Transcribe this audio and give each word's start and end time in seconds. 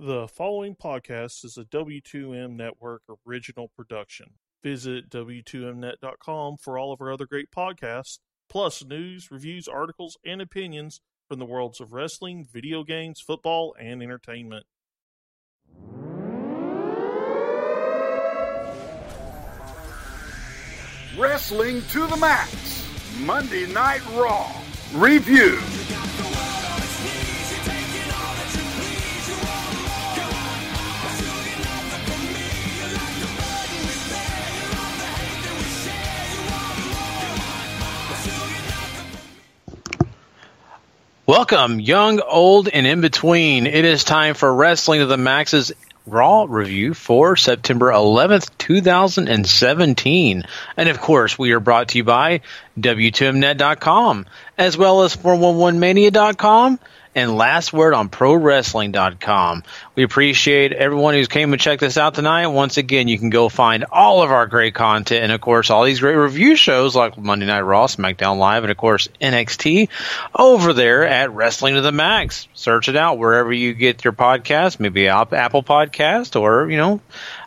The 0.00 0.28
following 0.28 0.76
podcast 0.76 1.44
is 1.44 1.58
a 1.58 1.64
W2M 1.64 2.52
Network 2.52 3.02
original 3.26 3.66
production. 3.66 4.34
Visit 4.62 5.10
W2Mnet.com 5.10 6.58
for 6.58 6.78
all 6.78 6.92
of 6.92 7.00
our 7.00 7.10
other 7.10 7.26
great 7.26 7.50
podcasts, 7.50 8.20
plus 8.48 8.84
news, 8.84 9.32
reviews, 9.32 9.66
articles, 9.66 10.16
and 10.24 10.40
opinions 10.40 11.00
from 11.28 11.40
the 11.40 11.46
worlds 11.46 11.80
of 11.80 11.92
wrestling, 11.92 12.46
video 12.48 12.84
games, 12.84 13.20
football, 13.20 13.74
and 13.76 14.00
entertainment. 14.00 14.66
Wrestling 21.18 21.82
to 21.90 22.06
the 22.06 22.16
Max, 22.16 22.86
Monday 23.18 23.66
Night 23.72 24.02
Raw. 24.14 24.48
Review. 24.94 25.58
Welcome, 41.28 41.78
young, 41.78 42.20
old, 42.20 42.70
and 42.70 42.86
in 42.86 43.02
between. 43.02 43.66
It 43.66 43.84
is 43.84 44.02
time 44.02 44.32
for 44.32 44.50
Wrestling 44.50 45.00
to 45.00 45.06
the 45.06 45.18
Max's 45.18 45.72
Raw 46.06 46.46
review 46.48 46.94
for 46.94 47.36
September 47.36 47.90
11th, 47.90 48.48
2017. 48.56 50.44
And 50.78 50.88
of 50.88 51.02
course, 51.02 51.38
we 51.38 51.52
are 51.52 51.60
brought 51.60 51.88
to 51.88 51.98
you 51.98 52.04
by 52.04 52.40
W2Mnet.com, 52.80 54.24
as 54.56 54.78
well 54.78 55.02
as 55.02 55.14
411mania.com 55.16 56.80
and 57.18 57.36
last 57.36 57.72
word 57.72 57.94
on 57.94 58.08
ProWrestling.com. 58.08 59.64
We 59.96 60.04
appreciate 60.04 60.72
everyone 60.72 61.14
who's 61.14 61.26
came 61.26 61.52
and 61.52 61.60
checked 61.60 61.80
this 61.80 61.96
out 61.96 62.14
tonight. 62.14 62.46
Once 62.46 62.76
again, 62.76 63.08
you 63.08 63.18
can 63.18 63.28
go 63.28 63.48
find 63.48 63.84
all 63.90 64.22
of 64.22 64.30
our 64.30 64.46
great 64.46 64.76
content 64.76 65.24
and, 65.24 65.32
of 65.32 65.40
course, 65.40 65.68
all 65.68 65.82
these 65.82 65.98
great 65.98 66.14
review 66.14 66.54
shows 66.54 66.94
like 66.94 67.18
Monday 67.18 67.46
Night 67.46 67.62
Raw, 67.62 67.88
SmackDown 67.88 68.38
Live, 68.38 68.62
and, 68.62 68.70
of 68.70 68.76
course, 68.76 69.08
NXT 69.20 69.88
over 70.32 70.72
there 70.72 71.04
at 71.08 71.32
Wrestling 71.32 71.74
to 71.74 71.80
the 71.80 71.90
Max. 71.90 72.46
Search 72.54 72.88
it 72.88 72.94
out 72.94 73.18
wherever 73.18 73.52
you 73.52 73.74
get 73.74 74.04
your 74.04 74.12
podcast, 74.12 74.78
maybe 74.78 75.08
Apple 75.08 75.64
Podcast 75.64 76.40
or, 76.40 76.70
you 76.70 76.76
know, 76.76 77.00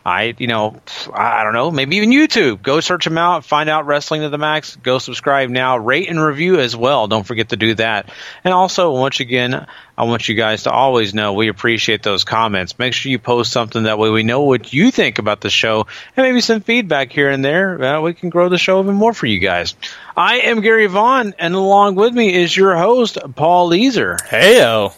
I, 0.06 0.34
you 0.38 0.48
know, 0.48 0.76
I 1.14 1.44
don't 1.44 1.54
know, 1.54 1.70
maybe 1.70 1.98
even 1.98 2.10
YouTube. 2.10 2.62
Go 2.64 2.80
search 2.80 3.06
them 3.06 3.18
out, 3.18 3.46
find 3.46 3.70
out 3.70 3.86
Wrestling 3.86 4.22
to 4.22 4.30
the 4.30 4.38
Max. 4.38 4.76
Go 4.78 4.98
subscribe 4.98 5.50
now, 5.50 5.78
rate 5.78 6.10
and 6.10 6.20
review 6.20 6.60
as 6.60 6.76
well. 6.76 7.08
Don't 7.08 7.26
forget 7.26 7.50
to 7.50 7.56
do 7.56 7.76
that. 7.76 8.10
And 8.44 8.54
also, 8.54 8.92
once 8.92 9.20
again, 9.20 9.68
I 9.98 10.04
want 10.06 10.28
you 10.28 10.34
guys 10.34 10.64
to 10.64 10.72
always 10.72 11.14
know 11.14 11.34
we 11.34 11.48
appreciate 11.48 12.02
those 12.02 12.24
comments. 12.24 12.80
Make 12.80 12.94
sure 12.94 13.12
you 13.12 13.20
post 13.20 13.52
something 13.52 13.84
that 13.84 14.00
way 14.00 14.10
we 14.10 14.24
know 14.24 14.42
what 14.42 14.74
you 14.74 14.90
think 14.90 15.20
about 15.20 15.42
the 15.42 15.52
show 15.52 15.86
and 16.18 16.26
maybe 16.26 16.42
some 16.42 16.62
feedback 16.62 17.12
here 17.12 17.30
and 17.30 17.46
there. 17.46 17.82
Uh, 17.82 18.02
we 18.02 18.14
can 18.16 18.30
grow 18.30 18.50
the 18.50 18.58
show 18.58 18.82
even 18.82 18.96
more 18.96 19.14
for 19.14 19.28
you 19.28 19.40
guys. 19.40 19.76
I 20.18 20.40
am 20.40 20.62
Gary 20.62 20.88
Vaughn, 20.88 21.36
and 21.38 21.54
along 21.54 21.96
with 21.96 22.14
me 22.14 22.34
is 22.34 22.56
your 22.56 22.76
host, 22.76 23.18
Paul 23.36 23.70
Leeser. 23.70 24.20
Heyo. 24.22 24.94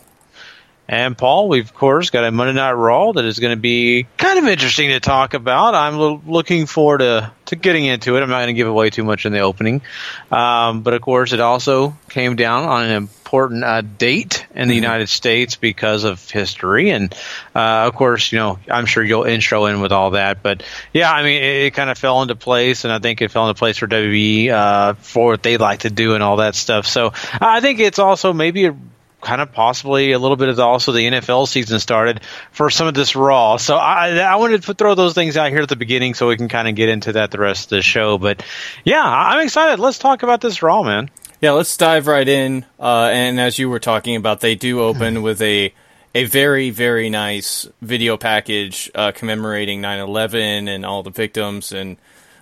And 0.87 1.17
Paul, 1.17 1.47
we've 1.47 1.65
of 1.65 1.73
course 1.73 2.09
got 2.09 2.25
a 2.25 2.31
Monday 2.31 2.53
Night 2.53 2.73
Raw 2.73 3.13
that 3.13 3.23
is 3.23 3.39
going 3.39 3.55
to 3.55 3.61
be 3.61 4.05
kind 4.17 4.37
of 4.37 4.45
interesting 4.45 4.89
to 4.89 4.99
talk 4.99 5.33
about. 5.33 5.75
I'm 5.75 5.97
lo- 5.97 6.21
looking 6.27 6.65
forward 6.65 6.97
to, 6.97 7.31
to 7.45 7.55
getting 7.55 7.85
into 7.85 8.17
it. 8.17 8.21
I'm 8.21 8.29
not 8.29 8.39
going 8.39 8.47
to 8.47 8.53
give 8.53 8.67
away 8.67 8.89
too 8.89 9.05
much 9.05 9.25
in 9.25 9.31
the 9.31 9.39
opening, 9.39 9.81
um, 10.29 10.81
but 10.81 10.93
of 10.93 11.01
course 11.01 11.31
it 11.31 11.39
also 11.39 11.95
came 12.09 12.35
down 12.35 12.65
on 12.65 12.83
an 12.83 12.91
important 12.91 13.63
uh, 13.63 13.81
date 13.81 14.45
in 14.53 14.67
the 14.67 14.75
mm-hmm. 14.75 14.83
United 14.83 15.07
States 15.07 15.55
because 15.55 16.03
of 16.03 16.29
history, 16.29 16.89
and 16.89 17.13
uh, 17.55 17.87
of 17.87 17.95
course 17.95 18.33
you 18.33 18.39
know 18.39 18.59
I'm 18.69 18.85
sure 18.85 19.03
you'll 19.03 19.23
intro 19.23 19.65
in 19.67 19.79
with 19.79 19.93
all 19.93 20.11
that. 20.11 20.43
But 20.43 20.63
yeah, 20.91 21.11
I 21.11 21.23
mean 21.23 21.41
it, 21.41 21.61
it 21.63 21.73
kind 21.73 21.89
of 21.89 21.97
fell 21.97 22.21
into 22.21 22.35
place, 22.35 22.83
and 22.83 22.91
I 22.91 22.99
think 22.99 23.21
it 23.21 23.31
fell 23.31 23.47
into 23.47 23.57
place 23.57 23.77
for 23.77 23.87
WWE 23.87 24.49
uh, 24.49 24.93
for 24.95 25.31
what 25.31 25.43
they 25.43 25.55
like 25.55 25.79
to 25.79 25.89
do 25.89 26.13
and 26.13 26.22
all 26.22 26.38
that 26.38 26.55
stuff. 26.55 26.88
So 26.88 27.13
I 27.39 27.61
think 27.61 27.79
it's 27.79 27.99
also 27.99 28.33
maybe 28.33 28.66
a 28.66 28.75
kind 29.23 29.41
of 29.41 29.51
possibly 29.51 30.11
a 30.11 30.19
little 30.19 30.38
bit 30.38 30.50
of 30.50 30.59
also 30.59 30.91
the 30.91 31.07
NFL 31.07 31.47
season 31.47 31.79
started 31.79 32.22
for 32.51 32.69
some 32.69 32.88
of 32.88 32.94
this 32.94 33.16
Raw. 33.16 33.57
So 33.57 33.75
I, 33.75 34.17
I 34.19 34.35
wanted 34.35 34.63
to 34.63 34.73
throw 34.73 34.95
those 34.95 35.13
things 35.13 35.38
out 35.38 35.50
here 35.50 35.61
at 35.61 35.69
the 35.69 35.75
beginning 35.75 36.13
so 36.13 36.28
we 36.28 36.38
can 36.38 36.50
kind 36.50 36.67
of 36.67 36.75
get 36.75 36.89
into 36.89 37.13
that 37.13 37.31
the 37.31 37.39
rest 37.39 37.66
of 37.66 37.78
the 37.78 37.81
show. 37.81 38.17
But 38.17 38.45
yeah, 38.84 39.03
I'm 39.03 39.39
excited. 39.39 39.79
Let's 39.79 39.97
talk 39.97 40.23
about 40.23 40.41
this 40.41 40.61
Raw, 40.61 40.84
man. 40.84 41.09
Yeah, 41.41 41.51
let's 41.51 41.75
dive 41.75 42.07
right 42.07 42.28
in. 42.28 42.66
Uh, 42.79 43.09
and 43.11 43.39
as 43.39 43.57
you 43.57 43.69
were 43.69 43.79
talking 43.79 44.16
about, 44.16 44.39
they 44.39 44.56
do 44.56 44.81
open 44.81 45.22
with 45.22 45.41
a 45.41 45.73
a 46.16 46.25
very 46.25 46.69
very 46.69 47.09
nice 47.09 47.67
video 47.81 48.17
package 48.17 48.91
uh, 48.94 49.11
commemorating 49.11 49.81
9/11 49.81 50.67
and 50.67 50.85
all 50.85 51.03
the 51.03 51.11
victims 51.11 51.72
and. 51.72 51.97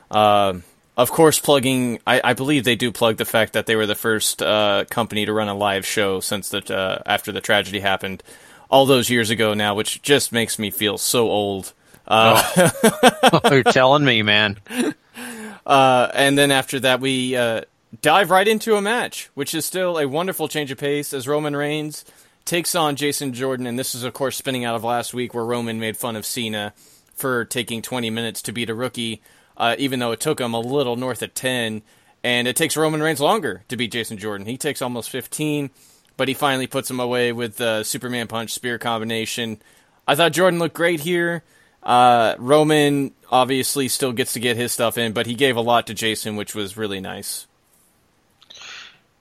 Uh, 0.09 0.59
of 1.01 1.11
course, 1.11 1.39
plugging. 1.39 1.99
I, 2.05 2.21
I, 2.23 2.33
believe 2.33 2.63
they 2.63 2.75
do 2.75 2.91
plug 2.91 3.17
the 3.17 3.25
fact 3.25 3.53
that 3.53 3.65
they 3.65 3.75
were 3.75 3.85
the 3.85 3.95
first 3.95 4.41
uh, 4.41 4.85
company 4.89 5.25
to 5.25 5.33
run 5.33 5.47
a 5.47 5.55
live 5.55 5.85
show 5.85 6.19
since 6.19 6.49
the 6.49 6.75
uh, 6.75 7.01
after 7.05 7.31
the 7.31 7.41
tragedy 7.41 7.79
happened, 7.79 8.23
all 8.69 8.85
those 8.85 9.09
years 9.09 9.29
ago 9.29 9.53
now, 9.53 9.75
which 9.75 10.01
just 10.01 10.31
makes 10.31 10.59
me 10.59 10.71
feel 10.71 10.97
so 10.97 11.29
old. 11.29 11.73
Uh, 12.07 12.41
oh. 12.55 13.39
You're 13.51 13.63
telling 13.63 14.05
me, 14.05 14.21
man. 14.21 14.57
Uh, 15.65 16.09
and 16.13 16.37
then 16.37 16.51
after 16.51 16.79
that, 16.79 16.99
we 17.01 17.35
uh, 17.35 17.61
dive 18.01 18.29
right 18.29 18.47
into 18.47 18.75
a 18.75 18.81
match, 18.81 19.29
which 19.33 19.53
is 19.53 19.65
still 19.65 19.97
a 19.97 20.07
wonderful 20.07 20.47
change 20.47 20.71
of 20.71 20.77
pace 20.77 21.13
as 21.13 21.27
Roman 21.27 21.55
Reigns 21.55 22.05
takes 22.45 22.75
on 22.75 22.95
Jason 22.95 23.33
Jordan, 23.33 23.67
and 23.67 23.77
this 23.77 23.93
is 23.95 24.03
of 24.03 24.13
course 24.13 24.37
spinning 24.37 24.65
out 24.65 24.75
of 24.75 24.83
last 24.83 25.13
week 25.13 25.33
where 25.33 25.45
Roman 25.45 25.79
made 25.79 25.97
fun 25.97 26.15
of 26.15 26.25
Cena 26.25 26.73
for 27.13 27.45
taking 27.45 27.81
20 27.81 28.09
minutes 28.09 28.41
to 28.41 28.51
beat 28.51 28.69
a 28.69 28.75
rookie 28.75 29.21
uh, 29.61 29.75
even 29.77 29.99
though 29.99 30.11
it 30.11 30.19
took 30.19 30.41
him 30.41 30.55
a 30.55 30.59
little 30.59 30.95
north 30.95 31.21
of 31.21 31.33
10. 31.35 31.83
And 32.23 32.47
it 32.47 32.55
takes 32.55 32.75
Roman 32.75 33.01
Reigns 33.01 33.21
longer 33.21 33.63
to 33.69 33.77
beat 33.77 33.91
Jason 33.91 34.17
Jordan. 34.17 34.47
He 34.47 34.57
takes 34.57 34.81
almost 34.81 35.09
15, 35.11 35.69
but 36.17 36.27
he 36.27 36.33
finally 36.33 36.67
puts 36.67 36.89
him 36.89 36.99
away 36.99 37.31
with 37.31 37.57
the 37.57 37.83
Superman 37.83 38.27
Punch 38.27 38.53
Spear 38.53 38.79
combination. 38.79 39.61
I 40.07 40.15
thought 40.15 40.33
Jordan 40.33 40.59
looked 40.59 40.75
great 40.75 40.99
here. 40.99 41.43
Uh, 41.83 42.35
Roman 42.39 43.11
obviously 43.31 43.87
still 43.87 44.11
gets 44.11 44.33
to 44.33 44.39
get 44.39 44.57
his 44.57 44.71
stuff 44.71 44.97
in, 44.97 45.13
but 45.13 45.27
he 45.27 45.35
gave 45.35 45.55
a 45.55 45.61
lot 45.61 45.87
to 45.87 45.93
Jason, 45.93 46.35
which 46.35 46.55
was 46.55 46.75
really 46.75 46.99
nice. 46.99 47.45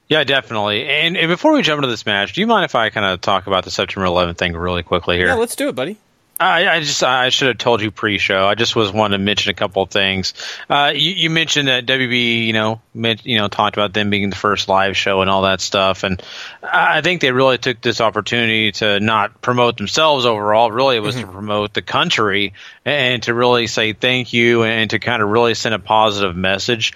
Yeah, 0.09 0.25
definitely. 0.25 0.89
And, 0.89 1.17
and 1.17 1.29
before 1.29 1.53
we 1.53 1.63
jump 1.63 1.79
into 1.79 1.89
this 1.89 2.05
match, 2.05 2.33
do 2.33 2.41
you 2.41 2.47
mind 2.47 2.65
if 2.65 2.75
I 2.75 2.91
kind 2.91 3.07
of 3.07 3.21
talk 3.21 3.47
about 3.47 3.65
the 3.65 3.71
September 3.71 4.09
11th 4.09 4.39
thing 4.39 4.55
really 4.55 4.83
quickly 4.83 5.17
here? 5.17 5.29
Yeah, 5.29 5.35
let's 5.35 5.55
do 5.55 5.69
it, 5.69 5.75
buddy. 5.75 5.99
I, 6.41 6.77
I, 6.77 6.81
just 6.81 7.03
I 7.05 7.29
should 7.29 7.49
have 7.49 7.59
told 7.59 7.83
you 7.83 7.91
pre-show. 7.91 8.47
I 8.47 8.55
just 8.55 8.75
was 8.75 8.91
wanting 8.91 9.19
to 9.19 9.23
mention 9.23 9.51
a 9.51 9.55
couple 9.55 9.83
of 9.83 9.91
things. 9.91 10.33
Uh, 10.71 10.93
you, 10.95 11.13
you, 11.13 11.31
mentioned 11.31 11.69
that 11.69 11.85
WB, 11.85 12.47
you 12.47 12.55
know, 12.55 12.81
meant, 12.95 13.27
you 13.27 13.37
know, 13.37 13.49
talked 13.49 13.77
about 13.77 13.93
them 13.93 14.09
being 14.09 14.31
the 14.31 14.37
first 14.37 14.67
live 14.67 14.97
show 14.97 15.21
and 15.21 15.29
all 15.29 15.43
that 15.43 15.61
stuff, 15.61 16.03
and 16.03 16.23
I 16.63 17.03
think 17.03 17.21
they 17.21 17.31
really 17.31 17.59
took 17.59 17.83
this 17.83 18.01
opportunity 18.01 18.73
to 18.73 19.01
not 19.01 19.43
promote 19.43 19.77
themselves 19.77 20.25
overall. 20.25 20.73
Really, 20.73 20.97
it 20.97 21.01
was 21.01 21.15
mm-hmm. 21.15 21.27
to 21.27 21.33
promote 21.33 21.75
the 21.75 21.83
country 21.83 22.55
and 22.87 23.23
to 23.25 23.35
really 23.35 23.67
say 23.67 23.93
thank 23.93 24.33
you 24.33 24.65
and 24.65 24.89
to 24.91 24.99
kind 24.99 25.23
of 25.23 25.29
really 25.29 25.55
send 25.55 25.75
a 25.75 25.79
positive 25.79 26.35
message 26.35 26.95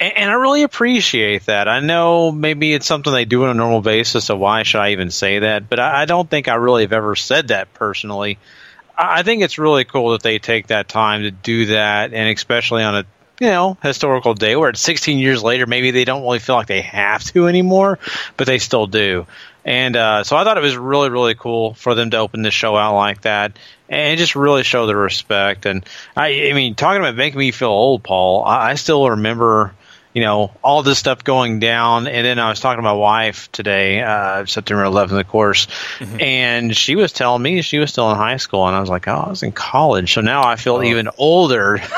and 0.00 0.28
I 0.28 0.34
really 0.34 0.64
appreciate 0.64 1.46
that. 1.46 1.68
I 1.68 1.80
know 1.80 2.32
maybe 2.32 2.74
it's 2.74 2.86
something 2.86 3.12
they 3.12 3.24
do 3.24 3.44
on 3.44 3.50
a 3.50 3.54
normal 3.54 3.80
basis, 3.80 4.24
so 4.24 4.36
why 4.36 4.64
should 4.64 4.80
I 4.80 4.90
even 4.90 5.10
say 5.10 5.38
that? 5.38 5.68
But 5.68 5.78
I 5.78 6.04
don't 6.04 6.28
think 6.28 6.48
I 6.48 6.56
really 6.56 6.82
have 6.82 6.92
ever 6.92 7.14
said 7.14 7.48
that 7.48 7.72
personally. 7.74 8.38
I 8.96 9.22
think 9.22 9.42
it's 9.42 9.58
really 9.58 9.84
cool 9.84 10.12
that 10.12 10.22
they 10.22 10.38
take 10.38 10.68
that 10.68 10.88
time 10.88 11.22
to 11.22 11.30
do 11.30 11.66
that, 11.66 12.12
and 12.12 12.28
especially 12.34 12.82
on 12.82 12.96
a 12.96 13.04
you 13.40 13.48
know 13.48 13.76
historical 13.82 14.34
day 14.34 14.56
where 14.56 14.70
it's 14.70 14.80
16 14.80 15.18
years 15.18 15.42
later, 15.42 15.66
maybe 15.66 15.90
they 15.90 16.04
don't 16.04 16.22
really 16.22 16.38
feel 16.38 16.54
like 16.56 16.68
they 16.68 16.82
have 16.82 17.24
to 17.32 17.48
anymore, 17.48 17.98
but 18.36 18.46
they 18.46 18.58
still 18.58 18.86
do. 18.86 19.26
And 19.64 19.96
uh, 19.96 20.24
so 20.24 20.36
I 20.36 20.44
thought 20.44 20.58
it 20.58 20.62
was 20.62 20.76
really 20.76 21.10
really 21.10 21.34
cool 21.34 21.74
for 21.74 21.94
them 21.94 22.10
to 22.10 22.18
open 22.18 22.42
the 22.42 22.50
show 22.50 22.76
out 22.76 22.94
like 22.94 23.22
that 23.22 23.58
and 23.88 24.18
just 24.18 24.36
really 24.36 24.62
show 24.62 24.86
the 24.86 24.96
respect. 24.96 25.66
And 25.66 25.84
I, 26.16 26.50
I 26.50 26.52
mean, 26.52 26.74
talking 26.74 27.00
about 27.00 27.16
making 27.16 27.38
me 27.38 27.50
feel 27.50 27.68
old, 27.68 28.02
Paul, 28.02 28.44
I, 28.44 28.70
I 28.70 28.74
still 28.74 29.10
remember 29.10 29.74
you 30.14 30.22
know, 30.22 30.52
all 30.62 30.82
this 30.82 30.98
stuff 30.98 31.24
going 31.24 31.58
down. 31.58 32.06
And 32.06 32.24
then 32.24 32.38
I 32.38 32.48
was 32.48 32.60
talking 32.60 32.78
to 32.78 32.82
my 32.82 32.92
wife 32.92 33.50
today, 33.50 34.00
uh, 34.00 34.46
September 34.46 34.84
11th, 34.84 35.20
of 35.20 35.28
course, 35.28 35.66
mm-hmm. 35.98 36.20
and 36.20 36.76
she 36.76 36.94
was 36.94 37.12
telling 37.12 37.42
me 37.42 37.60
she 37.62 37.78
was 37.78 37.90
still 37.90 38.10
in 38.10 38.16
high 38.16 38.36
school. 38.36 38.66
And 38.66 38.76
I 38.76 38.80
was 38.80 38.88
like, 38.88 39.08
oh, 39.08 39.24
I 39.26 39.28
was 39.28 39.42
in 39.42 39.52
college. 39.52 40.14
So 40.14 40.20
now 40.20 40.44
I 40.44 40.56
feel 40.56 40.76
oh. 40.76 40.82
even 40.82 41.08
older. 41.18 41.80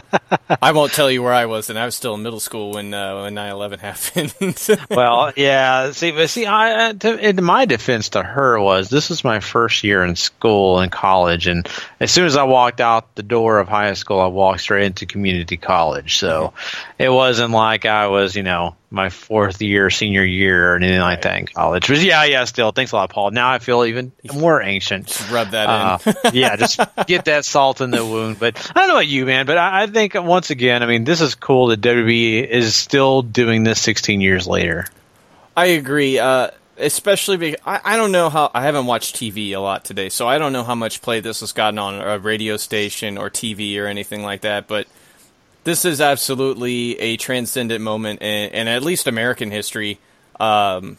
I 0.62 0.72
won't 0.72 0.92
tell 0.92 1.10
you 1.10 1.22
where 1.22 1.32
I 1.32 1.46
was, 1.46 1.70
and 1.70 1.78
I 1.78 1.84
was 1.84 1.94
still 1.94 2.14
in 2.14 2.22
middle 2.22 2.40
school 2.40 2.72
when 2.72 2.92
uh, 2.94 3.22
when 3.22 3.34
9/11 3.34 3.78
happened. 3.80 4.86
well, 4.90 5.32
yeah. 5.36 5.92
See, 5.92 6.12
but 6.12 6.30
see, 6.30 6.46
I, 6.46 6.92
to, 6.92 7.28
in 7.28 7.42
my 7.42 7.64
defense 7.64 8.10
to 8.10 8.22
her 8.22 8.60
was 8.60 8.88
this 8.88 9.08
was 9.08 9.24
my 9.24 9.40
first 9.40 9.84
year 9.84 10.04
in 10.04 10.16
school 10.16 10.80
and 10.80 10.90
college, 10.90 11.46
and 11.46 11.68
as 12.00 12.10
soon 12.10 12.26
as 12.26 12.36
I 12.36 12.44
walked 12.44 12.80
out 12.80 13.14
the 13.14 13.22
door 13.22 13.58
of 13.58 13.68
high 13.68 13.92
school, 13.94 14.20
I 14.20 14.26
walked 14.26 14.60
straight 14.60 14.86
into 14.86 15.06
community 15.06 15.56
college. 15.56 16.16
So 16.18 16.52
mm-hmm. 16.54 17.02
it 17.02 17.08
wasn't 17.10 17.52
like 17.52 17.86
I 17.86 18.08
was, 18.08 18.36
you 18.36 18.42
know, 18.42 18.76
my 18.92 19.08
fourth 19.08 19.60
year, 19.62 19.88
senior 19.88 20.22
year, 20.22 20.72
or 20.72 20.76
anything 20.76 21.00
right. 21.00 21.12
like 21.12 21.22
that 21.22 21.38
in 21.38 21.46
college. 21.46 21.88
But 21.88 22.00
yeah, 22.02 22.24
yeah, 22.24 22.44
still. 22.44 22.72
Thanks 22.72 22.92
a 22.92 22.96
lot, 22.96 23.10
Paul. 23.10 23.30
Now 23.30 23.50
I 23.50 23.58
feel 23.58 23.84
even 23.84 24.12
more 24.34 24.60
ancient. 24.60 25.06
Just 25.06 25.30
rub 25.30 25.50
that 25.50 25.68
uh, 25.68 25.98
in. 26.04 26.14
yeah, 26.34 26.56
just 26.56 26.78
get 27.06 27.24
that 27.24 27.44
salt 27.44 27.80
in 27.80 27.90
the 27.90 28.04
wound. 28.04 28.38
But 28.38 28.70
I 28.74 28.80
don't 28.80 28.88
know 28.88 28.94
about 28.96 29.08
you, 29.08 29.24
man, 29.24 29.46
but 29.46 29.56
I, 29.56 29.81
I 29.82 29.86
think 29.88 30.14
once 30.14 30.50
again, 30.50 30.84
I 30.84 30.86
mean, 30.86 31.02
this 31.02 31.20
is 31.20 31.34
cool 31.34 31.66
that 31.66 31.80
WWE 31.80 32.46
is 32.46 32.76
still 32.76 33.22
doing 33.22 33.64
this 33.64 33.80
16 33.80 34.20
years 34.20 34.46
later. 34.46 34.86
I 35.56 35.66
agree. 35.66 36.20
Uh, 36.20 36.50
especially 36.78 37.36
because 37.36 37.60
I, 37.66 37.80
I 37.84 37.96
don't 37.96 38.12
know 38.12 38.30
how 38.30 38.52
I 38.54 38.62
haven't 38.62 38.86
watched 38.86 39.16
TV 39.16 39.50
a 39.50 39.58
lot 39.58 39.84
today, 39.84 40.08
so 40.08 40.28
I 40.28 40.38
don't 40.38 40.52
know 40.52 40.62
how 40.62 40.76
much 40.76 41.02
play 41.02 41.18
this 41.18 41.40
has 41.40 41.50
gotten 41.50 41.80
on 41.80 41.96
a 42.00 42.16
radio 42.20 42.56
station 42.58 43.18
or 43.18 43.28
TV 43.28 43.76
or 43.82 43.86
anything 43.86 44.22
like 44.22 44.42
that. 44.42 44.68
But 44.68 44.86
this 45.64 45.84
is 45.84 46.00
absolutely 46.00 46.96
a 47.00 47.16
transcendent 47.16 47.82
moment 47.82 48.22
in, 48.22 48.50
in 48.50 48.68
at 48.68 48.84
least 48.84 49.08
American 49.08 49.50
history 49.50 49.98
um, 50.38 50.96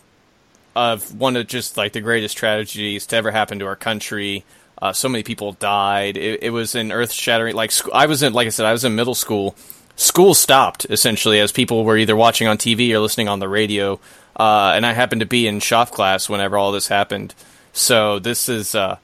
of 0.75 1.17
one 1.17 1.37
of 1.37 1.47
just 1.47 1.77
like 1.77 1.93
the 1.93 2.01
greatest 2.01 2.35
tragedies 2.35 3.05
to 3.07 3.15
ever 3.15 3.31
happen 3.31 3.59
to 3.59 3.65
our 3.65 3.77
country. 3.77 4.43
Uh, 4.81 4.93
so 4.93 5.07
many 5.07 5.23
people 5.23 5.53
died. 5.53 6.17
It, 6.17 6.43
it 6.43 6.49
was 6.49 6.75
an 6.75 6.91
earth 6.91 7.11
shattering. 7.11 7.55
Like 7.55 7.71
I 7.93 8.05
was 8.05 8.23
in, 8.23 8.33
like 8.33 8.47
I 8.47 8.49
said, 8.49 8.65
I 8.65 8.71
was 8.71 8.83
in 8.83 8.95
middle 8.95 9.15
school. 9.15 9.55
School 9.95 10.33
stopped 10.33 10.85
essentially 10.89 11.39
as 11.39 11.51
people 11.51 11.83
were 11.85 11.97
either 11.97 12.15
watching 12.15 12.47
on 12.47 12.57
TV 12.57 12.91
or 12.91 12.99
listening 12.99 13.27
on 13.27 13.39
the 13.39 13.47
radio. 13.47 13.99
Uh, 14.35 14.73
and 14.75 14.85
I 14.85 14.93
happened 14.93 15.21
to 15.21 15.27
be 15.27 15.47
in 15.47 15.59
shop 15.59 15.91
class 15.91 16.27
whenever 16.27 16.57
all 16.57 16.71
this 16.71 16.87
happened. 16.87 17.35
So 17.71 18.19
this 18.19 18.49
is, 18.49 18.75
uh, 18.75 18.97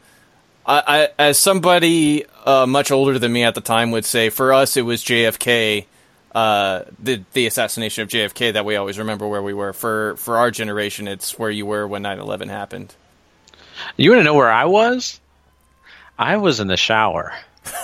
I, 0.66 0.84
I, 0.88 1.10
as 1.30 1.38
somebody 1.38 2.26
uh, 2.46 2.66
much 2.66 2.92
older 2.92 3.20
than 3.20 3.32
me 3.32 3.44
at 3.44 3.56
the 3.56 3.62
time 3.62 3.92
would 3.92 4.06
say, 4.06 4.30
for 4.30 4.54
us 4.54 4.78
it 4.78 4.82
was 4.82 5.04
JFK, 5.04 5.86
uh, 6.34 6.84
the 7.00 7.24
the 7.34 7.48
assassination 7.48 8.04
of 8.04 8.10
JFK 8.10 8.54
that 8.54 8.66
we 8.66 8.76
always 8.76 9.00
remember 9.00 9.28
where 9.28 9.42
we 9.42 9.54
were. 9.54 9.74
For 9.74 10.16
for 10.18 10.38
our 10.38 10.52
generation, 10.52 11.08
it's 11.08 11.38
where 11.40 11.50
you 11.50 11.66
were 11.66 11.88
when 11.88 12.04
9-11 12.04 12.50
happened. 12.50 12.96
You 13.98 14.12
want 14.12 14.20
to 14.20 14.24
know 14.24 14.36
where 14.36 14.52
I 14.52 14.66
was? 14.66 15.19
I 16.20 16.36
was 16.36 16.60
in 16.60 16.68
the 16.68 16.78
shower. 16.78 17.34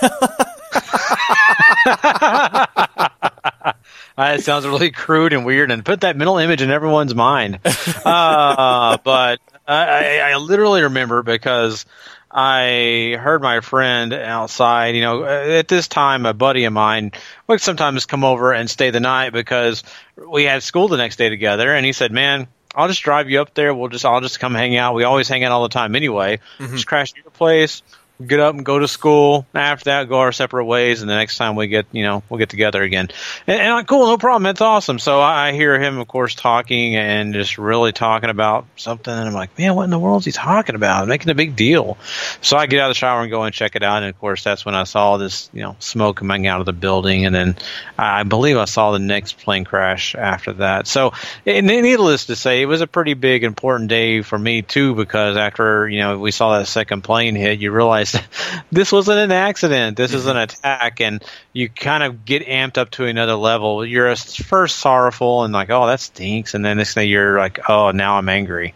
That 4.16 4.42
sounds 4.42 4.66
really 4.66 4.92
crude 4.92 5.34
and 5.34 5.44
weird, 5.44 5.70
and 5.70 5.84
put 5.84 6.00
that 6.00 6.16
mental 6.16 6.38
image 6.38 6.62
in 6.62 6.70
everyone's 6.70 7.14
mind. 7.14 7.60
Uh, 8.06 8.98
but 9.02 9.40
I, 9.66 10.20
I, 10.20 10.36
literally 10.36 10.82
remember 10.82 11.24
because 11.24 11.86
I 12.30 13.16
heard 13.18 13.42
my 13.42 13.60
friend 13.60 14.12
outside. 14.14 14.94
You 14.94 15.02
know, 15.02 15.24
at 15.24 15.66
this 15.66 15.88
time, 15.88 16.24
a 16.24 16.32
buddy 16.32 16.64
of 16.64 16.72
mine 16.72 17.12
would 17.48 17.60
sometimes 17.60 18.06
come 18.06 18.22
over 18.22 18.52
and 18.52 18.70
stay 18.70 18.90
the 18.90 19.00
night 19.00 19.32
because 19.32 19.82
we 20.16 20.44
had 20.44 20.62
school 20.62 20.86
the 20.88 20.96
next 20.96 21.16
day 21.16 21.28
together, 21.28 21.74
and 21.74 21.84
he 21.84 21.92
said, 21.92 22.12
"Man." 22.12 22.46
I'll 22.74 22.88
just 22.88 23.02
drive 23.02 23.30
you 23.30 23.40
up 23.40 23.54
there. 23.54 23.74
We'll 23.74 23.88
just, 23.88 24.04
I'll 24.04 24.20
just 24.20 24.38
come 24.38 24.54
hang 24.54 24.76
out. 24.76 24.94
We 24.94 25.04
always 25.04 25.28
hang 25.28 25.42
out 25.44 25.50
all 25.50 25.62
the 25.62 25.70
time 25.70 25.96
anyway. 25.96 26.40
Mm-hmm. 26.58 26.74
Just 26.74 26.86
crash 26.86 27.10
at 27.12 27.24
your 27.24 27.30
place 27.30 27.82
get 28.24 28.40
up 28.40 28.54
and 28.54 28.64
go 28.64 28.78
to 28.78 28.88
school. 28.88 29.46
After 29.54 29.84
that, 29.90 30.08
go 30.08 30.20
our 30.20 30.32
separate 30.32 30.64
ways, 30.64 31.00
and 31.00 31.10
the 31.10 31.14
next 31.14 31.36
time 31.36 31.56
we 31.56 31.68
get, 31.68 31.86
you 31.92 32.02
know, 32.02 32.22
we'll 32.28 32.38
get 32.38 32.48
together 32.48 32.82
again. 32.82 33.08
And, 33.46 33.60
and 33.60 33.72
uh, 33.72 33.84
cool, 33.84 34.06
no 34.06 34.18
problem. 34.18 34.44
That's 34.44 34.60
awesome. 34.60 34.98
So 34.98 35.20
I, 35.20 35.48
I 35.48 35.52
hear 35.52 35.78
him, 35.78 35.98
of 35.98 36.08
course, 36.08 36.34
talking 36.34 36.96
and 36.96 37.34
just 37.34 37.58
really 37.58 37.92
talking 37.92 38.30
about 38.30 38.66
something, 38.76 39.12
and 39.12 39.28
I'm 39.28 39.34
like, 39.34 39.58
man, 39.58 39.74
what 39.74 39.84
in 39.84 39.90
the 39.90 39.98
world 39.98 40.22
is 40.22 40.26
he 40.26 40.32
talking 40.32 40.74
about? 40.74 41.06
making 41.06 41.30
a 41.30 41.34
big 41.34 41.56
deal. 41.56 41.96
So 42.40 42.56
I 42.56 42.66
get 42.66 42.80
out 42.80 42.90
of 42.90 42.90
the 42.90 42.98
shower 42.98 43.22
and 43.22 43.30
go 43.30 43.42
and 43.42 43.54
check 43.54 43.76
it 43.76 43.82
out, 43.82 44.02
and 44.02 44.06
of 44.06 44.18
course, 44.18 44.42
that's 44.42 44.64
when 44.64 44.74
I 44.74 44.84
saw 44.84 45.16
this, 45.16 45.50
you 45.52 45.62
know, 45.62 45.76
smoke 45.78 46.16
coming 46.16 46.46
out 46.46 46.60
of 46.60 46.66
the 46.66 46.72
building, 46.72 47.26
and 47.26 47.34
then 47.34 47.56
I 47.98 48.22
believe 48.22 48.56
I 48.56 48.64
saw 48.64 48.92
the 48.92 48.98
next 48.98 49.38
plane 49.38 49.64
crash 49.64 50.14
after 50.14 50.54
that. 50.54 50.86
So, 50.86 51.12
needless 51.44 52.26
to 52.26 52.36
say, 52.36 52.62
it 52.62 52.66
was 52.66 52.80
a 52.80 52.86
pretty 52.86 53.14
big, 53.14 53.44
important 53.44 53.88
day 53.88 54.22
for 54.22 54.38
me 54.38 54.62
too, 54.62 54.94
because 54.94 55.36
after 55.36 55.88
you 55.88 56.00
know 56.00 56.18
we 56.18 56.30
saw 56.30 56.58
that 56.58 56.66
second 56.66 57.02
plane 57.02 57.34
hit, 57.34 57.60
you 57.60 57.72
realize 57.72 58.05
realized 58.14 58.28
this 58.72 58.92
wasn't 58.92 59.18
an 59.18 59.32
accident. 59.32 59.96
This 59.96 60.10
mm-hmm. 60.10 60.18
is 60.18 60.26
an 60.26 60.36
attack, 60.36 61.00
and 61.00 61.24
you 61.52 61.68
kind 61.68 62.02
of 62.02 62.24
get 62.24 62.46
amped 62.46 62.78
up 62.78 62.90
to 62.92 63.04
another 63.04 63.34
level. 63.34 63.84
You're 63.84 64.14
first 64.16 64.76
sorrowful 64.76 65.44
and 65.44 65.52
like, 65.52 65.70
oh, 65.70 65.86
that 65.86 66.00
stinks, 66.00 66.54
and 66.54 66.64
then 66.64 66.76
next 66.78 66.94
thing 66.94 67.08
you're 67.08 67.38
like, 67.38 67.68
oh, 67.68 67.90
now 67.90 68.18
I'm 68.18 68.28
angry. 68.28 68.74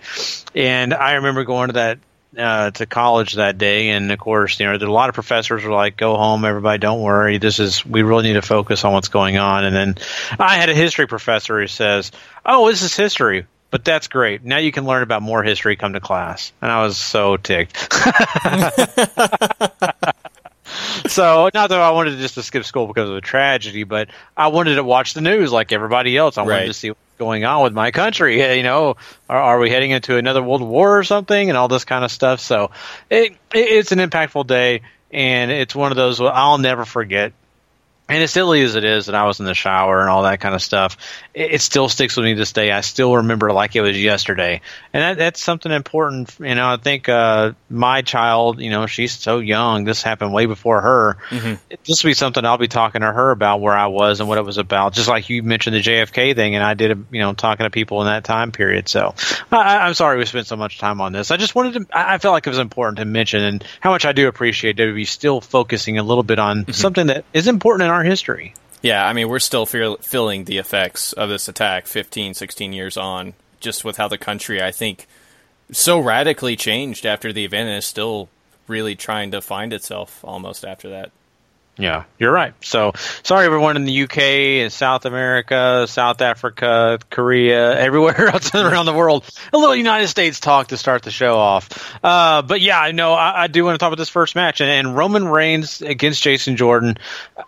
And 0.55 0.95
I 0.95 1.15
remember 1.15 1.45
going 1.45 1.69
to 1.69 1.73
that 1.75 1.99
uh, 2.39 2.71
to 2.71 2.87
college 2.87 3.35
that 3.35 3.59
day, 3.59 3.91
and 3.91 4.13
of 4.13 4.19
course, 4.19 4.61
you 4.61 4.67
know, 4.67 4.75
a 4.75 4.79
lot 4.87 5.09
of 5.09 5.15
professors 5.15 5.65
were 5.65 5.73
like, 5.73 5.97
"Go 5.97 6.17
home, 6.17 6.45
everybody. 6.45 6.79
Don't 6.79 7.01
worry. 7.01 7.39
This 7.39 7.59
is 7.59 7.85
we 7.85 8.03
really 8.03 8.23
need 8.23 8.35
to 8.35 8.43
focus 8.43 8.85
on 8.85 8.93
what's 8.93 9.09
going 9.09 9.37
on." 9.37 9.65
And 9.65 9.75
then 9.75 9.97
I 10.39 10.57
had 10.57 10.69
a 10.69 10.75
history 10.75 11.09
professor 11.09 11.61
who 11.61 11.67
says, 11.67 12.13
"Oh, 12.47 12.71
this 12.71 12.83
is 12.83 12.95
history 12.95 13.47
but 13.71 13.85
that's 13.85 14.09
great. 14.09 14.45
Now 14.45 14.59
you 14.59 14.73
can 14.73 14.85
learn 14.85 15.03
about 15.03 15.23
more 15.23 15.43
history. 15.43 15.77
Come 15.77 15.93
to 15.93 16.01
class, 16.01 16.53
and 16.61 16.71
I 16.71 16.83
was 16.83 16.97
so 16.97 17.37
ticked. 17.37 17.77
so 21.09 21.51
not 21.55 21.69
that 21.69 21.81
I 21.81 21.91
wanted 21.91 22.19
just 22.19 22.35
to 22.35 22.43
skip 22.43 22.65
school 22.65 22.87
because 22.87 23.09
of 23.09 23.17
a 23.17 23.21
tragedy, 23.21 23.85
but 23.85 24.09
I 24.37 24.49
wanted 24.49 24.75
to 24.77 24.85
watch 24.85 25.15
the 25.15 25.21
news 25.21 25.53
like 25.53 25.73
everybody 25.73 26.17
else. 26.17 26.37
I 26.37 26.43
wanted 26.43 26.55
right. 26.55 26.67
to 26.67 26.75
see 26.75 26.91
what's 26.91 27.01
going 27.19 27.45
on 27.45 27.63
with 27.63 27.73
my 27.73 27.91
country. 27.91 28.41
You 28.61 28.65
know, 28.65 28.97
are, 29.29 29.39
are, 29.39 29.59
we 29.59 29.71
heading 29.71 29.93
into 29.93 30.17
another 30.17 30.43
world 30.43 30.63
war 30.63 30.99
or 30.99 31.05
something, 31.05 31.49
and 31.49 31.57
all 31.57 31.69
this 31.69 31.85
kind 31.85 32.05
of 32.05 32.11
stuff. 32.11 32.41
So 32.41 32.73
it, 33.09 33.37
it's 33.55 33.93
an 33.93 34.01
impactful 34.01 34.47
day, 34.49 34.83
and 35.13 35.51
it's 35.51 35.75
one 35.75 35.93
of 35.93 35.97
those 35.97 36.21
I'll 36.21 36.59
never 36.59 36.85
forget 36.85 37.33
and 38.11 38.23
as 38.23 38.33
silly 38.33 38.63
as 38.63 38.75
it 38.75 38.85
is 38.85 39.07
that 39.07 39.15
I 39.15 39.25
was 39.25 39.41
in 39.41 39.47
the 39.47 39.55
shower 39.55 40.01
and 40.01 40.09
all 40.09 40.25
that 40.25 40.41
kind 40.41 40.55
of 40.55 40.63
stuff, 40.63 40.97
it, 41.33 41.55
it, 41.55 41.61
still 41.61 41.89
sticks 41.89 42.17
with 42.17 42.25
me 42.25 42.35
to 42.35 42.39
this 42.39 42.53
day. 42.53 42.73
I 42.73 42.81
still 42.81 43.17
remember 43.17 43.53
like 43.53 43.77
it 43.77 43.81
was 43.81 44.01
yesterday, 44.01 44.61
and 44.93 45.03
that, 45.03 45.19
that's 45.19 45.41
something 45.41 45.71
important. 45.71 46.35
You 46.41 46.55
know, 46.55 46.73
I 46.73 46.77
think 46.77 47.09
uh, 47.09 47.53
my 47.69 48.03
child, 48.03 48.61
you 48.61 48.71
know, 48.71 48.87
she's 48.87 49.13
so 49.13 49.39
young. 49.39 49.85
This 49.85 50.03
happened 50.03 50.33
way 50.33 50.47
before 50.47 50.81
her. 50.81 51.19
Mm-hmm. 51.31 51.75
This 51.85 52.03
will 52.03 52.11
be 52.11 52.15
something 52.15 52.45
I'll 52.45 52.59
be 52.59 52.69
talking 52.69 53.03
to 53.03 53.13
her 53.13 53.31
about 53.31 53.61
where 53.61 53.75
I 53.75 53.87
was 53.87 54.21
and 54.21 54.29
what 54.29 54.39
it 54.39 54.45
was 54.45 54.59
about. 54.59 54.93
Just 54.93 55.09
like 55.09 55.31
you 55.31 55.43
mentioned 55.43 55.77
the 55.77 55.81
JFK 55.81 56.35
thing, 56.35 56.55
and 56.57 56.65
I 56.65 56.75
did, 56.75 57.07
you 57.11 57.21
know, 57.21 57.33
talking 57.33 57.65
to 57.65 57.71
people 57.71 58.01
in 58.01 58.07
that 58.07 58.25
time 58.25 58.53
period. 58.53 58.89
So 58.89 59.15
I, 59.53 59.87
am 59.87 59.95
sorry 59.95 60.19
we 60.19 60.27
spent 60.27 60.47
so 60.47 60.57
much 60.57 60.79
time 60.79 61.01
on 61.01 61.13
this. 61.13 61.31
I 61.31 61.37
just 61.37 61.55
wanted 61.55 61.75
to. 61.75 61.87
I 61.97 62.19
felt 62.19 62.33
like 62.33 62.47
it 62.47 62.51
was 62.51 62.59
important 62.59 62.99
to 62.99 63.05
mention 63.05 63.43
and 63.43 63.65
how 63.81 63.91
much 63.91 64.05
I 64.05 64.13
do 64.13 64.29
appreciate 64.29 64.77
WWE 64.77 65.07
still 65.07 65.41
focusing 65.41 65.99
a 65.99 66.03
little 66.03 66.23
bit 66.23 66.39
on 66.39 66.63
mm-hmm. 66.63 66.73
something 66.73 67.07
that 67.07 67.25
is 67.33 67.47
important 67.47 67.87
in 67.87 67.91
our 67.91 68.00
our 68.01 68.05
history. 68.05 68.55
Yeah, 68.81 69.07
I 69.07 69.13
mean, 69.13 69.29
we're 69.29 69.41
still 69.41 69.67
feel, 69.67 69.97
feeling 69.99 70.45
the 70.45 70.57
effects 70.57 71.13
of 71.13 71.29
this 71.29 71.49
attack 71.49 71.87
15, 71.87 72.33
16 72.33 72.73
years 72.73 72.97
on, 72.97 73.35
just 73.61 73.85
with 73.85 73.99
how 73.99 74.09
the 74.09 74.17
country, 74.17 74.63
I 74.63 74.73
think, 74.73 75.07
so 75.71 76.01
radically 76.01 76.57
changed 76.57 77.05
after 77.05 77.31
the 77.31 77.45
event 77.45 77.69
and 77.69 77.77
is 77.77 77.85
still 77.85 78.31
really 78.67 78.97
trying 78.97 79.33
to 79.33 79.43
find 79.43 79.75
itself 79.75 80.25
almost 80.25 80.65
after 80.65 80.89
that. 80.89 81.11
Yeah, 81.81 82.05
you're 82.19 82.33
right. 82.33 82.53
So 82.61 82.93
sorry, 83.23 83.47
everyone 83.47 83.77
in 83.77 83.85
the 83.85 84.03
UK, 84.03 84.19
and 84.19 84.73
South 84.73 85.07
America, 85.07 85.87
South 85.89 86.21
Africa, 86.21 86.99
Korea, 87.09 87.75
everywhere 87.81 88.29
else 88.29 88.55
around 88.55 88.85
the 88.85 88.93
world. 88.93 89.25
A 89.53 89.57
little 89.57 89.75
United 89.75 90.09
States 90.09 90.41
talk 90.41 90.69
to 90.69 90.77
start 90.77 91.03
the 91.03 91.11
show 91.11 91.39
off. 91.39 91.71
Uh, 92.05 92.43
but 92.43 92.61
yeah, 92.61 92.79
I 92.79 92.93
know 92.93 93.15
I, 93.15 93.45
I, 93.45 93.47
do 93.47 93.65
want 93.65 93.75
to 93.75 93.79
talk 93.79 93.89
about 93.89 93.99
this 93.99 94.11
first 94.11 94.35
match 94.35 94.61
and, 94.61 94.69
and 94.69 94.95
Roman 94.95 95.27
Reigns 95.27 95.81
against 95.81 96.23
Jason 96.23 96.57
Jordan. 96.57 96.99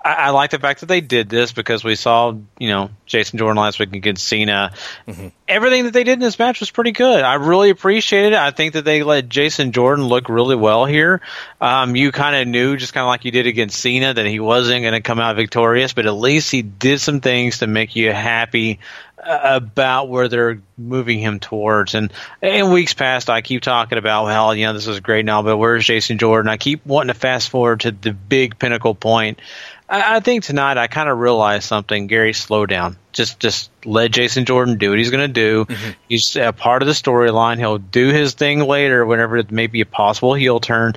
I, 0.02 0.14
I, 0.14 0.30
like 0.30 0.50
the 0.50 0.58
fact 0.58 0.80
that 0.80 0.86
they 0.86 1.02
did 1.02 1.28
this 1.28 1.52
because 1.52 1.84
we 1.84 1.94
saw, 1.94 2.34
you 2.58 2.68
know, 2.68 2.90
Jason 3.04 3.38
Jordan 3.38 3.60
last 3.60 3.78
week 3.78 3.94
against 3.94 4.26
Cena. 4.26 4.72
Mm-hmm. 5.06 5.28
Everything 5.46 5.84
that 5.84 5.92
they 5.92 6.04
did 6.04 6.14
in 6.14 6.20
this 6.20 6.38
match 6.38 6.60
was 6.60 6.70
pretty 6.70 6.92
good. 6.92 7.22
I 7.22 7.34
really 7.34 7.68
appreciated 7.68 8.32
it. 8.32 8.38
I 8.38 8.50
think 8.50 8.72
that 8.72 8.86
they 8.86 9.02
let 9.02 9.28
Jason 9.28 9.72
Jordan 9.72 10.06
look 10.06 10.30
really 10.30 10.56
well 10.56 10.86
here. 10.86 11.20
Um, 11.60 11.94
you 11.96 12.12
kind 12.12 12.36
of 12.36 12.48
knew, 12.48 12.78
just 12.78 12.94
kind 12.94 13.02
of 13.02 13.08
like 13.08 13.26
you 13.26 13.30
did 13.30 13.46
against 13.46 13.78
Cena, 13.78 14.14
that 14.14 14.21
he 14.26 14.40
wasn't 14.40 14.82
going 14.82 14.94
to 14.94 15.00
come 15.00 15.18
out 15.18 15.36
victorious, 15.36 15.92
but 15.92 16.06
at 16.06 16.14
least 16.14 16.50
he 16.50 16.62
did 16.62 17.00
some 17.00 17.20
things 17.20 17.58
to 17.58 17.66
make 17.66 17.96
you 17.96 18.12
happy 18.12 18.80
uh, 19.22 19.40
about 19.42 20.08
where 20.08 20.28
they're 20.28 20.60
moving 20.76 21.18
him 21.18 21.40
towards. 21.40 21.94
And 21.94 22.12
in 22.40 22.72
weeks 22.72 22.94
past, 22.94 23.30
I 23.30 23.40
keep 23.40 23.62
talking 23.62 23.98
about, 23.98 24.24
well, 24.24 24.54
you 24.54 24.66
know, 24.66 24.72
this 24.72 24.86
is 24.86 25.00
great 25.00 25.24
now, 25.24 25.42
but 25.42 25.56
where's 25.56 25.84
Jason 25.84 26.18
Jordan? 26.18 26.50
I 26.50 26.56
keep 26.56 26.84
wanting 26.84 27.14
to 27.14 27.18
fast 27.18 27.50
forward 27.50 27.80
to 27.80 27.92
the 27.92 28.12
big 28.12 28.58
pinnacle 28.58 28.94
point. 28.94 29.40
I, 29.88 30.16
I 30.16 30.20
think 30.20 30.44
tonight 30.44 30.78
I 30.78 30.86
kind 30.86 31.08
of 31.08 31.18
realized 31.18 31.64
something. 31.64 32.06
Gary, 32.06 32.32
slow 32.32 32.66
down. 32.66 32.96
Just, 33.12 33.38
just 33.38 33.70
let 33.84 34.10
Jason 34.10 34.44
Jordan 34.44 34.78
do 34.78 34.90
what 34.90 34.98
he's 34.98 35.10
going 35.10 35.28
to 35.28 35.32
do. 35.32 35.66
Mm-hmm. 35.66 35.90
He's 36.08 36.34
a 36.36 36.52
part 36.52 36.82
of 36.82 36.88
the 36.88 36.94
storyline. 36.94 37.58
He'll 37.58 37.78
do 37.78 38.08
his 38.08 38.34
thing 38.34 38.60
later, 38.60 39.04
whenever 39.04 39.36
it 39.36 39.50
may 39.50 39.66
be 39.66 39.82
a 39.82 39.86
possible 39.86 40.34
heel 40.34 40.60
turn 40.60 40.94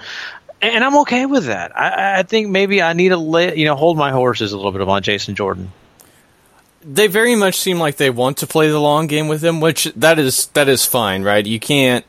and 0.61 0.83
I'm 0.83 0.97
okay 0.99 1.25
with 1.25 1.45
that. 1.45 1.77
I, 1.77 2.19
I 2.19 2.23
think 2.23 2.49
maybe 2.49 2.81
I 2.81 2.93
need 2.93 3.09
to 3.09 3.17
let 3.17 3.57
you 3.57 3.65
know 3.65 3.75
hold 3.75 3.97
my 3.97 4.11
horses 4.11 4.51
a 4.51 4.57
little 4.57 4.71
bit 4.71 4.81
on 4.81 5.03
Jason 5.03 5.35
Jordan. 5.35 5.71
They 6.81 7.07
very 7.07 7.35
much 7.35 7.59
seem 7.59 7.79
like 7.79 7.97
they 7.97 8.09
want 8.09 8.37
to 8.37 8.47
play 8.47 8.69
the 8.69 8.79
long 8.79 9.07
game 9.07 9.27
with 9.27 9.43
him, 9.43 9.59
which 9.59 9.85
that 9.95 10.19
is 10.19 10.47
that 10.47 10.69
is 10.69 10.85
fine, 10.85 11.23
right? 11.23 11.45
You 11.45 11.59
can't. 11.59 12.05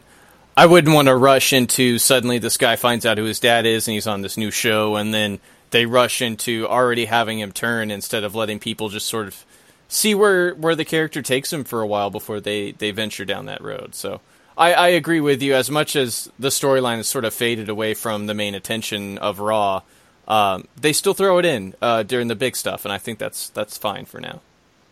I 0.57 0.67
wouldn't 0.67 0.95
want 0.95 1.09
to 1.09 1.17
rush 1.17 1.53
into 1.53 1.99
suddenly 1.99 2.39
this 2.39 2.57
guy 2.57 2.77
finds 2.77 3.05
out 3.05 3.19
who 3.19 3.25
his 3.25 3.41
dad 3.41 3.67
is 3.67 3.87
and 3.89 3.95
he's 3.95 4.07
on 4.07 4.23
this 4.23 4.37
new 4.37 4.51
show, 4.51 4.97
and 4.97 5.13
then 5.13 5.39
they 5.71 5.87
rush 5.87 6.23
into 6.23 6.67
already 6.67 7.07
having 7.07 7.41
him 7.41 7.53
turn 7.53 7.91
instead 7.91 8.25
of 8.25 8.35
letting 8.35 8.59
people 8.59 8.89
just 8.89 9.07
sort 9.07 9.27
of 9.27 9.45
see 9.89 10.15
where 10.15 10.55
where 10.55 10.75
the 10.75 10.85
character 10.85 11.23
takes 11.23 11.53
him 11.53 11.65
for 11.65 11.81
a 11.81 11.87
while 11.87 12.11
before 12.11 12.41
they 12.41 12.73
they 12.73 12.91
venture 12.91 13.25
down 13.25 13.47
that 13.47 13.61
road. 13.61 13.95
So 13.95 14.21
I, 14.57 14.73
I 14.73 14.89
agree 14.89 15.21
with 15.21 15.43
you. 15.43 15.55
As 15.55 15.71
much 15.71 15.97
as 15.97 16.31
the 16.39 16.49
storyline 16.49 16.97
has 16.97 17.09
sort 17.09 17.25
of 17.25 17.35
faded 17.35 17.69
away 17.69 17.95
from 17.95 18.27
the 18.27 18.35
main 18.35 18.55
attention 18.55 19.19
of 19.19 19.39
Raw, 19.39 19.83
um, 20.27 20.67
they 20.81 20.93
still 20.93 21.15
throw 21.15 21.39
it 21.39 21.45
in 21.45 21.75
uh, 21.83 22.03
during 22.03 22.29
the 22.29 22.35
big 22.35 22.57
stuff, 22.57 22.85
and 22.85 22.93
I 22.93 22.99
think 22.99 23.19
that's 23.19 23.51
that's 23.51 23.77
fine 23.77 24.07
for 24.07 24.21
now. 24.21 24.41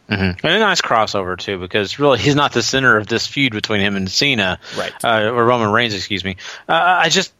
Mm-hmm. 0.09 0.47
And 0.47 0.57
a 0.57 0.59
nice 0.59 0.83
crossover 0.83 1.39
too, 1.39 1.59
because 1.59 1.99
really 1.99 2.19
he's 2.19 2.35
not 2.35 2.53
the 2.53 2.63
center 2.63 2.99
of 2.99 3.07
this 3.07 3.27
feud 3.27 3.53
between 3.53 3.81
him 3.81 3.97
and 3.97 4.11
Cena, 4.11 4.61
right? 4.77 4.93
Uh, 5.03 5.31
or 5.31 5.45
Roman 5.45 5.73
Reigns, 5.73 5.95
excuse 5.95 6.25
me. 6.25 6.37
Uh, 6.69 6.75
I 6.75 7.09
just 7.09 7.33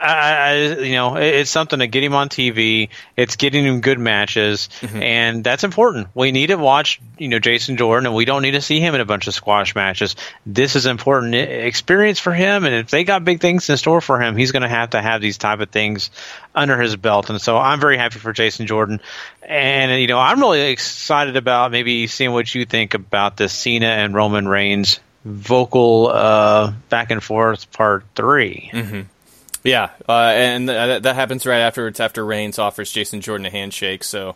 I, 0.00 0.76
you 0.78 0.92
know, 0.92 1.16
it's 1.16 1.50
something 1.50 1.80
to 1.80 1.88
get 1.88 2.04
him 2.04 2.14
on 2.14 2.28
TV. 2.28 2.88
It's 3.16 3.34
getting 3.34 3.64
him 3.64 3.80
good 3.80 3.98
matches, 3.98 4.68
mm-hmm. 4.80 5.02
and 5.02 5.42
that's 5.42 5.64
important. 5.64 6.08
We 6.14 6.30
need 6.30 6.48
to 6.48 6.56
watch, 6.56 7.00
you 7.18 7.26
know, 7.26 7.40
Jason 7.40 7.76
Jordan, 7.76 8.06
and 8.06 8.14
we 8.14 8.24
don't 8.24 8.42
need 8.42 8.52
to 8.52 8.60
see 8.60 8.78
him 8.78 8.94
in 8.94 9.00
a 9.00 9.04
bunch 9.04 9.26
of 9.26 9.34
squash 9.34 9.74
matches. 9.74 10.14
This 10.46 10.76
is 10.76 10.86
important 10.86 11.34
experience 11.34 12.20
for 12.20 12.32
him, 12.32 12.64
and 12.64 12.76
if 12.76 12.90
they 12.90 13.02
got 13.02 13.24
big 13.24 13.40
things 13.40 13.68
in 13.68 13.76
store 13.76 14.00
for 14.00 14.20
him, 14.20 14.36
he's 14.36 14.52
going 14.52 14.62
to 14.62 14.68
have 14.68 14.90
to 14.90 15.02
have 15.02 15.20
these 15.20 15.36
type 15.36 15.58
of 15.58 15.70
things 15.70 16.10
under 16.54 16.80
his 16.80 16.94
belt. 16.94 17.28
And 17.28 17.40
so 17.40 17.58
I'm 17.58 17.80
very 17.80 17.98
happy 17.98 18.20
for 18.20 18.32
Jason 18.32 18.68
Jordan, 18.68 19.00
and 19.42 20.00
you 20.00 20.06
know, 20.06 20.20
I'm 20.20 20.38
really 20.38 20.70
excited 20.70 21.36
about 21.36 21.72
maybe 21.72 22.06
seeing 22.06 22.30
what 22.30 22.54
you 22.54 22.64
think 22.66 22.94
about 22.94 23.36
this 23.36 23.52
Cena 23.52 23.86
and 23.86 24.14
Roman 24.14 24.46
Reigns 24.46 25.00
vocal 25.24 26.08
uh, 26.08 26.72
back 26.88 27.10
and 27.10 27.22
forth 27.22 27.70
part 27.72 28.04
3 28.14 28.70
mm-hmm. 28.72 29.00
Yeah, 29.68 29.90
uh, 30.08 30.32
and 30.34 30.66
th- 30.66 31.02
that 31.02 31.14
happens 31.14 31.44
right 31.44 31.60
afterwards 31.60 32.00
after 32.00 32.24
Reigns 32.24 32.58
offers 32.58 32.90
Jason 32.90 33.20
Jordan 33.20 33.44
a 33.44 33.50
handshake. 33.50 34.02
So, 34.02 34.34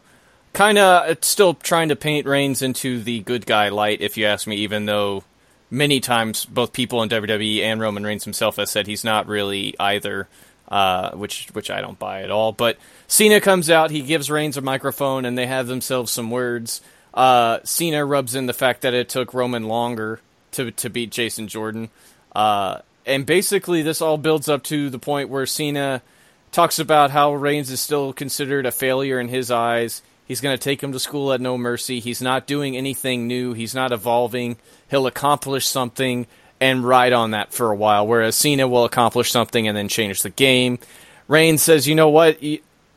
kind 0.52 0.76
of 0.76 1.24
still 1.24 1.54
trying 1.54 1.88
to 1.88 1.96
paint 1.96 2.26
Reigns 2.26 2.60
into 2.60 3.02
the 3.02 3.20
good 3.20 3.46
guy 3.46 3.70
light, 3.70 4.02
if 4.02 4.18
you 4.18 4.26
ask 4.26 4.46
me. 4.46 4.56
Even 4.56 4.84
though 4.84 5.24
many 5.70 6.00
times 6.00 6.44
both 6.44 6.74
people 6.74 7.02
in 7.02 7.08
WWE 7.08 7.62
and 7.62 7.80
Roman 7.80 8.04
Reigns 8.04 8.24
himself 8.24 8.56
has 8.56 8.70
said 8.70 8.86
he's 8.86 9.04
not 9.04 9.26
really 9.26 9.74
either, 9.80 10.28
uh, 10.68 11.12
which 11.12 11.48
which 11.54 11.70
I 11.70 11.80
don't 11.80 11.98
buy 11.98 12.22
at 12.22 12.30
all. 12.30 12.52
But 12.52 12.76
Cena 13.08 13.40
comes 13.40 13.70
out, 13.70 13.90
he 13.90 14.02
gives 14.02 14.30
Reigns 14.30 14.58
a 14.58 14.60
microphone, 14.60 15.24
and 15.24 15.38
they 15.38 15.46
have 15.46 15.66
themselves 15.66 16.12
some 16.12 16.30
words. 16.30 16.82
Uh, 17.14 17.60
Cena 17.64 18.04
rubs 18.04 18.34
in 18.34 18.44
the 18.44 18.52
fact 18.52 18.82
that 18.82 18.92
it 18.92 19.08
took 19.08 19.32
Roman 19.32 19.66
longer 19.66 20.20
to 20.52 20.70
to 20.72 20.90
beat 20.90 21.10
Jason 21.10 21.48
Jordan. 21.48 21.88
Uh, 22.34 22.80
and 23.06 23.26
basically 23.26 23.82
this 23.82 24.00
all 24.00 24.18
builds 24.18 24.48
up 24.48 24.62
to 24.64 24.90
the 24.90 24.98
point 24.98 25.28
where 25.28 25.46
Cena 25.46 26.02
talks 26.50 26.78
about 26.78 27.10
how 27.10 27.32
Reigns 27.32 27.70
is 27.70 27.80
still 27.80 28.12
considered 28.12 28.66
a 28.66 28.72
failure 28.72 29.18
in 29.18 29.28
his 29.28 29.50
eyes. 29.50 30.02
He's 30.26 30.40
going 30.40 30.56
to 30.56 30.62
take 30.62 30.82
him 30.82 30.92
to 30.92 31.00
school 31.00 31.32
at 31.32 31.40
No 31.40 31.58
Mercy. 31.58 32.00
He's 32.00 32.22
not 32.22 32.46
doing 32.46 32.76
anything 32.76 33.26
new. 33.26 33.54
He's 33.54 33.74
not 33.74 33.92
evolving. 33.92 34.56
He'll 34.90 35.06
accomplish 35.06 35.66
something 35.66 36.26
and 36.60 36.84
ride 36.84 37.12
on 37.12 37.32
that 37.32 37.52
for 37.52 37.70
a 37.70 37.76
while, 37.76 38.06
whereas 38.06 38.36
Cena 38.36 38.68
will 38.68 38.84
accomplish 38.84 39.32
something 39.32 39.66
and 39.66 39.76
then 39.76 39.88
change 39.88 40.22
the 40.22 40.30
game. 40.30 40.78
Reigns 41.26 41.62
says, 41.62 41.88
"You 41.88 41.96
know 41.96 42.08
what? 42.08 42.38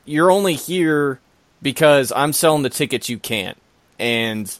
You're 0.05 0.31
only 0.31 0.53
here 0.53 1.19
because 1.61 2.11
I'm 2.15 2.31
selling 2.31 2.61
the 2.61 2.69
tickets 2.69 3.09
you 3.09 3.17
can't." 3.17 3.57
And 3.97 4.55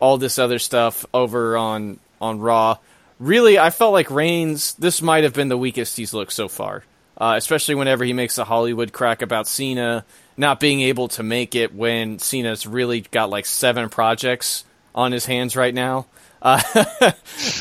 all 0.00 0.16
this 0.16 0.38
other 0.38 0.58
stuff 0.58 1.04
over 1.12 1.56
on 1.56 1.98
on 2.20 2.40
Raw 2.40 2.78
really, 3.18 3.58
I 3.58 3.70
felt 3.70 3.92
like 3.92 4.10
Reigns, 4.10 4.74
this 4.74 5.02
might 5.02 5.24
have 5.24 5.32
been 5.34 5.48
the 5.48 5.58
weakest 5.58 5.96
he's 5.96 6.14
looked 6.14 6.32
so 6.32 6.48
far. 6.48 6.84
Uh, 7.18 7.34
especially 7.36 7.74
whenever 7.74 8.04
he 8.04 8.12
makes 8.12 8.36
a 8.36 8.44
Hollywood 8.44 8.92
crack 8.92 9.22
about 9.22 9.48
Cena 9.48 10.04
not 10.36 10.60
being 10.60 10.82
able 10.82 11.08
to 11.08 11.22
make 11.22 11.54
it 11.54 11.74
when 11.74 12.18
Cena's 12.18 12.66
really 12.66 13.00
got 13.00 13.30
like 13.30 13.46
seven 13.46 13.88
projects 13.88 14.64
on 14.94 15.12
his 15.12 15.24
hands 15.24 15.56
right 15.56 15.72
now, 15.72 16.06
uh, 16.42 16.62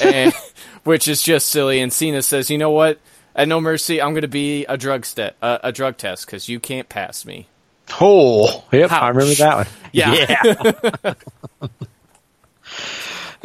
and, 0.03 0.33
which 0.83 1.07
is 1.07 1.21
just 1.21 1.47
silly. 1.47 1.79
And 1.79 1.93
Cena 1.93 2.21
says, 2.21 2.49
"You 2.49 2.57
know 2.57 2.71
what? 2.71 2.99
At 3.33 3.47
No 3.47 3.61
Mercy, 3.61 4.01
I'm 4.01 4.11
going 4.11 4.23
to 4.23 4.27
be 4.27 4.65
a 4.65 4.77
drug 4.77 5.05
st- 5.05 5.33
uh, 5.41 5.59
a 5.63 5.71
drug 5.71 5.95
test 5.95 6.25
because 6.25 6.49
you 6.49 6.59
can't 6.59 6.89
pass 6.89 7.25
me." 7.25 7.47
Oh, 8.01 8.65
yep, 8.73 8.91
Ouch. 8.91 9.01
I 9.01 9.07
remember 9.09 9.35
that 9.35 9.55
one. 9.55 9.67
Yeah. 9.93 10.13
yeah. 10.43 11.13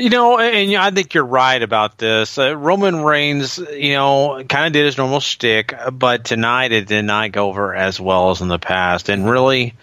You 0.01 0.09
know, 0.09 0.39
and 0.39 0.75
I 0.77 0.91
think 0.91 1.13
you're 1.13 1.27
right 1.27 1.63
about 1.63 1.99
this. 1.99 2.39
Uh, 2.39 2.57
Roman 2.57 3.03
Reigns, 3.03 3.59
you 3.59 3.93
know, 3.93 4.43
kind 4.49 4.67
of 4.67 4.73
did 4.73 4.87
his 4.87 4.97
normal 4.97 5.21
shtick, 5.21 5.75
but 5.93 6.25
tonight 6.25 6.73
it 6.73 6.89
did 6.89 7.03
not 7.03 7.33
go 7.33 7.49
over 7.49 7.75
as 7.75 8.01
well 8.01 8.31
as 8.31 8.41
in 8.41 8.49
the 8.49 8.59
past. 8.59 9.11
And 9.11 9.29
really, 9.29 9.75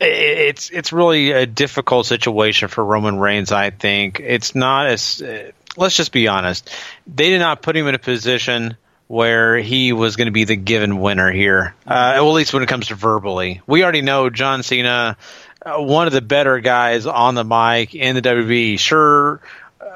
it's 0.00 0.70
it's 0.70 0.92
really 0.92 1.32
a 1.32 1.46
difficult 1.46 2.06
situation 2.06 2.68
for 2.68 2.84
Roman 2.84 3.18
Reigns. 3.18 3.50
I 3.50 3.70
think 3.70 4.20
it's 4.20 4.54
not 4.54 4.86
as. 4.86 5.20
Uh, 5.20 5.50
let's 5.76 5.96
just 5.96 6.12
be 6.12 6.28
honest. 6.28 6.70
They 7.12 7.30
did 7.30 7.40
not 7.40 7.60
put 7.60 7.76
him 7.76 7.88
in 7.88 7.96
a 7.96 7.98
position 7.98 8.76
where 9.08 9.56
he 9.56 9.92
was 9.92 10.16
going 10.16 10.26
to 10.26 10.32
be 10.32 10.44
the 10.44 10.54
given 10.54 11.00
winner 11.00 11.32
here. 11.32 11.74
Uh, 11.86 12.12
well, 12.16 12.28
at 12.28 12.34
least 12.34 12.52
when 12.52 12.62
it 12.62 12.68
comes 12.68 12.88
to 12.88 12.94
verbally, 12.94 13.62
we 13.66 13.82
already 13.82 14.02
know 14.02 14.30
John 14.30 14.62
Cena 14.62 15.16
uh, 15.64 15.76
one 15.76 16.06
of 16.06 16.12
the 16.12 16.20
better 16.20 16.60
guys 16.60 17.06
on 17.06 17.34
the 17.34 17.44
mic 17.44 17.94
in 17.94 18.14
the 18.14 18.22
WWE. 18.22 18.78
Sure, 18.78 19.40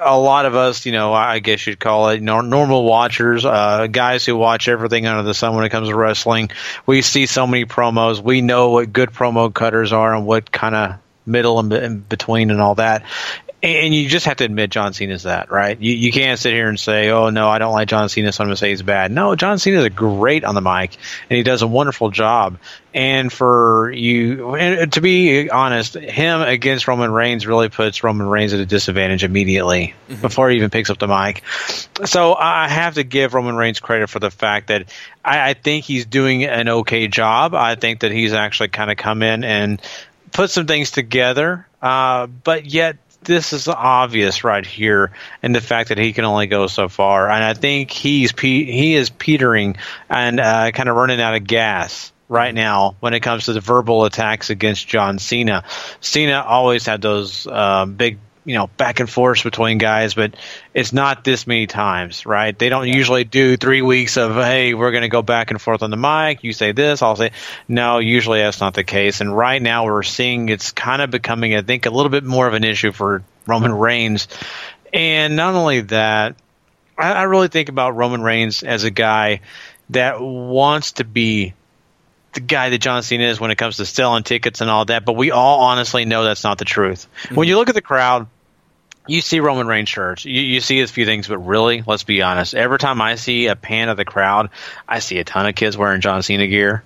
a 0.00 0.18
lot 0.18 0.46
of 0.46 0.54
us, 0.54 0.86
you 0.86 0.92
know, 0.92 1.12
I 1.12 1.38
guess 1.38 1.66
you'd 1.66 1.78
call 1.78 2.08
it, 2.10 2.20
normal 2.20 2.84
watchers, 2.84 3.44
uh, 3.44 3.86
guys 3.86 4.24
who 4.24 4.36
watch 4.36 4.68
everything 4.68 5.06
under 5.06 5.22
the 5.22 5.34
sun 5.34 5.54
when 5.54 5.64
it 5.64 5.70
comes 5.70 5.88
to 5.88 5.96
wrestling. 5.96 6.50
We 6.86 7.02
see 7.02 7.26
so 7.26 7.46
many 7.46 7.64
promos. 7.64 8.20
We 8.20 8.40
know 8.40 8.70
what 8.70 8.92
good 8.92 9.10
promo 9.10 9.52
cutters 9.52 9.92
are 9.92 10.14
and 10.14 10.26
what 10.26 10.50
kind 10.50 10.74
of 10.74 10.94
middle 11.24 11.60
and 11.60 12.08
between 12.08 12.50
and 12.50 12.60
all 12.60 12.74
that 12.76 13.04
and 13.62 13.94
you 13.94 14.08
just 14.08 14.26
have 14.26 14.38
to 14.38 14.44
admit 14.44 14.70
John 14.70 14.92
Cena's 14.92 15.22
that, 15.22 15.50
right? 15.50 15.80
You 15.80 15.92
you 15.92 16.10
can't 16.10 16.38
sit 16.38 16.52
here 16.52 16.68
and 16.68 16.78
say, 16.78 17.10
"Oh 17.10 17.30
no, 17.30 17.48
I 17.48 17.58
don't 17.58 17.72
like 17.72 17.88
John 17.88 18.08
Cena, 18.08 18.32
so 18.32 18.42
I'm 18.42 18.48
going 18.48 18.54
to 18.54 18.58
say 18.58 18.70
he's 18.70 18.82
bad." 18.82 19.12
No, 19.12 19.36
John 19.36 19.58
Cena's 19.58 19.88
great 19.90 20.42
on 20.42 20.56
the 20.56 20.60
mic, 20.60 20.96
and 21.30 21.36
he 21.36 21.44
does 21.44 21.62
a 21.62 21.66
wonderful 21.66 22.10
job. 22.10 22.58
And 22.92 23.32
for 23.32 23.90
you, 23.92 24.56
and 24.56 24.92
to 24.94 25.00
be 25.00 25.48
honest, 25.48 25.94
him 25.94 26.42
against 26.42 26.88
Roman 26.88 27.12
Reigns 27.12 27.46
really 27.46 27.68
puts 27.68 28.02
Roman 28.02 28.26
Reigns 28.26 28.52
at 28.52 28.58
a 28.60 28.66
disadvantage 28.66 29.22
immediately 29.22 29.94
mm-hmm. 30.08 30.20
before 30.20 30.50
he 30.50 30.56
even 30.56 30.68
picks 30.68 30.90
up 30.90 30.98
the 30.98 31.08
mic. 31.08 31.42
So 32.04 32.34
I 32.34 32.68
have 32.68 32.94
to 32.94 33.04
give 33.04 33.32
Roman 33.32 33.56
Reigns 33.56 33.78
credit 33.78 34.10
for 34.10 34.18
the 34.18 34.30
fact 34.30 34.68
that 34.68 34.92
I, 35.24 35.50
I 35.50 35.54
think 35.54 35.84
he's 35.84 36.04
doing 36.04 36.44
an 36.44 36.68
okay 36.68 37.06
job. 37.06 37.54
I 37.54 37.76
think 37.76 38.00
that 38.00 38.10
he's 38.10 38.32
actually 38.32 38.68
kind 38.68 38.90
of 38.90 38.96
come 38.96 39.22
in 39.22 39.44
and 39.44 39.80
put 40.32 40.50
some 40.50 40.66
things 40.66 40.90
together, 40.90 41.66
uh, 41.80 42.26
but 42.26 42.66
yet 42.66 42.96
this 43.24 43.52
is 43.52 43.68
obvious 43.68 44.44
right 44.44 44.64
here, 44.64 45.12
and 45.42 45.54
the 45.54 45.60
fact 45.60 45.88
that 45.88 45.98
he 45.98 46.12
can 46.12 46.24
only 46.24 46.46
go 46.46 46.66
so 46.66 46.88
far. 46.88 47.30
And 47.30 47.42
I 47.42 47.54
think 47.54 47.90
he's 47.90 48.32
he 48.38 48.94
is 48.94 49.10
petering 49.10 49.76
and 50.08 50.40
uh, 50.40 50.70
kind 50.72 50.88
of 50.88 50.96
running 50.96 51.20
out 51.20 51.34
of 51.34 51.44
gas 51.44 52.12
right 52.28 52.54
now 52.54 52.96
when 53.00 53.14
it 53.14 53.20
comes 53.20 53.44
to 53.44 53.52
the 53.52 53.60
verbal 53.60 54.04
attacks 54.04 54.50
against 54.50 54.88
John 54.88 55.18
Cena. 55.18 55.64
Cena 56.00 56.42
always 56.46 56.86
had 56.86 57.02
those 57.02 57.46
uh, 57.46 57.84
big 57.84 58.18
you 58.44 58.54
know 58.54 58.66
back 58.66 59.00
and 59.00 59.08
forth 59.08 59.44
between 59.44 59.78
guys, 59.78 60.14
but 60.14 60.34
it's 60.74 60.92
not 60.92 61.24
this 61.24 61.46
many 61.46 61.66
times, 61.66 62.26
right? 62.26 62.58
They 62.58 62.68
don't 62.68 62.88
usually 62.88 63.24
do 63.24 63.56
three 63.56 63.82
weeks 63.82 64.16
of 64.16 64.34
hey, 64.34 64.74
we're 64.74 64.90
going 64.90 65.02
to 65.02 65.08
go 65.08 65.22
back 65.22 65.50
and 65.50 65.60
forth 65.60 65.82
on 65.82 65.90
the 65.90 65.96
mic. 65.96 66.42
You 66.42 66.52
say 66.52 66.72
this, 66.72 67.02
I'll 67.02 67.16
say 67.16 67.32
no. 67.68 67.98
Usually 67.98 68.40
that's 68.40 68.60
not 68.60 68.74
the 68.74 68.84
case, 68.84 69.20
and 69.20 69.36
right 69.36 69.60
now 69.60 69.84
we're 69.84 70.02
seeing 70.02 70.48
it's 70.48 70.72
kind 70.72 71.02
of 71.02 71.10
becoming, 71.10 71.54
I 71.54 71.62
think, 71.62 71.86
a 71.86 71.90
little 71.90 72.10
bit 72.10 72.24
more 72.24 72.46
of 72.46 72.54
an 72.54 72.64
issue 72.64 72.92
for 72.92 73.22
Roman 73.46 73.72
Reigns, 73.72 74.28
and 74.92 75.36
not 75.36 75.54
only 75.54 75.80
that, 75.82 76.36
I, 76.98 77.12
I 77.12 77.22
really 77.24 77.48
think 77.48 77.68
about 77.68 77.96
Roman 77.96 78.22
Reigns 78.22 78.62
as 78.62 78.84
a 78.84 78.90
guy 78.90 79.40
that 79.90 80.20
wants 80.20 80.92
to 80.92 81.04
be 81.04 81.54
the 82.32 82.40
guy 82.40 82.70
that 82.70 82.78
John 82.78 83.02
Cena 83.02 83.24
is 83.24 83.40
when 83.40 83.50
it 83.50 83.56
comes 83.56 83.76
to 83.76 83.86
selling 83.86 84.22
tickets 84.22 84.60
and 84.60 84.70
all 84.70 84.84
that, 84.86 85.04
but 85.04 85.14
we 85.14 85.30
all 85.30 85.60
honestly 85.60 86.04
know 86.04 86.24
that's 86.24 86.44
not 86.44 86.58
the 86.58 86.64
truth. 86.64 87.06
Mm-hmm. 87.24 87.34
When 87.34 87.48
you 87.48 87.56
look 87.56 87.68
at 87.68 87.74
the 87.74 87.82
crowd, 87.82 88.26
you 89.06 89.20
see 89.20 89.40
Roman 89.40 89.66
Reigns 89.66 89.88
shirts, 89.88 90.24
you, 90.24 90.40
you 90.40 90.60
see 90.60 90.80
a 90.80 90.86
few 90.86 91.04
things, 91.04 91.28
but 91.28 91.38
really, 91.38 91.82
let's 91.86 92.04
be 92.04 92.22
honest. 92.22 92.54
Every 92.54 92.78
time 92.78 93.00
I 93.00 93.16
see 93.16 93.48
a 93.48 93.56
pan 93.56 93.88
of 93.88 93.96
the 93.96 94.04
crowd, 94.04 94.50
I 94.88 95.00
see 95.00 95.18
a 95.18 95.24
ton 95.24 95.46
of 95.46 95.54
kids 95.54 95.76
wearing 95.76 96.00
John 96.00 96.22
Cena 96.22 96.46
gear. 96.46 96.84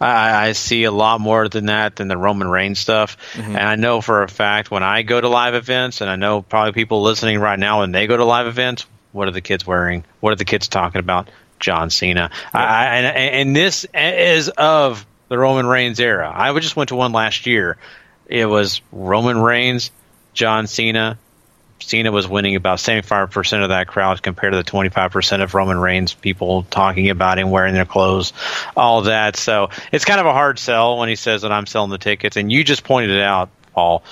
I, 0.00 0.48
I 0.48 0.52
see 0.52 0.84
a 0.84 0.90
lot 0.90 1.20
more 1.20 1.48
than 1.48 1.66
that 1.66 1.96
than 1.96 2.08
the 2.08 2.16
Roman 2.16 2.48
Reigns 2.48 2.78
stuff. 2.78 3.16
Mm-hmm. 3.32 3.56
And 3.56 3.68
I 3.68 3.76
know 3.76 4.00
for 4.00 4.22
a 4.22 4.28
fact 4.28 4.70
when 4.70 4.82
I 4.82 5.02
go 5.02 5.20
to 5.20 5.28
live 5.28 5.54
events, 5.54 6.00
and 6.00 6.10
I 6.10 6.16
know 6.16 6.42
probably 6.42 6.72
people 6.72 7.02
listening 7.02 7.38
right 7.38 7.58
now 7.58 7.80
when 7.80 7.92
they 7.92 8.06
go 8.06 8.16
to 8.16 8.24
live 8.24 8.46
events, 8.46 8.86
what 9.12 9.28
are 9.28 9.32
the 9.32 9.40
kids 9.40 9.66
wearing? 9.66 10.04
What 10.20 10.32
are 10.32 10.36
the 10.36 10.44
kids 10.44 10.68
talking 10.68 10.98
about? 10.98 11.30
John 11.60 11.90
Cena. 11.90 12.30
Yeah. 12.32 12.60
I, 12.60 12.84
and, 12.96 13.16
and 13.16 13.56
this 13.56 13.86
is 13.94 14.48
of 14.48 15.06
the 15.28 15.38
Roman 15.38 15.66
Reigns 15.66 16.00
era. 16.00 16.30
I 16.34 16.58
just 16.58 16.76
went 16.76 16.88
to 16.88 16.96
one 16.96 17.12
last 17.12 17.46
year. 17.46 17.76
It 18.26 18.46
was 18.46 18.80
Roman 18.92 19.40
Reigns, 19.40 19.90
John 20.32 20.66
Cena, 20.66 21.18
Cena 21.80 22.10
was 22.10 22.26
winning 22.26 22.56
about 22.56 22.78
75% 22.78 23.62
of 23.62 23.68
that 23.68 23.86
crowd 23.86 24.22
compared 24.22 24.52
to 24.52 24.56
the 24.56 24.64
25% 24.64 25.42
of 25.42 25.54
Roman 25.54 25.78
Reigns 25.78 26.14
people 26.14 26.64
talking 26.64 27.10
about 27.10 27.38
him 27.38 27.50
wearing 27.50 27.74
their 27.74 27.84
clothes, 27.84 28.32
all 28.76 29.02
that. 29.02 29.36
So 29.36 29.70
it's 29.92 30.04
kind 30.04 30.20
of 30.20 30.26
a 30.26 30.32
hard 30.32 30.58
sell 30.58 30.98
when 30.98 31.08
he 31.08 31.16
says 31.16 31.42
that 31.42 31.52
I'm 31.52 31.66
selling 31.66 31.90
the 31.90 31.98
tickets. 31.98 32.36
And 32.36 32.50
you 32.50 32.64
just 32.64 32.84
pointed 32.84 33.10
it 33.10 33.22
out, 33.22 33.50
Paul. 33.72 34.02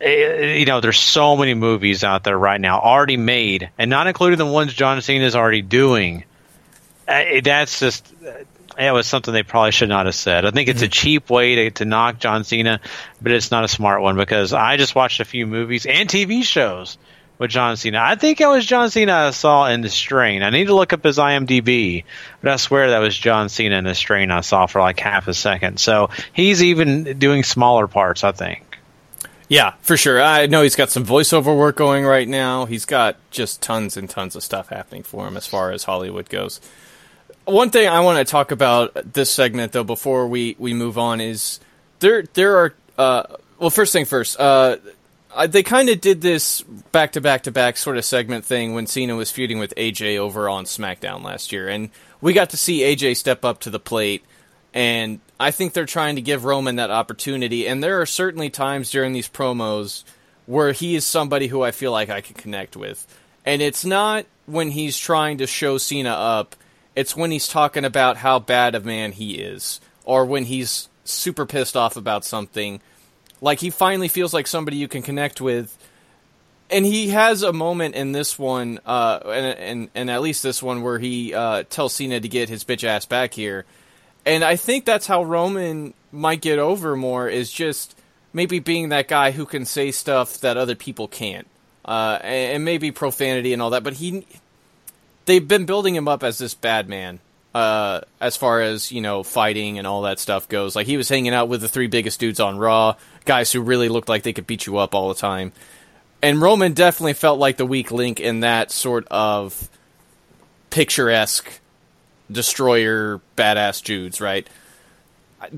Eh, 0.00 0.58
you 0.58 0.64
know, 0.64 0.80
there's 0.80 0.98
so 0.98 1.36
many 1.36 1.54
movies 1.54 2.02
out 2.02 2.24
there 2.24 2.38
right 2.38 2.60
now 2.60 2.80
already 2.80 3.16
made, 3.16 3.70
and 3.78 3.90
not 3.90 4.06
including 4.06 4.38
the 4.38 4.46
ones 4.46 4.72
John 4.72 5.00
Cena 5.02 5.24
is 5.24 5.36
already 5.36 5.62
doing. 5.62 6.24
Eh, 7.12 7.40
that's 7.42 7.78
just 7.78 8.12
it 8.78 8.92
was 8.92 9.06
something 9.06 9.34
they 9.34 9.42
probably 9.42 9.72
should 9.72 9.88
not 9.88 10.06
have 10.06 10.14
said. 10.14 10.46
I 10.46 10.50
think 10.50 10.68
it's 10.68 10.78
mm-hmm. 10.78 10.86
a 10.86 10.88
cheap 10.88 11.30
way 11.30 11.54
to, 11.56 11.70
to 11.72 11.84
knock 11.84 12.18
John 12.18 12.44
Cena, 12.44 12.80
but 13.20 13.32
it's 13.32 13.50
not 13.50 13.64
a 13.64 13.68
smart 13.68 14.00
one 14.00 14.16
because 14.16 14.52
I 14.52 14.76
just 14.76 14.94
watched 14.94 15.20
a 15.20 15.24
few 15.24 15.46
movies 15.46 15.84
and 15.84 16.08
TV 16.08 16.42
shows 16.42 16.96
with 17.38 17.50
John 17.50 17.76
Cena. 17.76 17.98
I 18.00 18.14
think 18.14 18.40
it 18.40 18.46
was 18.46 18.64
John 18.64 18.88
Cena 18.90 19.12
I 19.12 19.30
saw 19.30 19.66
in 19.66 19.82
The 19.82 19.90
Strain. 19.90 20.42
I 20.42 20.50
need 20.50 20.68
to 20.68 20.74
look 20.74 20.92
up 20.92 21.04
his 21.04 21.18
IMDb, 21.18 22.04
but 22.40 22.52
I 22.52 22.56
swear 22.56 22.90
that 22.90 23.00
was 23.00 23.16
John 23.16 23.48
Cena 23.48 23.76
in 23.76 23.84
The 23.84 23.94
Strain 23.94 24.30
I 24.30 24.40
saw 24.40 24.66
for 24.66 24.80
like 24.80 25.00
half 25.00 25.28
a 25.28 25.34
second. 25.34 25.78
So 25.78 26.10
he's 26.32 26.62
even 26.62 27.18
doing 27.18 27.42
smaller 27.42 27.88
parts, 27.88 28.24
I 28.24 28.32
think. 28.32 28.78
Yeah, 29.48 29.74
for 29.82 29.98
sure. 29.98 30.22
I 30.22 30.46
know 30.46 30.62
he's 30.62 30.76
got 30.76 30.88
some 30.88 31.04
voiceover 31.04 31.54
work 31.54 31.76
going 31.76 32.06
right 32.06 32.26
now. 32.26 32.64
He's 32.64 32.86
got 32.86 33.16
just 33.30 33.60
tons 33.60 33.98
and 33.98 34.08
tons 34.08 34.34
of 34.34 34.42
stuff 34.42 34.68
happening 34.70 35.02
for 35.02 35.28
him 35.28 35.36
as 35.36 35.46
far 35.46 35.72
as 35.72 35.84
Hollywood 35.84 36.30
goes. 36.30 36.58
One 37.44 37.70
thing 37.70 37.88
I 37.88 38.00
want 38.00 38.24
to 38.24 38.30
talk 38.30 38.52
about 38.52 39.12
this 39.12 39.30
segment 39.30 39.72
though 39.72 39.84
before 39.84 40.28
we, 40.28 40.54
we 40.58 40.74
move 40.74 40.96
on 40.96 41.20
is 41.20 41.58
there 41.98 42.22
there 42.34 42.56
are 42.58 42.74
uh, 42.98 43.22
well 43.58 43.70
first 43.70 43.92
thing 43.92 44.04
first 44.04 44.38
uh, 44.38 44.76
they 45.48 45.62
kind 45.62 45.88
of 45.88 46.00
did 46.00 46.20
this 46.20 46.62
back 46.92 47.12
to 47.12 47.20
back 47.20 47.44
to 47.44 47.50
back 47.50 47.76
sort 47.76 47.96
of 47.96 48.04
segment 48.04 48.44
thing 48.44 48.74
when 48.74 48.86
Cena 48.86 49.16
was 49.16 49.30
feuding 49.30 49.58
with 49.58 49.74
AJ 49.76 50.18
over 50.18 50.48
on 50.48 50.66
SmackDown 50.66 51.24
last 51.24 51.52
year 51.52 51.68
and 51.68 51.90
we 52.20 52.32
got 52.32 52.50
to 52.50 52.56
see 52.56 52.80
AJ 52.80 53.16
step 53.16 53.44
up 53.44 53.60
to 53.60 53.70
the 53.70 53.80
plate 53.80 54.24
and 54.74 55.20
I 55.40 55.50
think 55.50 55.72
they're 55.72 55.84
trying 55.84 56.16
to 56.16 56.22
give 56.22 56.44
Roman 56.44 56.76
that 56.76 56.90
opportunity 56.90 57.66
and 57.66 57.82
there 57.82 58.00
are 58.00 58.06
certainly 58.06 58.50
times 58.50 58.90
during 58.90 59.12
these 59.12 59.28
promos 59.28 60.04
where 60.46 60.72
he 60.72 60.94
is 60.94 61.04
somebody 61.04 61.48
who 61.48 61.62
I 61.62 61.72
feel 61.72 61.92
like 61.92 62.08
I 62.10 62.20
can 62.20 62.34
connect 62.34 62.76
with 62.76 63.06
and 63.44 63.62
it's 63.62 63.84
not 63.84 64.26
when 64.46 64.70
he's 64.70 64.96
trying 64.96 65.38
to 65.38 65.46
show 65.46 65.78
Cena 65.78 66.10
up 66.10 66.54
it's 66.94 67.16
when 67.16 67.30
he's 67.30 67.48
talking 67.48 67.84
about 67.84 68.18
how 68.18 68.38
bad 68.38 68.74
a 68.74 68.80
man 68.80 69.12
he 69.12 69.34
is, 69.34 69.80
or 70.04 70.24
when 70.24 70.44
he's 70.44 70.88
super 71.04 71.46
pissed 71.46 71.76
off 71.76 71.96
about 71.96 72.24
something. 72.24 72.80
Like 73.40 73.60
he 73.60 73.70
finally 73.70 74.08
feels 74.08 74.32
like 74.32 74.46
somebody 74.46 74.76
you 74.76 74.88
can 74.88 75.02
connect 75.02 75.40
with. 75.40 75.76
And 76.70 76.86
he 76.86 77.08
has 77.08 77.42
a 77.42 77.52
moment 77.52 77.96
in 77.96 78.12
this 78.12 78.38
one, 78.38 78.80
uh, 78.86 79.18
and, 79.26 79.58
and 79.58 79.90
and 79.94 80.10
at 80.10 80.22
least 80.22 80.42
this 80.42 80.62
one, 80.62 80.82
where 80.82 80.98
he 80.98 81.34
uh, 81.34 81.64
tells 81.68 81.92
Cena 81.92 82.18
to 82.18 82.28
get 82.28 82.48
his 82.48 82.64
bitch 82.64 82.82
ass 82.82 83.04
back 83.04 83.34
here. 83.34 83.66
And 84.24 84.42
I 84.42 84.56
think 84.56 84.86
that's 84.86 85.06
how 85.06 85.22
Roman 85.22 85.92
might 86.12 86.40
get 86.40 86.58
over 86.58 86.96
more 86.96 87.28
is 87.28 87.52
just 87.52 87.98
maybe 88.32 88.58
being 88.58 88.88
that 88.88 89.06
guy 89.06 89.32
who 89.32 89.44
can 89.44 89.66
say 89.66 89.90
stuff 89.90 90.38
that 90.40 90.56
other 90.56 90.74
people 90.74 91.08
can't, 91.08 91.46
uh, 91.84 92.18
and, 92.22 92.54
and 92.54 92.64
maybe 92.64 92.90
profanity 92.90 93.52
and 93.52 93.60
all 93.60 93.70
that. 93.70 93.82
But 93.82 93.94
he 93.94 94.26
they've 95.24 95.46
been 95.46 95.66
building 95.66 95.94
him 95.94 96.08
up 96.08 96.22
as 96.22 96.38
this 96.38 96.54
bad 96.54 96.88
man 96.88 97.20
uh, 97.54 98.00
as 98.20 98.36
far 98.36 98.60
as 98.60 98.90
you 98.90 99.00
know 99.00 99.22
fighting 99.22 99.78
and 99.78 99.86
all 99.86 100.02
that 100.02 100.18
stuff 100.18 100.48
goes. 100.48 100.74
Like 100.74 100.86
he 100.86 100.96
was 100.96 101.08
hanging 101.08 101.34
out 101.34 101.48
with 101.48 101.60
the 101.60 101.68
three 101.68 101.86
biggest 101.86 102.20
dudes 102.20 102.40
on 102.40 102.58
Raw, 102.58 102.96
guys 103.24 103.52
who 103.52 103.60
really 103.60 103.88
looked 103.88 104.08
like 104.08 104.22
they 104.22 104.32
could 104.32 104.46
beat 104.46 104.66
you 104.66 104.78
up 104.78 104.94
all 104.94 105.08
the 105.08 105.14
time. 105.14 105.52
And 106.22 106.40
Roman 106.40 106.72
definitely 106.72 107.14
felt 107.14 107.38
like 107.38 107.56
the 107.56 107.66
weak 107.66 107.90
link 107.90 108.20
in 108.20 108.40
that 108.40 108.70
sort 108.70 109.06
of 109.08 109.68
picturesque 110.70 111.60
destroyer 112.30 113.20
badass 113.36 113.82
dudes, 113.82 114.20
right? 114.20 114.48
I, 115.40 115.50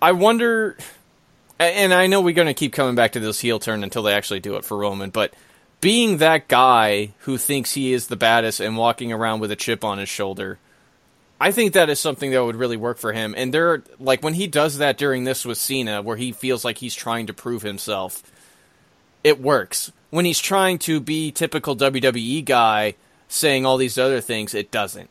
I 0.00 0.12
wonder, 0.12 0.78
and 1.58 1.92
I 1.92 2.06
know 2.06 2.22
we're 2.22 2.34
going 2.34 2.46
to 2.48 2.54
keep 2.54 2.72
coming 2.72 2.94
back 2.94 3.12
to 3.12 3.20
this 3.20 3.40
heel 3.40 3.58
turn 3.58 3.84
until 3.84 4.02
they 4.02 4.14
actually 4.14 4.40
do 4.40 4.56
it 4.56 4.64
for 4.64 4.78
Roman, 4.78 5.10
but 5.10 5.34
being 5.84 6.16
that 6.16 6.48
guy 6.48 7.12
who 7.20 7.36
thinks 7.36 7.74
he 7.74 7.92
is 7.92 8.06
the 8.06 8.16
baddest 8.16 8.58
and 8.58 8.74
walking 8.74 9.12
around 9.12 9.40
with 9.40 9.50
a 9.50 9.56
chip 9.56 9.84
on 9.84 9.98
his 9.98 10.08
shoulder, 10.08 10.58
I 11.38 11.52
think 11.52 11.74
that 11.74 11.90
is 11.90 12.00
something 12.00 12.30
that 12.30 12.42
would 12.42 12.56
really 12.56 12.78
work 12.78 12.96
for 12.96 13.12
him. 13.12 13.34
And 13.36 13.52
there, 13.52 13.82
like 14.00 14.22
when 14.22 14.32
he 14.32 14.46
does 14.46 14.78
that 14.78 14.96
during 14.96 15.24
this 15.24 15.44
with 15.44 15.58
Cena, 15.58 16.00
where 16.00 16.16
he 16.16 16.32
feels 16.32 16.64
like 16.64 16.78
he's 16.78 16.94
trying 16.94 17.26
to 17.26 17.34
prove 17.34 17.60
himself, 17.60 18.22
it 19.22 19.42
works. 19.42 19.92
When 20.08 20.24
he's 20.24 20.38
trying 20.38 20.78
to 20.78 21.00
be 21.00 21.30
typical 21.30 21.76
WWE 21.76 22.42
guy, 22.46 22.94
saying 23.28 23.66
all 23.66 23.76
these 23.76 23.98
other 23.98 24.22
things, 24.22 24.54
it 24.54 24.70
doesn't. 24.70 25.10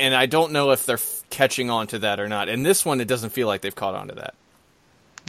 And 0.00 0.14
I 0.14 0.24
don't 0.24 0.52
know 0.52 0.70
if 0.70 0.86
they're 0.86 0.98
catching 1.28 1.68
on 1.68 1.86
to 1.88 1.98
that 1.98 2.18
or 2.18 2.30
not. 2.30 2.48
And 2.48 2.64
this 2.64 2.86
one, 2.86 3.02
it 3.02 3.08
doesn't 3.08 3.34
feel 3.34 3.46
like 3.46 3.60
they've 3.60 3.74
caught 3.74 3.94
on 3.94 4.08
to 4.08 4.14
that. 4.14 4.32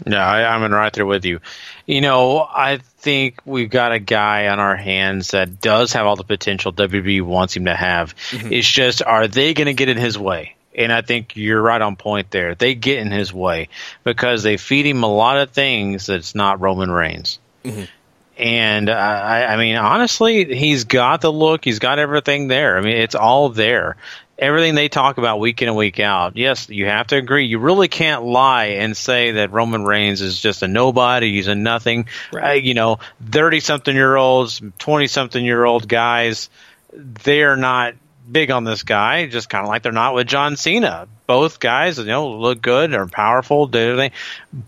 No, 0.06 0.18
I, 0.18 0.54
I'm 0.54 0.64
in 0.64 0.72
right 0.72 0.92
there 0.92 1.06
with 1.06 1.26
you. 1.26 1.40
You 1.86 2.02
know, 2.02 2.40
I 2.40 2.78
think 2.78 3.42
we've 3.46 3.70
got 3.70 3.92
a 3.92 4.00
guy 4.00 4.48
on 4.48 4.60
our 4.60 4.76
hands 4.76 5.32
that 5.32 5.62
does 5.62 5.94
have 5.94 6.06
all 6.06 6.16
the 6.16 6.24
potential 6.24 6.74
WWE 6.74 7.22
wants 7.22 7.56
him 7.56 7.66
to 7.66 7.76
have. 7.76 8.16
Mm-hmm. 8.30 8.54
It's 8.54 8.68
just, 8.68 9.04
are 9.04 9.28
they 9.28 9.54
going 9.54 9.68
to 9.68 9.74
get 9.74 9.90
in 9.90 9.98
his 9.98 10.18
way? 10.18 10.56
And 10.76 10.92
I 10.92 11.02
think 11.02 11.36
you're 11.36 11.62
right 11.62 11.82
on 11.82 11.96
point 11.96 12.32
there. 12.32 12.56
They 12.56 12.74
get 12.74 13.00
in 13.00 13.12
his 13.12 13.32
way 13.32 13.70
because 14.04 14.42
they 14.42 14.58
feed 14.58 14.88
him 14.88 15.04
a 15.04 15.14
lot 15.14 15.38
of 15.38 15.52
things 15.52 16.08
that's 16.08 16.34
not 16.34 16.60
Roman 16.60 16.90
Reigns. 16.90 17.40
Mm-hmm. 17.64 17.84
And 18.38 18.90
uh, 18.90 18.94
I, 18.94 19.54
I 19.54 19.58
mean, 19.58 19.76
honestly, 19.76 20.56
he's 20.56 20.86
got 20.86 21.22
the 21.22 21.32
look. 21.32 21.64
He's 21.64 21.80
got 21.80 22.00
everything 22.00 22.48
there. 22.48 22.78
I 22.78 22.82
mean, 22.82 22.98
it's 22.98 23.16
all 23.16 23.50
there 23.50 23.98
everything 24.38 24.76
they 24.76 24.90
talk 24.90 25.18
about 25.18 25.40
week 25.40 25.62
in 25.62 25.70
and 25.70 25.78
week 25.78 26.00
out, 26.00 26.36
yes, 26.36 26.70
you 26.70 26.86
have 26.86 27.08
to 27.08 27.18
agree. 27.18 27.46
You 27.46 27.60
really 27.60 27.88
can't 27.88 28.24
lie 28.24 28.66
and 28.66 28.96
say 28.96 29.32
that 29.32 29.52
Roman 29.52 29.86
Reigns 29.86 30.22
is 30.22 30.40
just 30.40 30.64
a 30.64 30.68
nobody. 30.68 31.34
He's 31.34 31.48
a 31.48 31.56
nothing. 31.56 32.08
Right. 32.32 32.52
Uh, 32.52 32.54
you 32.54 32.74
know, 32.74 33.00
30 33.26 33.60
something 33.60 33.96
year 33.96 34.16
olds, 34.16 34.62
20 34.80 35.08
something 35.08 35.44
year 35.44 35.64
old 35.64 35.88
guys, 35.88 36.50
they're 36.92 37.56
not 37.56 37.96
big 38.30 38.52
on 38.52 38.64
this 38.64 38.84
guy, 38.84 39.28
just 39.28 39.50
kind 39.50 39.64
of 39.64 39.70
like 39.70 39.84
they're 39.84 39.92
not 39.92 40.14
with 40.14 40.28
John 40.28 40.56
Cena. 40.56 41.08
Both 41.28 41.60
guys, 41.60 41.98
you 41.98 42.06
know, 42.06 42.32
look 42.32 42.62
good, 42.62 42.94
are 42.94 43.08
powerful, 43.08 43.68
do 43.68 43.80
everything. 43.80 44.12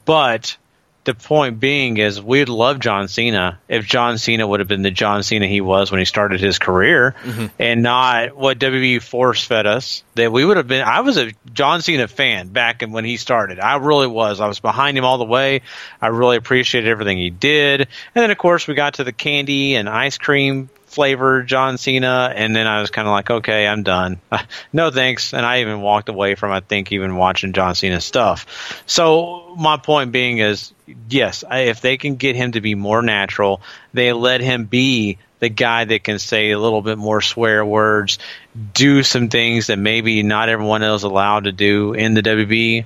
But 0.05 0.57
the 1.05 1.13
point 1.13 1.59
being 1.59 1.97
is 1.97 2.21
we'd 2.21 2.49
love 2.49 2.79
John 2.79 3.07
Cena 3.07 3.59
if 3.67 3.85
John 3.85 4.17
Cena 4.17 4.45
would 4.45 4.59
have 4.59 4.67
been 4.67 4.81
the 4.81 4.91
John 4.91 5.23
Cena 5.23 5.47
he 5.47 5.61
was 5.61 5.91
when 5.91 5.99
he 5.99 6.05
started 6.05 6.41
his 6.41 6.59
career 6.59 7.15
mm-hmm. 7.21 7.47
and 7.59 7.83
not 7.83 8.35
what 8.35 8.59
WWE 8.59 9.01
force 9.01 9.43
fed 9.43 9.67
us 9.67 10.03
that 10.15 10.31
we 10.31 10.43
would 10.43 10.57
have 10.57 10.67
been 10.67 10.83
I 10.83 11.01
was 11.01 11.17
a 11.17 11.31
John 11.53 11.81
Cena 11.81 12.07
fan 12.07 12.49
back 12.49 12.81
when 12.81 13.05
he 13.05 13.17
started. 13.17 13.59
I 13.59 13.77
really 13.77 14.07
was. 14.07 14.41
I 14.41 14.47
was 14.47 14.59
behind 14.59 14.97
him 14.97 15.05
all 15.05 15.19
the 15.19 15.25
way. 15.25 15.61
I 16.01 16.07
really 16.07 16.37
appreciated 16.37 16.89
everything 16.89 17.17
he 17.17 17.29
did. 17.29 17.81
And 17.81 17.87
then 18.15 18.31
of 18.31 18.37
course 18.37 18.67
we 18.67 18.73
got 18.73 18.95
to 18.95 19.03
the 19.03 19.13
candy 19.13 19.75
and 19.75 19.87
ice 19.87 20.17
cream 20.17 20.69
flavor 20.95 21.43
John 21.43 21.77
Cena, 21.77 22.31
and 22.33 22.55
then 22.55 22.67
I 22.67 22.79
was 22.79 22.89
kind 22.89 23.05
of 23.05 23.11
like, 23.11 23.29
okay, 23.29 23.67
I'm 23.67 23.83
done. 23.83 24.19
no 24.73 24.91
thanks. 24.91 25.33
And 25.33 25.45
I 25.45 25.59
even 25.59 25.81
walked 25.81 26.07
away 26.07 26.35
from, 26.35 26.51
I 26.51 26.61
think, 26.61 26.93
even 26.93 27.17
watching 27.17 27.51
John 27.51 27.75
Cena 27.75 27.99
stuff. 27.99 28.83
So 28.87 29.53
my 29.57 29.75
point 29.75 30.13
being 30.13 30.37
is, 30.37 30.73
yes, 31.09 31.43
if 31.51 31.81
they 31.81 31.97
can 31.97 32.15
get 32.15 32.37
him 32.37 32.53
to 32.53 32.61
be 32.61 32.75
more 32.75 33.01
natural, 33.01 33.61
they 33.93 34.13
let 34.13 34.39
him 34.39 34.65
be 34.65 35.17
the 35.39 35.49
guy 35.49 35.83
that 35.83 36.03
can 36.05 36.17
say 36.17 36.51
a 36.51 36.59
little 36.59 36.81
bit 36.81 36.97
more 36.97 37.21
swear 37.21 37.65
words, 37.65 38.17
do 38.73 39.03
some 39.03 39.27
things 39.27 39.67
that 39.67 39.77
maybe 39.77 40.23
not 40.23 40.47
everyone 40.47 40.81
else 40.81 41.03
allowed 41.03 41.43
to 41.43 41.51
do 41.51 41.93
in 41.93 42.13
the 42.13 42.21
WB. 42.21 42.85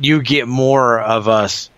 You 0.00 0.22
get 0.22 0.48
more 0.48 0.98
of 0.98 1.28
us 1.28 1.68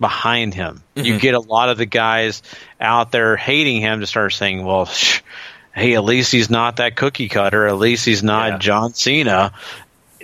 behind 0.00 0.54
him. 0.54 0.82
Mm-hmm. 0.96 1.06
You 1.06 1.18
get 1.20 1.34
a 1.34 1.40
lot 1.40 1.68
of 1.68 1.78
the 1.78 1.86
guys 1.86 2.42
out 2.80 3.12
there 3.12 3.36
hating 3.36 3.80
him 3.80 4.00
to 4.00 4.06
start 4.06 4.32
saying, 4.32 4.64
well, 4.64 4.86
sh- 4.86 5.20
hey, 5.74 5.94
at 5.94 6.04
least 6.04 6.32
he's 6.32 6.50
not 6.50 6.76
that 6.76 6.96
cookie 6.96 7.28
cutter. 7.28 7.66
At 7.66 7.76
least 7.76 8.04
he's 8.04 8.22
not 8.22 8.48
yeah. 8.48 8.58
John 8.58 8.94
Cena. 8.94 9.52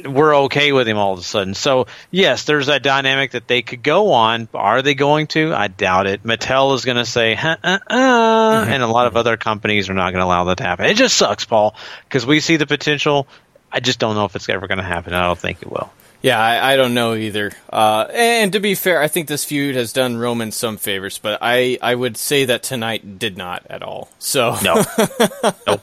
We're 0.04 0.36
okay 0.44 0.72
with 0.72 0.86
him 0.86 0.98
all 0.98 1.14
of 1.14 1.20
a 1.20 1.22
sudden. 1.22 1.54
So, 1.54 1.86
yes, 2.10 2.44
there's 2.44 2.66
that 2.66 2.82
dynamic 2.82 3.30
that 3.30 3.48
they 3.48 3.62
could 3.62 3.82
go 3.82 4.12
on. 4.12 4.46
Are 4.52 4.82
they 4.82 4.94
going 4.94 5.26
to? 5.28 5.54
I 5.54 5.68
doubt 5.68 6.06
it. 6.06 6.22
Mattel 6.22 6.74
is 6.74 6.84
going 6.84 6.98
to 6.98 7.06
say, 7.06 7.34
uh, 7.34 7.56
uh, 7.62 7.78
mm-hmm. 7.78 8.70
and 8.70 8.82
a 8.82 8.86
lot 8.86 9.06
of 9.06 9.16
other 9.16 9.38
companies 9.38 9.88
are 9.88 9.94
not 9.94 10.10
going 10.10 10.20
to 10.20 10.26
allow 10.26 10.44
that 10.44 10.58
to 10.58 10.64
happen. 10.64 10.84
It 10.86 10.94
just 10.94 11.16
sucks, 11.16 11.46
Paul, 11.46 11.74
because 12.04 12.26
we 12.26 12.40
see 12.40 12.56
the 12.56 12.66
potential. 12.66 13.26
I 13.72 13.80
just 13.80 13.98
don't 13.98 14.16
know 14.16 14.26
if 14.26 14.36
it's 14.36 14.48
ever 14.50 14.66
going 14.66 14.78
to 14.78 14.84
happen. 14.84 15.14
I 15.14 15.26
don't 15.26 15.38
think 15.38 15.62
it 15.62 15.70
will. 15.70 15.90
Yeah, 16.22 16.40
I, 16.40 16.72
I, 16.72 16.76
don't 16.76 16.94
know 16.94 17.14
either. 17.14 17.52
Uh, 17.70 18.06
and 18.12 18.52
to 18.52 18.60
be 18.60 18.74
fair, 18.74 19.00
I 19.00 19.08
think 19.08 19.28
this 19.28 19.44
feud 19.44 19.76
has 19.76 19.92
done 19.92 20.16
Roman 20.16 20.50
some 20.50 20.76
favors, 20.76 21.18
but 21.18 21.38
I, 21.40 21.78
I 21.80 21.94
would 21.94 22.16
say 22.16 22.46
that 22.46 22.62
tonight 22.62 23.18
did 23.18 23.36
not 23.36 23.66
at 23.68 23.82
all. 23.82 24.08
So 24.18 24.56
no, 24.64 24.82
nope. 25.66 25.82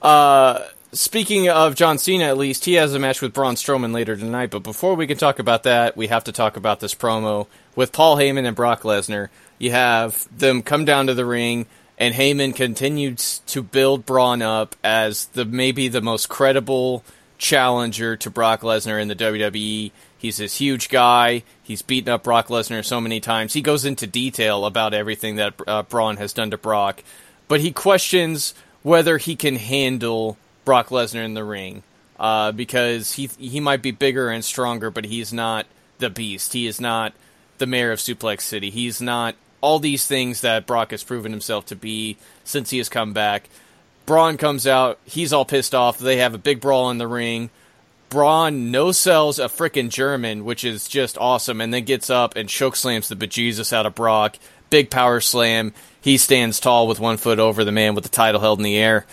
Uh, 0.00 0.64
speaking 0.92 1.48
of 1.48 1.74
John 1.74 1.98
Cena, 1.98 2.24
at 2.24 2.38
least 2.38 2.64
he 2.64 2.74
has 2.74 2.94
a 2.94 2.98
match 2.98 3.20
with 3.20 3.32
Braun 3.32 3.54
Strowman 3.54 3.92
later 3.92 4.16
tonight. 4.16 4.50
But 4.50 4.62
before 4.62 4.94
we 4.94 5.06
can 5.06 5.16
talk 5.16 5.38
about 5.38 5.62
that, 5.64 5.96
we 5.96 6.08
have 6.08 6.24
to 6.24 6.32
talk 6.32 6.56
about 6.56 6.80
this 6.80 6.94
promo 6.94 7.46
with 7.76 7.92
Paul 7.92 8.16
Heyman 8.16 8.46
and 8.46 8.56
Brock 8.56 8.82
Lesnar. 8.82 9.28
You 9.58 9.72
have 9.72 10.26
them 10.36 10.62
come 10.62 10.84
down 10.84 11.06
to 11.06 11.14
the 11.14 11.26
ring, 11.26 11.66
and 11.98 12.14
Heyman 12.14 12.54
continues 12.54 13.40
to 13.46 13.62
build 13.62 14.06
Braun 14.06 14.42
up 14.42 14.74
as 14.82 15.26
the 15.26 15.44
maybe 15.44 15.88
the 15.88 16.00
most 16.00 16.28
credible 16.28 17.04
challenger 17.40 18.16
to 18.18 18.30
Brock 18.30 18.60
Lesnar 18.60 19.00
in 19.00 19.08
the 19.08 19.16
WWE. 19.16 19.90
He's 20.16 20.36
this 20.36 20.58
huge 20.58 20.88
guy. 20.90 21.42
He's 21.62 21.82
beaten 21.82 22.12
up 22.12 22.22
Brock 22.22 22.48
Lesnar 22.48 22.84
so 22.84 23.00
many 23.00 23.18
times. 23.18 23.54
He 23.54 23.62
goes 23.62 23.84
into 23.84 24.06
detail 24.06 24.66
about 24.66 24.94
everything 24.94 25.36
that 25.36 25.54
uh, 25.66 25.82
Braun 25.82 26.18
has 26.18 26.32
done 26.32 26.50
to 26.52 26.58
Brock, 26.58 27.02
but 27.48 27.60
he 27.60 27.72
questions 27.72 28.54
whether 28.82 29.18
he 29.18 29.34
can 29.34 29.56
handle 29.56 30.36
Brock 30.64 30.88
Lesnar 30.88 31.24
in 31.24 31.34
the 31.34 31.42
ring 31.42 31.82
uh, 32.18 32.52
because 32.52 33.14
he 33.14 33.30
he 33.38 33.58
might 33.58 33.82
be 33.82 33.90
bigger 33.90 34.28
and 34.28 34.44
stronger, 34.44 34.90
but 34.90 35.06
he's 35.06 35.32
not 35.32 35.66
the 35.98 36.10
Beast. 36.10 36.52
He 36.52 36.66
is 36.66 36.80
not 36.80 37.14
the 37.58 37.66
mayor 37.66 37.90
of 37.90 37.98
Suplex 37.98 38.42
City. 38.42 38.70
He's 38.70 39.00
not 39.00 39.34
all 39.62 39.78
these 39.78 40.06
things 40.06 40.42
that 40.42 40.66
Brock 40.66 40.90
has 40.90 41.02
proven 41.02 41.32
himself 41.32 41.66
to 41.66 41.76
be 41.76 42.16
since 42.44 42.70
he 42.70 42.78
has 42.78 42.88
come 42.88 43.12
back. 43.12 43.48
Braun 44.06 44.36
comes 44.36 44.66
out. 44.66 44.98
He's 45.04 45.32
all 45.32 45.44
pissed 45.44 45.74
off. 45.74 45.98
They 45.98 46.16
have 46.16 46.34
a 46.34 46.38
big 46.38 46.60
brawl 46.60 46.90
in 46.90 46.98
the 46.98 47.06
ring. 47.06 47.50
Braun 48.08 48.72
no 48.72 48.90
sells 48.90 49.38
a 49.38 49.44
freaking 49.44 49.88
German, 49.88 50.44
which 50.44 50.64
is 50.64 50.88
just 50.88 51.16
awesome, 51.16 51.60
and 51.60 51.72
then 51.72 51.84
gets 51.84 52.10
up 52.10 52.34
and 52.34 52.48
choke 52.48 52.74
slams 52.74 53.08
the 53.08 53.14
bejesus 53.14 53.72
out 53.72 53.86
of 53.86 53.94
Brock. 53.94 54.36
Big 54.68 54.90
power 54.90 55.20
slam. 55.20 55.72
He 56.00 56.18
stands 56.18 56.58
tall 56.58 56.88
with 56.88 56.98
one 56.98 57.18
foot 57.18 57.38
over 57.38 57.64
the 57.64 57.72
man 57.72 57.94
with 57.94 58.04
the 58.04 58.10
title 58.10 58.40
held 58.40 58.58
in 58.58 58.64
the 58.64 58.76
air. 58.76 59.06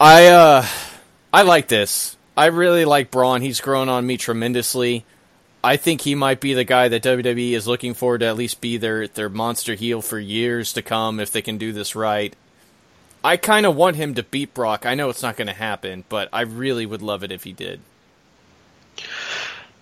I 0.00 0.26
uh 0.28 0.66
I 1.32 1.42
like 1.42 1.68
this. 1.68 2.16
I 2.36 2.46
really 2.46 2.84
like 2.84 3.10
Braun. 3.10 3.42
He's 3.42 3.60
grown 3.60 3.88
on 3.88 4.06
me 4.06 4.16
tremendously. 4.16 5.04
I 5.64 5.76
think 5.76 6.02
he 6.02 6.14
might 6.14 6.40
be 6.40 6.54
the 6.54 6.64
guy 6.64 6.88
that 6.88 7.02
WWE 7.02 7.52
is 7.52 7.66
looking 7.66 7.94
for 7.94 8.16
to 8.16 8.24
at 8.24 8.36
least 8.36 8.60
be 8.60 8.76
their 8.76 9.08
their 9.08 9.28
monster 9.28 9.74
heel 9.74 10.00
for 10.00 10.18
years 10.18 10.72
to 10.74 10.82
come 10.82 11.18
if 11.20 11.32
they 11.32 11.42
can 11.42 11.58
do 11.58 11.72
this 11.72 11.94
right. 11.94 12.34
I 13.24 13.36
kind 13.36 13.66
of 13.66 13.74
want 13.74 13.96
him 13.96 14.14
to 14.14 14.22
beat 14.22 14.54
Brock. 14.54 14.86
I 14.86 14.94
know 14.94 15.10
it's 15.10 15.22
not 15.22 15.36
going 15.36 15.48
to 15.48 15.54
happen, 15.54 16.04
but 16.08 16.28
I 16.32 16.42
really 16.42 16.86
would 16.86 17.02
love 17.02 17.24
it 17.24 17.32
if 17.32 17.44
he 17.44 17.52
did. 17.52 17.80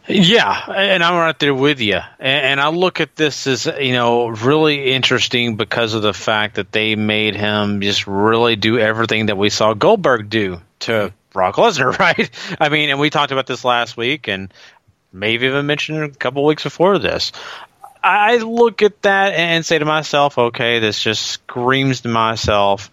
Yeah, 0.07 0.71
and 0.71 1.03
I'm 1.03 1.15
right 1.15 1.39
there 1.39 1.55
with 1.55 1.81
you. 1.81 1.99
And 2.19 2.61
I 2.61 2.69
look 2.69 3.01
at 3.01 3.17
this 3.17 3.47
as 3.47 3.67
you 3.67 3.93
know 3.93 4.29
really 4.29 4.93
interesting 4.93 5.57
because 5.57 5.95
of 5.95 6.03
the 6.03 6.13
fact 6.13 6.57
that 6.57 6.73
they 6.73 6.95
made 6.95 7.35
him 7.35 7.81
just 7.81 8.07
really 8.07 8.57
do 8.57 8.79
everything 8.79 9.27
that 9.27 9.39
we 9.39 9.49
saw 9.49 9.73
Goldberg 9.73 10.29
do 10.29 10.61
to 10.81 11.13
Brock 11.33 11.57
Lesnar, 11.57 11.99
right? 11.99 12.31
I 12.61 12.69
mean, 12.69 12.91
and 12.91 13.01
we 13.01 13.09
talked 13.09 13.33
about 13.33 13.47
this 13.47 13.65
last 13.65 13.97
week, 13.97 14.29
and 14.29 14.53
maybe 15.11 15.47
even 15.47 15.65
mentioned 15.67 15.99
it 15.99 16.15
a 16.15 16.19
couple 16.19 16.45
weeks 16.45 16.65
before 16.65 16.99
this. 16.99 17.33
I 18.03 18.37
look 18.37 18.83
at 18.83 19.01
that 19.03 19.33
and 19.33 19.65
say 19.65 19.79
to 19.79 19.87
myself, 19.87 20.37
okay, 20.37 20.81
this 20.81 21.01
just 21.01 21.23
screams 21.23 22.03
to 22.03 22.09
myself. 22.09 22.91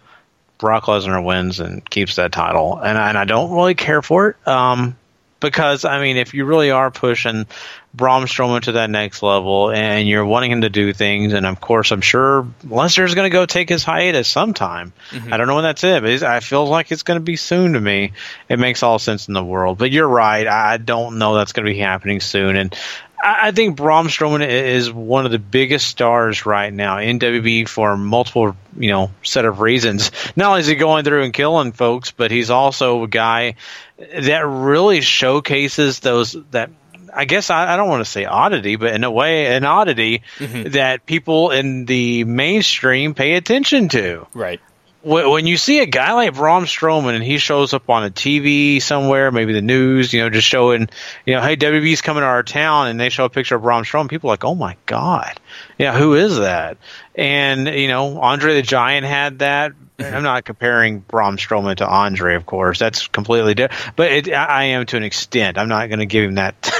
Brock 0.62 0.84
Lesnar 0.84 1.24
wins 1.24 1.58
and 1.58 1.84
keeps 1.90 2.14
that 2.16 2.30
title, 2.30 2.78
and 2.78 2.96
I, 2.96 3.08
and 3.08 3.18
I 3.18 3.24
don't 3.24 3.50
really 3.50 3.74
care 3.74 4.00
for 4.00 4.28
it. 4.28 4.46
Um, 4.46 4.96
because 5.40 5.84
I 5.84 6.00
mean, 6.00 6.18
if 6.18 6.34
you 6.34 6.44
really 6.44 6.70
are 6.70 6.92
pushing 6.92 7.48
Braun 7.92 8.26
Strowman 8.26 8.62
to 8.62 8.72
that 8.72 8.88
next 8.90 9.24
level 9.24 9.72
and 9.72 10.06
you're 10.08 10.24
wanting 10.24 10.52
him 10.52 10.60
to 10.60 10.70
do 10.70 10.92
things, 10.92 11.32
and 11.32 11.44
of 11.44 11.60
course, 11.60 11.90
I'm 11.90 12.00
sure 12.00 12.46
Lesnar's 12.64 13.16
going 13.16 13.28
to 13.28 13.34
go 13.34 13.44
take 13.44 13.68
his 13.68 13.82
hiatus 13.82 14.28
sometime. 14.28 14.92
Mm-hmm. 15.10 15.34
I 15.34 15.36
don't 15.36 15.48
know 15.48 15.56
when 15.56 15.64
that's 15.64 15.82
it, 15.82 16.00
but 16.00 16.22
I 16.22 16.38
feel 16.38 16.64
like 16.64 16.92
it's 16.92 17.02
going 17.02 17.18
to 17.18 17.24
be 17.24 17.34
soon 17.34 17.72
to 17.72 17.80
me. 17.80 18.12
It 18.48 18.60
makes 18.60 18.84
all 18.84 19.00
sense 19.00 19.26
in 19.26 19.34
the 19.34 19.42
world. 19.42 19.78
But 19.78 19.90
you're 19.90 20.06
right. 20.06 20.46
I 20.46 20.76
don't 20.76 21.18
know 21.18 21.34
that's 21.34 21.52
going 21.52 21.66
to 21.66 21.72
be 21.72 21.78
happening 21.80 22.20
soon, 22.20 22.54
and 22.54 22.76
I 23.24 23.52
think 23.52 23.76
Braun 23.76 24.06
Strowman 24.08 24.46
is 24.46 24.92
one 24.92 25.26
of 25.26 25.30
the 25.30 25.38
biggest 25.38 25.86
stars 25.86 26.44
right 26.44 26.72
now 26.72 26.98
in 26.98 27.20
WWE 27.20 27.68
for 27.68 27.96
multiple, 27.96 28.56
you 28.76 28.90
know, 28.90 29.12
set 29.22 29.44
of 29.44 29.60
reasons. 29.60 30.10
Not 30.34 30.48
only 30.48 30.60
is 30.60 30.66
he 30.66 30.74
going 30.74 31.04
through 31.04 31.22
and 31.22 31.32
killing 31.32 31.70
folks, 31.70 32.10
but 32.10 32.32
he's 32.32 32.50
also 32.50 33.04
a 33.04 33.08
guy 33.08 33.54
that 33.96 34.40
really 34.44 35.00
showcases 35.02 36.00
those 36.00 36.36
that 36.50 36.70
I 37.14 37.26
guess 37.26 37.50
I, 37.50 37.74
I, 37.74 37.76
don't 37.76 37.88
want 37.88 38.04
to 38.04 38.10
say 38.10 38.24
oddity, 38.24 38.76
but 38.76 38.94
in 38.94 39.04
a 39.04 39.10
way, 39.10 39.54
an 39.54 39.64
oddity 39.64 40.22
mm-hmm. 40.38 40.70
that 40.70 41.04
people 41.04 41.50
in 41.50 41.84
the 41.84 42.24
mainstream 42.24 43.14
pay 43.14 43.34
attention 43.34 43.90
to. 43.90 44.26
Right 44.34 44.60
when 45.04 45.46
you 45.46 45.56
see 45.56 45.80
a 45.80 45.86
guy 45.86 46.12
like 46.12 46.34
Braun 46.34 46.64
Strowman 46.64 47.14
and 47.14 47.24
he 47.24 47.38
shows 47.38 47.74
up 47.74 47.90
on 47.90 48.04
a 48.04 48.10
TV 48.10 48.80
somewhere, 48.80 49.32
maybe 49.32 49.52
the 49.52 49.62
news, 49.62 50.12
you 50.12 50.20
know, 50.22 50.30
just 50.30 50.46
showing, 50.46 50.88
you 51.26 51.34
know, 51.34 51.42
hey, 51.42 51.56
WB's 51.56 52.02
coming 52.02 52.20
to 52.20 52.26
our 52.26 52.42
town, 52.42 52.88
and 52.88 53.00
they 53.00 53.08
show 53.08 53.24
a 53.24 53.30
picture 53.30 53.56
of 53.56 53.62
Braun 53.62 53.84
Strowman, 53.84 54.08
people 54.08 54.30
are 54.30 54.34
like, 54.34 54.44
oh 54.44 54.54
my 54.54 54.76
god, 54.86 55.40
yeah, 55.78 55.96
who 55.96 56.14
is 56.14 56.38
that? 56.38 56.78
And 57.14 57.66
you 57.66 57.88
know, 57.88 58.20
Andre 58.20 58.54
the 58.54 58.62
Giant 58.62 59.06
had 59.06 59.40
that. 59.40 59.72
I'm 60.04 60.22
not 60.22 60.44
comparing 60.44 61.00
Braun 61.00 61.36
Strowman 61.36 61.76
to 61.76 61.86
Andre, 61.86 62.36
of 62.36 62.46
course. 62.46 62.78
That's 62.78 63.08
completely 63.08 63.54
different. 63.54 63.96
But 63.96 64.12
it, 64.12 64.32
I 64.32 64.64
am 64.64 64.86
to 64.86 64.96
an 64.96 65.02
extent. 65.02 65.58
I'm 65.58 65.68
not 65.68 65.88
going 65.88 66.00
to 66.00 66.06
give 66.06 66.24
him 66.24 66.34
that. 66.34 66.70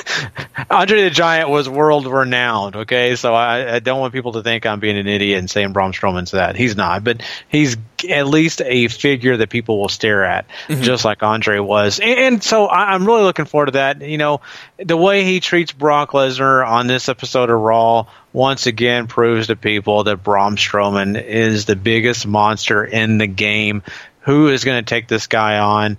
Andre 0.70 1.02
the 1.02 1.11
Giant 1.11 1.50
was 1.50 1.68
world 1.68 2.06
renowned. 2.06 2.76
Okay, 2.76 3.16
so 3.16 3.35
I, 3.35 3.76
I, 3.76 3.78
don't 3.78 4.00
want 4.00 4.12
people 4.12 4.32
to 4.32 4.42
think 4.42 4.66
I'm 4.66 4.80
being 4.80 4.98
an 4.98 5.06
idiot 5.06 5.38
and 5.38 5.50
saying 5.50 5.72
Braun 5.72 5.92
Strowman's 5.92 6.32
that. 6.32 6.56
He's 6.56 6.76
not, 6.76 7.04
but 7.04 7.22
he's 7.48 7.76
at 8.08 8.26
least 8.26 8.61
a 8.62 8.88
figure 8.88 9.37
that 9.37 9.50
people 9.50 9.80
will 9.80 9.88
stare 9.88 10.24
at, 10.24 10.46
mm-hmm. 10.66 10.82
just 10.82 11.04
like 11.04 11.22
Andre 11.22 11.58
was. 11.58 12.00
And, 12.00 12.18
and 12.18 12.42
so 12.42 12.66
I, 12.66 12.94
I'm 12.94 13.06
really 13.06 13.22
looking 13.22 13.44
forward 13.44 13.66
to 13.66 13.72
that. 13.72 14.02
You 14.02 14.18
know, 14.18 14.40
the 14.78 14.96
way 14.96 15.24
he 15.24 15.40
treats 15.40 15.72
Brock 15.72 16.11
Lesnar 16.11 16.66
on 16.66 16.87
this 16.87 17.08
episode 17.08 17.50
of 17.50 17.58
Raw 17.58 18.06
once 18.33 18.66
again 18.66 19.07
proves 19.07 19.49
to 19.49 19.57
people 19.57 20.05
that 20.05 20.23
Braun 20.23 20.57
Strowman 20.57 21.23
is 21.23 21.64
the 21.64 21.77
biggest 21.77 22.27
monster 22.27 22.85
in 22.85 23.18
the 23.18 23.27
game. 23.27 23.83
Who 24.23 24.49
is 24.49 24.64
going 24.64 24.83
to 24.83 24.88
take 24.88 25.09
this 25.09 25.27
guy 25.27 25.59
on? 25.59 25.99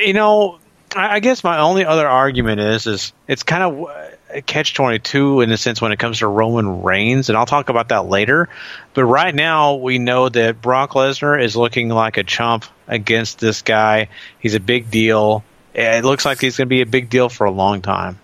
You 0.00 0.12
know, 0.12 0.58
I 0.96 1.20
guess 1.20 1.44
my 1.44 1.58
only 1.58 1.84
other 1.84 2.08
argument 2.08 2.60
is 2.60 2.86
is 2.86 3.12
it's 3.26 3.42
kind 3.42 3.62
of 3.62 3.90
a 4.30 4.42
catch 4.42 4.74
twenty 4.74 4.98
two 4.98 5.40
in 5.40 5.50
a 5.50 5.56
sense 5.56 5.80
when 5.80 5.92
it 5.92 5.98
comes 5.98 6.20
to 6.20 6.26
Roman 6.26 6.82
Reigns, 6.82 7.28
and 7.28 7.36
I'll 7.36 7.46
talk 7.46 7.68
about 7.68 7.88
that 7.88 8.06
later. 8.06 8.48
But 8.94 9.04
right 9.04 9.34
now, 9.34 9.74
we 9.74 9.98
know 9.98 10.28
that 10.28 10.62
Brock 10.62 10.92
Lesnar 10.92 11.42
is 11.42 11.56
looking 11.56 11.88
like 11.88 12.16
a 12.16 12.24
chump 12.24 12.64
against 12.86 13.38
this 13.38 13.62
guy. 13.62 14.08
He's 14.38 14.54
a 14.54 14.60
big 14.60 14.90
deal. 14.90 15.44
It 15.74 16.04
looks 16.04 16.24
like 16.24 16.40
he's 16.40 16.56
going 16.56 16.68
to 16.68 16.70
be 16.70 16.80
a 16.80 16.86
big 16.86 17.10
deal 17.10 17.28
for 17.28 17.44
a 17.44 17.50
long 17.50 17.82
time. 17.82 18.18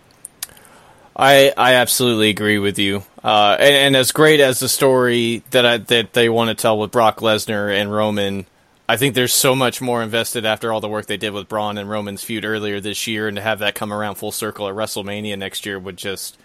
I 1.16 1.52
I 1.56 1.74
absolutely 1.74 2.30
agree 2.30 2.58
with 2.58 2.78
you. 2.78 3.04
Uh, 3.22 3.56
and, 3.58 3.74
and, 3.74 3.96
as 3.96 4.12
great 4.12 4.40
as 4.40 4.58
the 4.58 4.68
story 4.68 5.42
that 5.50 5.64
I, 5.64 5.76
that 5.78 6.12
they 6.12 6.28
want 6.28 6.48
to 6.48 6.60
tell 6.60 6.78
with 6.78 6.90
Brock 6.90 7.20
Lesnar 7.20 7.72
and 7.72 7.90
Roman, 7.90 8.46
I 8.88 8.96
think 8.96 9.14
there's 9.14 9.32
so 9.32 9.54
much 9.54 9.80
more 9.80 10.02
invested 10.02 10.44
after 10.44 10.72
all 10.72 10.80
the 10.80 10.88
work 10.88 11.06
they 11.06 11.16
did 11.16 11.32
with 11.32 11.48
Braun 11.48 11.78
and 11.78 11.88
Roman's 11.88 12.22
feud 12.22 12.44
earlier 12.44 12.80
this 12.80 13.06
year, 13.06 13.28
and 13.28 13.36
to 13.36 13.42
have 13.42 13.60
that 13.60 13.74
come 13.74 13.92
around 13.92 14.16
full 14.16 14.32
circle 14.32 14.68
at 14.68 14.74
WrestleMania 14.74 15.38
next 15.38 15.64
year 15.64 15.78
would 15.78 15.96
just, 15.96 16.36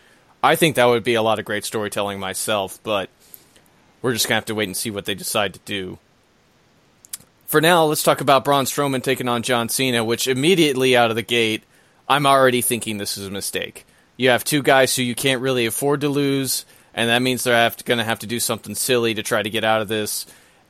I 0.41 0.55
think 0.55 0.75
that 0.75 0.85
would 0.85 1.03
be 1.03 1.15
a 1.15 1.21
lot 1.21 1.39
of 1.39 1.45
great 1.45 1.65
storytelling 1.65 2.19
myself. 2.19 2.79
But 2.83 3.09
we're 4.01 4.13
just 4.13 4.27
gonna 4.27 4.35
have 4.35 4.45
to 4.45 4.55
wait 4.55 4.69
and 4.69 4.77
see 4.77 4.91
what 4.91 5.05
they 5.05 5.15
decide 5.15 5.53
to 5.55 5.59
do. 5.65 5.97
For 7.47 7.59
now, 7.59 7.85
let's 7.85 8.03
talk 8.03 8.21
about 8.21 8.45
Braun 8.45 8.65
Strowman 8.65 9.01
taking 9.01 9.27
on 9.27 9.41
John 9.41 9.67
Cena, 9.67 10.03
which 10.03 10.27
immediately 10.27 10.95
out 10.95 11.09
of 11.09 11.15
the 11.15 11.23
gate, 11.23 11.63
I'm 12.07 12.27
already 12.27 12.61
thinking 12.61 12.99
this 12.99 13.17
is 13.17 13.27
a 13.27 13.31
mistake 13.31 13.85
you 14.19 14.31
have 14.31 14.43
two 14.43 14.61
guys 14.61 14.93
who 14.93 15.01
you 15.01 15.15
can't 15.15 15.41
really 15.41 15.65
afford 15.65 16.01
to 16.01 16.09
lose, 16.09 16.65
and 16.93 17.09
that 17.09 17.21
means 17.21 17.45
they're 17.45 17.71
going 17.85 17.99
to 17.99 18.03
have 18.03 18.19
to 18.19 18.27
do 18.27 18.41
something 18.41 18.75
silly 18.75 19.13
to 19.13 19.23
try 19.23 19.41
to 19.41 19.49
get 19.49 19.63
out 19.63 19.81
of 19.81 19.87
this. 19.87 20.25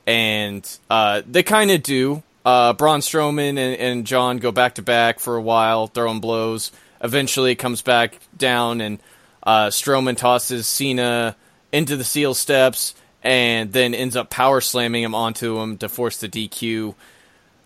And 0.06 0.64
uh, 0.88 1.24
they 1.26 1.42
kind 1.42 1.72
of 1.72 1.82
do. 1.82 2.22
Uh, 2.46 2.74
Braun 2.74 3.00
Strowman 3.00 3.58
and, 3.58 3.60
and 3.60 4.06
John 4.06 4.38
go 4.38 4.52
back 4.52 4.76
to 4.76 4.84
back 4.84 5.20
for 5.20 5.36
a 5.36 5.42
while, 5.42 5.88
throwing 5.88 6.20
blows. 6.20 6.72
Eventually, 7.02 7.56
comes 7.56 7.82
back 7.82 8.20
down, 8.38 8.82
and 8.82 9.00
uh, 9.42 9.70
Strowman 9.70 10.16
tosses 10.16 10.68
Cena 10.68 11.36
into 11.72 11.98
the 11.98 12.04
steel 12.04 12.36
steps, 12.36 12.94
and 13.24 13.74
then 13.74 13.96
ends 13.96 14.16
up 14.16 14.30
power 14.30 14.62
slamming 14.62 15.02
him 15.02 15.16
onto 15.16 15.58
him 15.58 15.80
to 15.80 15.90
force 15.90 16.20
the 16.20 16.30
DQ. 16.30 16.94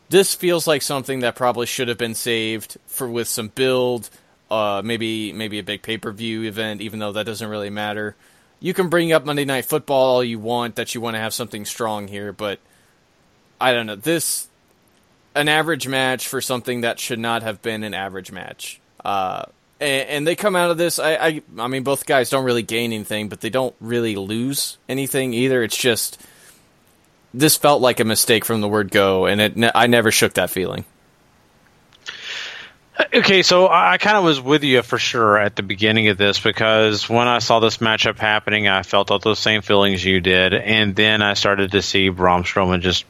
This 0.07 0.33
feels 0.33 0.65
like 0.65 0.81
something 0.81 1.19
that 1.19 1.35
probably 1.35 1.65
should 1.65 1.89
have 1.89 1.97
been 1.97 2.15
saved 2.15 2.77
for 2.87 3.09
with 3.09 3.27
some 3.27 3.49
build 3.49 4.09
uh, 4.53 4.81
maybe 4.83 5.33
maybe 5.33 5.57
a 5.57 5.63
big 5.63 5.81
pay 5.81 5.97
per 5.97 6.11
view 6.11 6.43
event, 6.43 6.79
even 6.81 6.99
though 6.99 7.11
that 7.11 7.25
doesn't 7.25 7.49
really 7.49 7.71
matter. 7.71 8.15
You 8.59 8.73
can 8.73 8.87
bring 8.87 9.11
up 9.11 9.25
Monday 9.25 9.45
Night 9.45 9.65
Football 9.65 10.15
all 10.15 10.23
you 10.23 10.37
want 10.37 10.75
that 10.75 10.93
you 10.93 11.01
want 11.01 11.15
to 11.15 11.19
have 11.19 11.33
something 11.33 11.65
strong 11.65 12.07
here, 12.07 12.31
but 12.31 12.59
I 13.59 13.73
don't 13.73 13.87
know 13.87 13.95
this 13.95 14.47
an 15.33 15.49
average 15.49 15.87
match 15.87 16.27
for 16.27 16.39
something 16.39 16.81
that 16.81 16.99
should 16.99 17.17
not 17.17 17.41
have 17.41 17.63
been 17.63 17.83
an 17.83 17.95
average 17.95 18.31
match. 18.31 18.79
Uh, 19.03 19.45
and, 19.81 20.09
and, 20.09 20.27
they 20.27 20.35
come 20.35 20.55
out 20.55 20.69
of 20.69 20.77
this. 20.77 20.99
I, 20.99 21.15
I 21.15 21.41
I 21.57 21.67
mean, 21.67 21.83
both 21.83 22.05
guys 22.05 22.29
don't 22.29 22.45
really 22.45 22.61
gain 22.61 22.93
anything, 22.93 23.29
but 23.29 23.41
they 23.41 23.49
don't 23.49 23.75
really 23.81 24.15
lose 24.15 24.77
anything 24.87 25.33
either. 25.33 25.63
It's 25.63 25.75
just 25.75 26.21
this 27.33 27.57
felt 27.57 27.81
like 27.81 27.99
a 27.99 28.05
mistake 28.05 28.45
from 28.45 28.61
the 28.61 28.69
word 28.69 28.91
go, 28.91 29.25
and 29.25 29.41
it 29.41 29.71
I 29.73 29.87
never 29.87 30.11
shook 30.11 30.35
that 30.35 30.51
feeling. 30.51 30.85
Okay, 33.13 33.41
so 33.41 33.67
I 33.69 33.97
kind 33.97 34.17
of 34.17 34.23
was 34.23 34.39
with 34.39 34.63
you 34.63 34.83
for 34.83 34.99
sure 34.99 35.37
at 35.37 35.55
the 35.55 35.63
beginning 35.63 36.09
of 36.09 36.17
this 36.17 36.39
because 36.39 37.09
when 37.09 37.27
I 37.27 37.39
saw 37.39 37.59
this 37.59 37.77
matchup 37.77 38.19
happening, 38.19 38.67
I 38.67 38.83
felt 38.83 39.09
all 39.09 39.19
those 39.19 39.39
same 39.39 39.61
feelings 39.61 40.05
you 40.05 40.19
did, 40.19 40.53
and 40.53 40.95
then 40.95 41.21
I 41.21 41.33
started 41.33 41.71
to 41.71 41.81
see 41.81 42.09
Braun 42.09 42.43
Strowman 42.43 42.81
just 42.81 43.05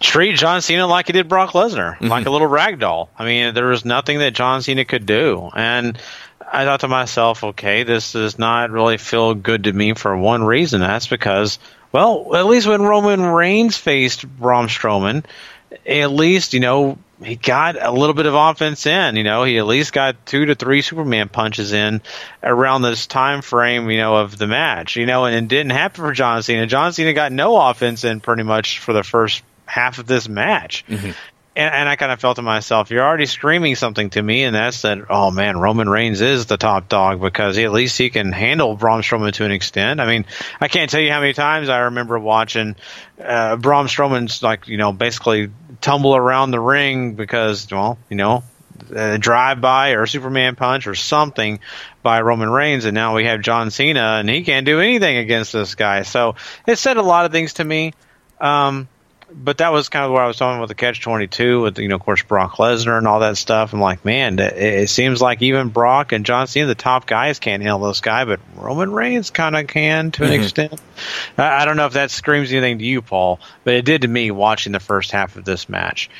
treat 0.00 0.36
John 0.36 0.60
Cena 0.60 0.86
like 0.86 1.06
he 1.06 1.12
did 1.12 1.28
Brock 1.28 1.52
Lesnar, 1.52 1.94
mm-hmm. 1.94 2.08
like 2.08 2.26
a 2.26 2.30
little 2.30 2.46
rag 2.46 2.78
doll. 2.78 3.08
I 3.18 3.24
mean, 3.24 3.54
there 3.54 3.68
was 3.68 3.84
nothing 3.86 4.18
that 4.18 4.34
John 4.34 4.60
Cena 4.60 4.84
could 4.84 5.06
do, 5.06 5.50
and 5.54 5.98
I 6.52 6.64
thought 6.64 6.80
to 6.80 6.88
myself, 6.88 7.42
okay, 7.42 7.84
this 7.84 8.12
does 8.12 8.38
not 8.38 8.70
really 8.70 8.98
feel 8.98 9.34
good 9.34 9.64
to 9.64 9.72
me 9.72 9.94
for 9.94 10.16
one 10.16 10.44
reason. 10.44 10.80
That's 10.80 11.06
because, 11.06 11.58
well, 11.92 12.34
at 12.34 12.46
least 12.46 12.66
when 12.66 12.82
Roman 12.82 13.22
Reigns 13.22 13.76
faced 13.76 14.26
Braun 14.28 14.66
Strowman, 14.66 15.24
at 15.86 16.10
least 16.10 16.54
you 16.54 16.60
know 16.60 16.98
he 17.22 17.36
got 17.36 17.76
a 17.80 17.90
little 17.90 18.14
bit 18.14 18.26
of 18.26 18.34
offense 18.34 18.86
in. 18.86 19.16
You 19.16 19.24
know, 19.24 19.44
he 19.44 19.58
at 19.58 19.66
least 19.66 19.92
got 19.92 20.24
two 20.24 20.46
to 20.46 20.54
three 20.54 20.80
Superman 20.80 21.28
punches 21.28 21.72
in 21.72 22.00
around 22.42 22.82
this 22.82 23.06
time 23.06 23.42
frame. 23.42 23.90
You 23.90 23.98
know, 23.98 24.16
of 24.16 24.38
the 24.38 24.46
match. 24.46 24.96
You 24.96 25.06
know, 25.06 25.24
and 25.26 25.36
it 25.36 25.48
didn't 25.48 25.72
happen 25.72 26.02
for 26.04 26.12
John 26.12 26.42
Cena. 26.42 26.66
John 26.66 26.92
Cena 26.92 27.12
got 27.12 27.32
no 27.32 27.60
offense 27.60 28.04
in 28.04 28.20
pretty 28.20 28.42
much 28.42 28.78
for 28.78 28.92
the 28.92 29.02
first 29.02 29.42
half 29.66 29.98
of 29.98 30.06
this 30.06 30.28
match. 30.28 30.84
Mm-hmm. 30.86 31.10
And, 31.56 31.74
and, 31.74 31.88
I 31.88 31.96
kind 31.96 32.12
of 32.12 32.20
felt 32.20 32.36
to 32.36 32.42
myself, 32.42 32.90
you're 32.90 33.04
already 33.04 33.26
screaming 33.26 33.74
something 33.74 34.10
to 34.10 34.22
me, 34.22 34.44
and 34.44 34.54
that's 34.54 34.82
that. 34.82 34.98
Oh 35.10 35.32
man, 35.32 35.58
Roman 35.58 35.88
Reigns 35.88 36.20
is 36.20 36.46
the 36.46 36.56
top 36.56 36.88
dog 36.88 37.20
because 37.20 37.56
he, 37.56 37.64
at 37.64 37.72
least 37.72 37.98
he 37.98 38.08
can 38.08 38.30
handle 38.30 38.76
Braun 38.76 39.02
Strowman 39.02 39.32
to 39.32 39.44
an 39.44 39.50
extent. 39.50 40.00
I 40.00 40.06
mean, 40.06 40.26
I 40.60 40.68
can't 40.68 40.88
tell 40.88 41.00
you 41.00 41.10
how 41.10 41.20
many 41.20 41.32
times 41.32 41.68
I 41.68 41.78
remember 41.78 42.20
watching 42.20 42.76
uh, 43.20 43.56
Braun 43.56 43.86
Strowman's 43.86 44.44
like 44.44 44.68
you 44.68 44.76
know 44.76 44.92
basically 44.92 45.50
tumble 45.80 46.14
around 46.14 46.52
the 46.52 46.60
ring 46.60 47.14
because 47.14 47.68
well 47.68 47.98
you 48.08 48.16
know 48.16 48.44
a 48.94 49.18
drive 49.18 49.60
by 49.60 49.90
or 49.90 50.06
Superman 50.06 50.56
punch 50.56 50.86
or 50.86 50.94
something 50.94 51.60
by 52.02 52.20
Roman 52.20 52.50
Reigns, 52.50 52.84
and 52.84 52.94
now 52.94 53.16
we 53.16 53.24
have 53.24 53.40
John 53.40 53.70
Cena, 53.70 54.18
and 54.20 54.28
he 54.28 54.42
can't 54.42 54.66
do 54.66 54.80
anything 54.80 55.16
against 55.16 55.52
this 55.52 55.74
guy. 55.74 56.02
So 56.02 56.36
it 56.66 56.76
said 56.76 56.96
a 56.96 57.02
lot 57.02 57.26
of 57.26 57.32
things 57.32 57.54
to 57.54 57.64
me. 57.64 57.92
Um, 58.40 58.88
but 59.32 59.58
that 59.58 59.72
was 59.72 59.88
kind 59.88 60.04
of 60.04 60.12
where 60.12 60.22
I 60.22 60.26
was 60.26 60.36
talking 60.36 60.60
with 60.60 60.68
the 60.68 60.74
catch 60.74 61.00
twenty 61.00 61.26
two 61.26 61.62
with 61.62 61.78
you 61.78 61.88
know 61.88 61.96
of 61.96 62.02
course 62.02 62.22
Brock 62.22 62.56
Lesnar 62.56 62.98
and 62.98 63.06
all 63.06 63.20
that 63.20 63.36
stuff. 63.36 63.72
I'm 63.72 63.80
like, 63.80 64.04
man, 64.04 64.38
it, 64.38 64.56
it 64.56 64.90
seems 64.90 65.20
like 65.20 65.42
even 65.42 65.68
Brock 65.68 66.12
and 66.12 66.26
John 66.26 66.46
Cena, 66.46 66.66
the 66.66 66.74
top 66.74 67.06
guys, 67.06 67.38
can't 67.38 67.62
handle 67.62 67.88
this 67.88 68.00
guy, 68.00 68.24
but 68.24 68.40
Roman 68.56 68.92
Reigns 68.92 69.30
kind 69.30 69.56
of 69.56 69.66
can 69.66 70.10
to 70.12 70.24
an 70.24 70.30
mm-hmm. 70.30 70.42
extent. 70.42 70.80
I, 71.38 71.62
I 71.62 71.64
don't 71.64 71.76
know 71.76 71.86
if 71.86 71.94
that 71.94 72.10
screams 72.10 72.52
anything 72.52 72.78
to 72.78 72.84
you, 72.84 73.02
Paul, 73.02 73.40
but 73.64 73.74
it 73.74 73.84
did 73.84 74.02
to 74.02 74.08
me 74.08 74.30
watching 74.30 74.72
the 74.72 74.80
first 74.80 75.12
half 75.12 75.36
of 75.36 75.44
this 75.44 75.68
match. 75.68 76.10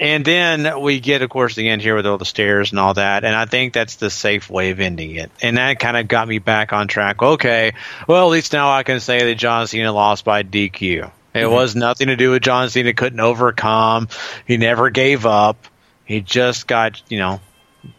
And 0.00 0.24
then 0.24 0.80
we 0.80 0.98
get, 0.98 1.22
of 1.22 1.30
course, 1.30 1.54
the 1.54 1.68
end 1.68 1.80
here 1.80 1.94
with 1.94 2.06
all 2.06 2.18
the 2.18 2.24
stairs 2.24 2.72
and 2.72 2.80
all 2.80 2.94
that. 2.94 3.22
And 3.22 3.36
I 3.36 3.44
think 3.44 3.72
that's 3.72 3.96
the 3.96 4.10
safe 4.10 4.50
way 4.50 4.70
of 4.70 4.80
ending 4.80 5.14
it. 5.14 5.30
And 5.40 5.58
that 5.58 5.78
kind 5.78 5.96
of 5.96 6.08
got 6.08 6.26
me 6.26 6.40
back 6.40 6.72
on 6.72 6.88
track. 6.88 7.22
Okay, 7.22 7.74
well, 8.08 8.26
at 8.26 8.32
least 8.32 8.52
now 8.52 8.72
I 8.72 8.82
can 8.82 8.98
say 8.98 9.26
that 9.26 9.36
John 9.36 9.68
Cena 9.68 9.92
lost 9.92 10.24
by 10.24 10.42
DQ. 10.42 11.08
It 11.34 11.40
mm-hmm. 11.40 11.52
was 11.52 11.74
nothing 11.74 12.08
to 12.08 12.16
do 12.16 12.32
with 12.32 12.42
John 12.42 12.68
Cena 12.68 12.92
couldn't 12.92 13.20
overcome. 13.20 14.08
He 14.46 14.56
never 14.56 14.90
gave 14.90 15.26
up. 15.26 15.66
He 16.04 16.20
just 16.20 16.66
got, 16.66 17.02
you 17.08 17.18
know, 17.18 17.40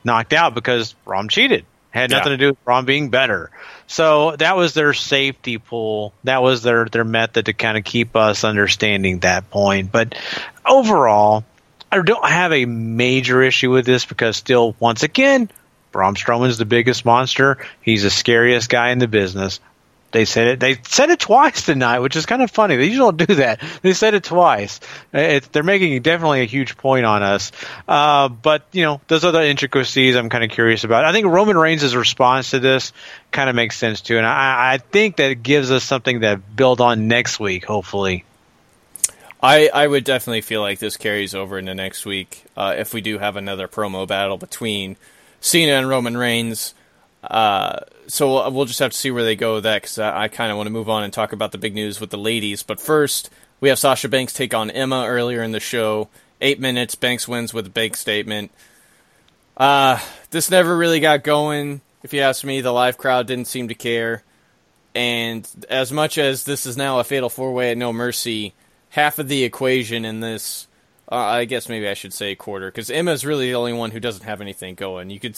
knocked 0.03 0.33
out 0.33 0.53
because 0.53 0.93
Braun 1.05 1.29
cheated. 1.29 1.65
Had 1.89 2.09
nothing 2.09 2.31
yeah. 2.31 2.37
to 2.37 2.43
do 2.43 2.47
with 2.47 2.65
Braun 2.65 2.85
being 2.85 3.09
better. 3.09 3.51
So 3.85 4.35
that 4.35 4.55
was 4.55 4.73
their 4.73 4.93
safety 4.93 5.59
pool. 5.59 6.13
That 6.23 6.41
was 6.41 6.63
their, 6.63 6.85
their 6.85 7.03
method 7.03 7.45
to 7.45 7.53
kind 7.53 7.77
of 7.77 7.83
keep 7.83 8.15
us 8.15 8.43
understanding 8.43 9.19
that 9.19 9.51
point. 9.51 9.91
But 9.91 10.15
overall, 10.65 11.43
I 11.91 12.01
don't 12.01 12.27
have 12.27 12.51
a 12.51 12.65
major 12.65 13.43
issue 13.43 13.69
with 13.69 13.85
this 13.85 14.05
because 14.05 14.37
still, 14.37 14.75
once 14.79 15.03
again, 15.03 15.49
Braun 15.91 16.15
Strowman's 16.15 16.57
the 16.57 16.65
biggest 16.65 17.05
monster. 17.05 17.59
He's 17.81 18.01
the 18.01 18.09
scariest 18.09 18.69
guy 18.69 18.89
in 18.89 18.97
the 18.97 19.07
business. 19.07 19.59
They 20.13 20.25
said 20.25 20.47
it. 20.47 20.59
They 20.59 20.77
said 20.83 21.09
it 21.09 21.19
twice 21.19 21.65
tonight, 21.65 21.99
which 21.99 22.15
is 22.15 22.27
kind 22.27 22.43
of 22.43 22.51
funny. 22.51 22.75
They 22.75 22.85
usually 22.85 23.17
don't 23.17 23.27
do 23.27 23.35
that. 23.35 23.61
They 23.81 23.93
said 23.93 24.13
it 24.13 24.23
twice. 24.23 24.79
It, 25.11 25.51
they're 25.51 25.63
making 25.63 25.99
definitely 26.03 26.41
a 26.41 26.45
huge 26.45 26.77
point 26.77 27.05
on 27.05 27.23
us. 27.23 27.51
Uh, 27.87 28.29
but 28.29 28.67
you 28.71 28.83
know, 28.83 29.01
those 29.07 29.25
other 29.25 29.41
intricacies, 29.41 30.15
I'm 30.15 30.29
kind 30.29 30.43
of 30.43 30.51
curious 30.51 30.83
about. 30.83 31.03
I 31.03 31.11
think 31.11 31.25
Roman 31.25 31.57
Reigns' 31.57 31.95
response 31.95 32.51
to 32.51 32.59
this 32.59 32.93
kind 33.31 33.49
of 33.49 33.55
makes 33.55 33.75
sense 33.75 34.01
too, 34.01 34.17
and 34.17 34.25
I, 34.25 34.73
I 34.73 34.77
think 34.77 35.15
that 35.15 35.41
gives 35.41 35.71
us 35.71 35.83
something 35.83 36.21
to 36.21 36.37
build 36.37 36.79
on 36.79 37.07
next 37.07 37.39
week, 37.39 37.65
hopefully. 37.65 38.23
I, 39.41 39.69
I 39.73 39.87
would 39.87 40.03
definitely 40.03 40.41
feel 40.41 40.61
like 40.61 40.77
this 40.77 40.95
carries 40.95 41.33
over 41.33 41.57
into 41.57 41.73
next 41.73 42.05
week 42.05 42.45
uh, 42.55 42.75
if 42.77 42.93
we 42.93 43.01
do 43.01 43.17
have 43.17 43.35
another 43.35 43.67
promo 43.67 44.07
battle 44.07 44.37
between 44.37 44.95
Cena 45.41 45.73
and 45.73 45.89
Roman 45.89 46.15
Reigns. 46.15 46.75
Uh, 47.23 47.79
so 48.07 48.49
we'll 48.49 48.65
just 48.65 48.79
have 48.79 48.91
to 48.91 48.97
see 48.97 49.11
where 49.11 49.23
they 49.23 49.35
go 49.35 49.55
with 49.55 49.63
that 49.63 49.81
because 49.81 49.97
I, 49.97 50.23
I 50.23 50.27
kind 50.27 50.51
of 50.51 50.57
want 50.57 50.67
to 50.67 50.71
move 50.71 50.89
on 50.89 51.03
and 51.03 51.13
talk 51.13 51.31
about 51.31 51.51
the 51.51 51.57
big 51.57 51.73
news 51.73 52.01
with 52.01 52.09
the 52.09 52.17
ladies. 52.17 52.63
But 52.63 52.79
first, 52.79 53.29
we 53.61 53.69
have 53.69 53.79
Sasha 53.79 54.09
Banks 54.09 54.33
take 54.33 54.53
on 54.53 54.69
Emma 54.69 55.05
earlier 55.07 55.41
in 55.41 55.51
the 55.51 55.59
show. 55.59 56.09
Eight 56.41 56.59
minutes, 56.59 56.95
Banks 56.95 57.27
wins 57.27 57.53
with 57.53 57.67
a 57.67 57.69
big 57.69 57.95
statement. 57.95 58.51
Uh, 59.55 59.99
this 60.31 60.51
never 60.51 60.75
really 60.75 60.99
got 60.99 61.23
going. 61.23 61.81
If 62.03 62.13
you 62.13 62.19
ask 62.19 62.43
me, 62.43 62.59
the 62.59 62.73
live 62.73 62.97
crowd 62.97 63.27
didn't 63.27 63.47
seem 63.47 63.69
to 63.69 63.75
care. 63.75 64.23
And 64.93 65.47
as 65.69 65.91
much 65.91 66.17
as 66.17 66.43
this 66.43 66.65
is 66.65 66.75
now 66.75 66.99
a 66.99 67.03
fatal 67.03 67.29
four 67.29 67.53
way 67.53 67.71
at 67.71 67.77
No 67.77 67.93
Mercy, 67.93 68.53
half 68.89 69.17
of 69.19 69.29
the 69.29 69.43
equation 69.43 70.03
in 70.03 70.19
this, 70.19 70.67
uh, 71.09 71.15
I 71.15 71.45
guess 71.45 71.69
maybe 71.69 71.87
I 71.87 71.93
should 71.93 72.13
say 72.13 72.35
quarter, 72.35 72.67
because 72.67 72.91
Emma's 72.91 73.25
really 73.25 73.47
the 73.47 73.55
only 73.55 73.73
one 73.73 73.91
who 73.91 73.99
doesn't 73.99 74.25
have 74.25 74.41
anything 74.41 74.75
going. 74.75 75.09
You 75.09 75.19
could 75.19 75.37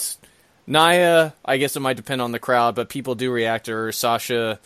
Nia, 0.66 1.34
I 1.44 1.56
guess 1.58 1.76
it 1.76 1.80
might 1.80 1.96
depend 1.96 2.20
on 2.20 2.32
the 2.32 2.38
crowd, 2.38 2.74
but 2.74 2.88
people 2.88 3.14
do 3.14 3.30
react 3.30 3.66
to 3.66 3.72
her. 3.72 3.92
Sasha, 3.92 4.58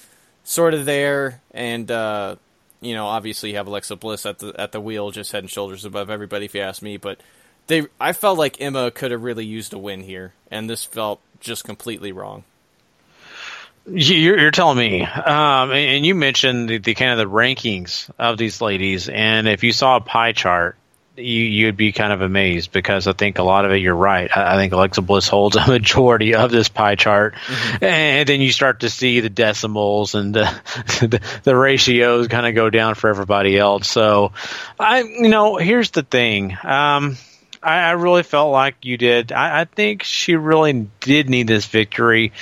sort 0.44 0.74
of 0.74 0.84
there, 0.86 1.42
and 1.52 1.90
uh, 1.90 2.36
you 2.80 2.94
know, 2.94 3.06
obviously 3.06 3.50
you 3.50 3.56
have 3.56 3.66
Alexa 3.66 3.96
Bliss 3.96 4.24
at 4.26 4.38
the 4.38 4.54
at 4.58 4.72
the 4.72 4.80
wheel, 4.80 5.10
just 5.10 5.32
head 5.32 5.44
and 5.44 5.50
shoulders 5.50 5.84
above 5.84 6.10
everybody, 6.10 6.46
if 6.46 6.54
you 6.54 6.62
ask 6.62 6.80
me. 6.82 6.96
But 6.96 7.20
they, 7.66 7.86
I 8.00 8.12
felt 8.12 8.38
like 8.38 8.60
Emma 8.60 8.90
could 8.90 9.10
have 9.10 9.22
really 9.22 9.44
used 9.44 9.72
a 9.72 9.78
win 9.78 10.00
here, 10.00 10.32
and 10.50 10.68
this 10.68 10.84
felt 10.84 11.20
just 11.40 11.64
completely 11.64 12.12
wrong. 12.12 12.44
You're, 13.86 14.38
you're 14.38 14.50
telling 14.50 14.78
me, 14.78 15.02
um, 15.02 15.70
and 15.72 16.04
you 16.04 16.14
mentioned 16.14 16.68
the, 16.68 16.78
the, 16.78 16.94
kind 16.94 17.12
of 17.12 17.18
the 17.18 17.34
rankings 17.34 18.10
of 18.18 18.36
these 18.36 18.60
ladies, 18.60 19.08
and 19.08 19.48
if 19.48 19.64
you 19.64 19.72
saw 19.72 19.96
a 19.96 20.00
pie 20.00 20.32
chart, 20.32 20.76
you 21.20 21.44
you'd 21.44 21.76
be 21.76 21.92
kind 21.92 22.12
of 22.12 22.20
amazed 22.20 22.72
because 22.72 23.06
I 23.06 23.12
think 23.12 23.38
a 23.38 23.42
lot 23.42 23.64
of 23.64 23.72
it 23.72 23.76
you're 23.76 23.94
right. 23.94 24.30
I, 24.35 24.54
I 24.54 24.56
think 24.56 24.72
Alexa 24.72 25.02
Bliss 25.02 25.28
holds 25.28 25.56
a 25.56 25.66
majority 25.66 26.35
of 26.35 26.50
this 26.50 26.68
pie 26.68 26.94
chart, 26.94 27.35
mm-hmm. 27.35 27.85
and 27.85 28.28
then 28.28 28.40
you 28.40 28.52
start 28.52 28.80
to 28.80 28.90
see 28.90 29.20
the 29.20 29.30
decimals 29.30 30.14
and 30.14 30.35
the 30.35 30.44
the, 31.00 31.20
the 31.44 31.56
ratios 31.56 32.28
kind 32.28 32.46
of 32.46 32.54
go 32.54 32.70
down 32.70 32.94
for 32.94 33.09
everybody 33.11 33.59
else. 33.59 33.88
So, 33.88 34.33
I 34.78 35.00
you 35.02 35.28
know 35.28 35.56
here's 35.56 35.90
the 35.90 36.02
thing. 36.02 36.56
Um, 36.62 37.16
I, 37.62 37.78
I 37.80 37.90
really 37.92 38.22
felt 38.22 38.52
like 38.52 38.85
you 38.85 38.96
did. 38.96 39.33
I, 39.33 39.61
I 39.61 39.64
think 39.64 40.02
she 40.02 40.35
really 40.35 40.88
did 41.00 41.28
need 41.28 41.46
this 41.46 41.66
victory. 41.66 42.33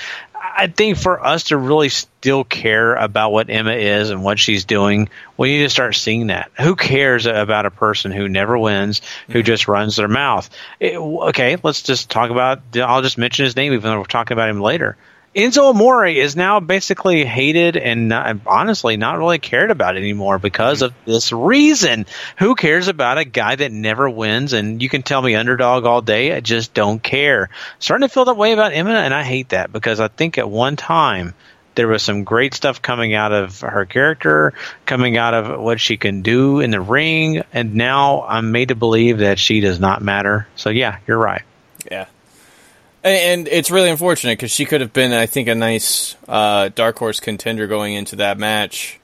I 0.57 0.67
think 0.69 0.99
for 0.99 1.25
us 1.25 1.45
to 1.45 1.57
really 1.57 1.89
still 1.89 2.45
care 2.45 2.95
about 2.95 3.33
what 3.33 3.51
Emma 3.51 3.73
is 3.73 4.11
and 4.11 4.25
what 4.25 4.39
she's 4.39 4.65
doing, 4.65 5.09
we 5.37 5.57
need 5.57 5.65
to 5.65 5.71
start 5.71 5.95
seeing 5.95 6.29
that. 6.29 6.51
Who 6.61 6.77
cares 6.77 7.27
about 7.27 7.67
a 7.67 7.71
person 7.71 8.11
who 8.13 8.29
never 8.29 8.59
wins, 8.59 9.01
who 9.29 9.43
just 9.43 9.69
runs 9.69 9.97
their 9.97 10.09
mouth? 10.09 10.49
It, 10.81 10.97
okay, 10.97 11.57
let's 11.63 11.83
just 11.83 12.11
talk 12.11 12.31
about. 12.31 12.61
I'll 12.77 13.03
just 13.03 13.19
mention 13.19 13.45
his 13.45 13.57
name, 13.57 13.73
even 13.73 13.91
though 13.91 13.99
we're 13.99 14.05
talking 14.05 14.35
about 14.35 14.51
him 14.51 14.61
later. 14.61 14.97
Enzo 15.39 15.71
Amore 15.71 16.05
is 16.05 16.35
now 16.35 16.59
basically 16.59 17.25
hated 17.25 17.77
and 17.77 18.09
not, 18.09 18.39
honestly 18.45 18.97
not 18.97 19.19
really 19.19 19.39
cared 19.39 19.71
about 19.71 19.97
anymore 19.97 20.41
because 20.41 20.83
of 20.83 20.93
this 21.05 21.31
reason. 21.31 22.07
Who 22.39 22.57
cares 22.57 22.89
about 22.89 23.19
a 23.19 23.25
guy 23.25 23.55
that 23.55 23.71
never 23.71 24.11
wins? 24.11 24.53
And 24.53 24.83
you 24.83 24.89
can 24.89 25.03
tell 25.03 25.23
me 25.23 25.37
underdog 25.37 25.85
all 25.85 26.03
day. 26.03 26.35
I 26.35 26.41
just 26.41 26.75
don't 26.75 27.01
care. 27.01 27.51
Starting 27.79 28.09
to 28.09 28.13
feel 28.13 28.25
that 28.25 28.37
way 28.37 28.51
about 28.51 28.73
Emma, 28.73 28.91
and 28.91 29.15
I 29.15 29.23
hate 29.23 29.51
that 29.51 29.71
because 29.71 30.01
I 30.01 30.09
think 30.09 30.39
at 30.39 30.51
one 30.51 30.75
time 30.75 31.35
there 31.77 31.87
was 31.87 32.03
some 32.03 32.25
great 32.25 32.53
stuff 32.53 32.83
coming 32.83 33.15
out 33.15 33.31
of 33.31 33.61
her 33.61 33.87
character, 33.87 34.55
coming 34.87 35.17
out 35.17 35.35
of 35.35 35.61
what 35.61 35.79
she 35.79 35.97
can 35.97 36.23
do 36.23 36.59
in 36.59 36.73
the 36.73 36.81
ring, 36.81 37.45
and 37.53 37.77
now 37.77 38.25
I'm 38.25 38.51
made 38.51 38.71
to 38.71 38.75
believe 38.75 39.19
that 39.19 39.39
she 39.39 39.61
does 39.61 39.79
not 39.79 40.03
matter. 40.03 40.49
So 40.57 40.71
yeah, 40.71 40.99
you're 41.07 41.17
right. 41.17 41.43
Yeah, 41.89 42.07
and 43.05 43.49
it's 43.49 43.71
really 43.71 43.91
unfortunate 43.91 44.39
because 44.39 44.51
she 44.51 44.65
could 44.65 44.81
have 44.81 44.93
been, 44.93 45.13
I 45.13 45.27
think, 45.27 45.49
a 45.49 45.55
nice 45.55 46.17
uh, 46.27 46.71
dark 46.75 46.99
horse 46.99 47.21
contender 47.21 47.67
going 47.67 47.95
into 47.95 48.17
that 48.17 48.39
match 48.39 48.99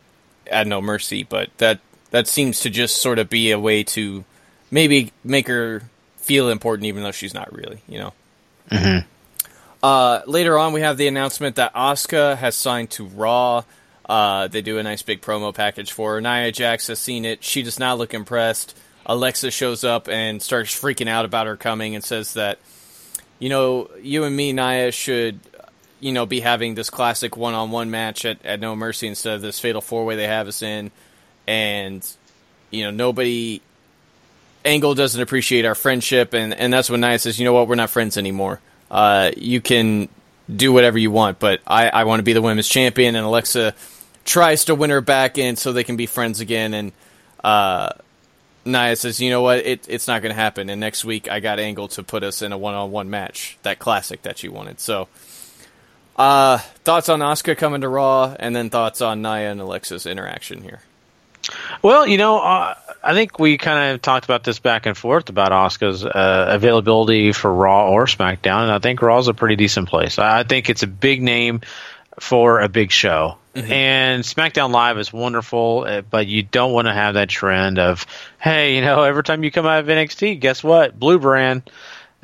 at 0.47 0.67
No 0.67 0.81
Mercy, 0.81 1.23
but 1.23 1.51
that 1.59 1.81
that 2.11 2.29
seems 2.29 2.61
to 2.61 2.71
just 2.71 3.01
sort 3.01 3.19
of 3.19 3.29
be 3.29 3.51
a 3.51 3.59
way 3.59 3.83
to 3.83 4.25
maybe 4.71 5.13
make 5.23 5.49
her 5.49 5.83
feel 6.17 6.49
important, 6.49 6.87
even 6.87 7.03
though 7.03 7.13
she's 7.13 7.35
not 7.35 7.53
really, 7.53 7.83
you 7.89 7.99
know. 7.99 8.13
Mm-hmm. 8.71 9.07
Uh, 9.83 10.23
later 10.27 10.59
on, 10.59 10.73
we 10.73 10.81
have 10.81 10.97
the 10.97 11.07
announcement 11.09 11.57
that 11.57 11.75
Asuka 11.75 12.37
has 12.37 12.57
signed 12.57 12.91
to 12.91 13.05
Raw. 13.05 13.65
Uh, 14.07 14.49
they 14.49 14.63
do 14.63 14.79
a 14.79 14.83
nice 14.83 15.03
big 15.03 15.21
promo 15.21 15.55
package 15.55 15.93
for 15.93 16.15
her. 16.15 16.21
Nia 16.21 16.53
Jax 16.53 16.87
has 16.87 16.99
seen 16.99 17.25
it. 17.25 17.45
She 17.45 17.63
does 17.63 17.79
not 17.79 17.99
look 17.99 18.15
impressed. 18.15 18.77
Alexa 19.07 19.51
shows 19.51 19.85
up 19.85 20.09
and 20.09 20.41
starts 20.41 20.79
freaking 20.79 21.09
out 21.09 21.25
about 21.25 21.47
her 21.47 21.57
coming 21.57 21.95
and 21.95 22.03
says 22.03 22.35
that, 22.35 22.59
you 23.45 23.51
know, 23.51 23.91
you 24.01 24.25
and 24.25 24.35
me, 24.35 24.55
Nia, 24.55 24.91
should, 24.91 25.39
you 26.01 26.13
know, 26.13 26.25
be 26.25 26.41
having 26.41 26.75
this 26.75 26.89
classic 26.89 27.37
one 27.37 27.53
on 27.53 27.71
one 27.71 27.91
match 27.91 28.25
at, 28.25 28.43
at 28.43 28.59
No 28.59 28.75
Mercy 28.75 29.07
instead 29.07 29.35
of 29.35 29.43
this 29.43 29.61
fatal 29.61 29.83
four 29.83 30.07
way 30.07 30.17
they 30.17 30.27
have 30.27 30.49
us 30.49 30.63
in. 30.63 30.91
And, 31.47 32.03
you 32.71 32.85
know, 32.85 32.91
nobody. 32.91 33.61
Angle 34.65 34.95
doesn't 34.95 35.21
appreciate 35.21 35.67
our 35.67 35.75
friendship, 35.75 36.33
and, 36.33 36.55
and 36.55 36.73
that's 36.73 36.89
when 36.89 37.03
Nia 37.03 37.19
says, 37.19 37.39
you 37.39 37.45
know 37.45 37.53
what, 37.53 37.69
we're 37.69 37.75
not 37.75 37.91
friends 37.91 38.17
anymore. 38.17 38.61
Uh, 38.91 39.31
you 39.37 39.61
can 39.61 40.09
do 40.49 40.73
whatever 40.73 40.97
you 40.97 41.11
want, 41.11 41.39
but 41.39 41.61
I, 41.67 41.91
I 41.91 42.05
want 42.05 42.21
to 42.21 42.25
be 42.25 42.33
the 42.33 42.41
women's 42.41 42.67
champion, 42.67 43.15
and 43.15 43.27
Alexa 43.27 43.75
tries 44.25 44.65
to 44.65 44.75
win 44.75 44.89
her 44.89 45.03
back 45.03 45.37
in 45.37 45.57
so 45.57 45.75
they 45.75 45.85
can 45.85 45.99
be 45.99 46.07
friends 46.07 46.41
again, 46.41 46.73
and 46.73 46.93
uh, 47.45 47.91
Nia 48.65 48.97
says, 48.97 49.21
"You 49.21 49.31
know 49.31 49.43
what? 49.43 49.59
It, 49.59 49.87
it's 49.89 50.09
not 50.09 50.23
going 50.23 50.35
to 50.35 50.41
happen." 50.41 50.71
And 50.71 50.81
next 50.81 51.05
week, 51.05 51.31
I 51.31 51.41
got 51.41 51.59
Angle 51.59 51.89
to 51.89 52.03
put 52.03 52.23
us 52.23 52.43
in 52.43 52.53
a 52.53 52.59
one-on-one 52.59 53.11
match, 53.11 53.59
that 53.63 53.79
classic 53.79 54.23
that 54.23 54.39
she 54.39 54.49
wanted. 54.49 54.81
So, 54.81 55.09
uh, 56.17 56.59
thoughts 56.85 57.09
on 57.09 57.21
Asuka 57.21 57.57
coming 57.57 57.83
to 57.83 57.89
Raw, 57.89 58.35
and 58.39 58.55
then 58.55 58.71
thoughts 58.71 59.01
on 59.01 59.23
Nia 59.23 59.51
and 59.51 59.61
Alexa's 59.61 60.07
interaction 60.07 60.63
here. 60.63 60.81
Well, 61.83 62.07
you 62.07 62.17
know, 62.17 62.39
uh, 62.39 62.75
I 63.03 63.13
think 63.13 63.39
we 63.39 63.59
kind 63.59 63.93
of 63.93 64.01
talked 64.01 64.25
about 64.25 64.45
this 64.45 64.59
back 64.59 64.87
and 64.87 64.97
forth 64.97 65.29
about 65.29 65.53
Asuka's 65.53 66.05
uh, 66.05 66.47
availability 66.49 67.33
for 67.33 67.53
Raw 67.53 67.91
or 67.91 68.07
SmackDown, 68.07 68.63
and 68.63 68.73
I 68.73 68.79
think 68.79 69.03
Raw's 69.03 69.29
a 69.29 69.35
pretty 69.35 69.57
decent 69.57 69.89
place. 69.89 70.19
I 70.19 70.45
think 70.45 70.71
it's 70.71 70.83
a 70.83 70.87
big 70.87 71.23
name 71.23 71.61
for 72.19 72.61
a 72.61 72.69
big 72.69 72.91
show. 72.91 73.37
Mm-hmm. 73.55 73.73
And 73.73 74.25
SmackDown 74.25 74.73
Live 74.73 74.99
is 74.99 75.13
wonderful, 75.13 75.85
uh, 75.87 76.01
but 76.03 76.27
you 76.27 76.43
don't 76.43 76.73
want 76.73 76.89
to 76.89 76.93
have 76.93 77.15
that 77.15 77.29
trend 77.29 77.79
of, 77.79 78.07
hey, 78.41 78.75
you 78.75 78.81
know, 78.81 79.03
every 79.05 79.23
time 79.23 79.45
you 79.45 79.51
come 79.51 79.67
out 79.67 79.81
of 79.81 79.87
NXT, 79.87 80.41
guess 80.41 80.65
what? 80.65 80.99
Blue 80.99 81.19
brand. 81.19 81.71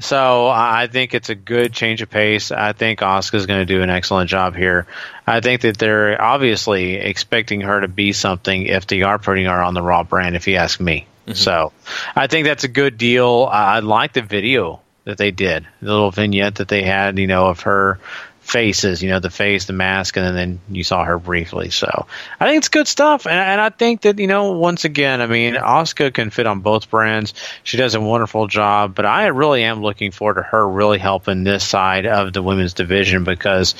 So 0.00 0.48
I 0.48 0.86
think 0.86 1.14
it's 1.14 1.28
a 1.28 1.34
good 1.34 1.72
change 1.72 2.00
of 2.02 2.08
pace. 2.08 2.50
I 2.50 2.72
think 2.72 3.00
Asuka's 3.00 3.46
going 3.46 3.60
to 3.60 3.66
do 3.66 3.82
an 3.82 3.90
excellent 3.90 4.30
job 4.30 4.56
here. 4.56 4.86
I 5.26 5.40
think 5.40 5.60
that 5.60 5.78
they're 5.78 6.20
obviously 6.20 6.94
expecting 6.94 7.60
her 7.60 7.82
to 7.82 7.88
be 7.88 8.12
something 8.12 8.62
if 8.62 8.86
they 8.86 9.02
are 9.02 9.18
putting 9.18 9.44
her 9.44 9.62
on 9.62 9.74
the 9.74 9.82
Raw 9.82 10.02
brand, 10.02 10.36
if 10.36 10.48
you 10.48 10.56
ask 10.56 10.80
me. 10.80 11.06
Mm-hmm. 11.26 11.34
So 11.34 11.72
I 12.16 12.26
think 12.28 12.46
that's 12.46 12.64
a 12.64 12.68
good 12.68 12.96
deal. 12.96 13.48
I 13.50 13.80
like 13.80 14.14
the 14.14 14.22
video 14.22 14.80
that 15.04 15.18
they 15.18 15.30
did, 15.30 15.66
the 15.80 15.90
little 15.90 16.10
vignette 16.10 16.56
that 16.56 16.68
they 16.68 16.82
had, 16.82 17.18
you 17.18 17.26
know, 17.26 17.48
of 17.48 17.60
her 17.60 17.98
faces, 18.50 19.00
you 19.00 19.08
know, 19.08 19.20
the 19.20 19.30
face, 19.30 19.66
the 19.66 19.72
mask, 19.72 20.16
and 20.16 20.36
then 20.36 20.60
you 20.68 20.82
saw 20.82 21.04
her 21.04 21.18
briefly. 21.18 21.70
So 21.70 22.06
I 22.40 22.46
think 22.46 22.58
it's 22.58 22.68
good 22.68 22.88
stuff. 22.88 23.26
And, 23.26 23.34
and 23.34 23.60
I 23.60 23.70
think 23.70 24.02
that, 24.02 24.18
you 24.18 24.26
know, 24.26 24.52
once 24.52 24.84
again, 24.84 25.20
I 25.20 25.26
mean, 25.26 25.54
Asuka 25.54 26.12
can 26.12 26.30
fit 26.30 26.46
on 26.46 26.60
both 26.60 26.90
brands. 26.90 27.32
She 27.62 27.76
does 27.76 27.94
a 27.94 28.00
wonderful 28.00 28.48
job, 28.48 28.96
but 28.96 29.06
I 29.06 29.28
really 29.28 29.62
am 29.62 29.82
looking 29.82 30.10
forward 30.10 30.34
to 30.34 30.42
her 30.42 30.68
really 30.68 30.98
helping 30.98 31.44
this 31.44 31.62
side 31.64 32.06
of 32.06 32.32
the 32.32 32.42
women's 32.42 32.74
division 32.74 33.22
because 33.22 33.76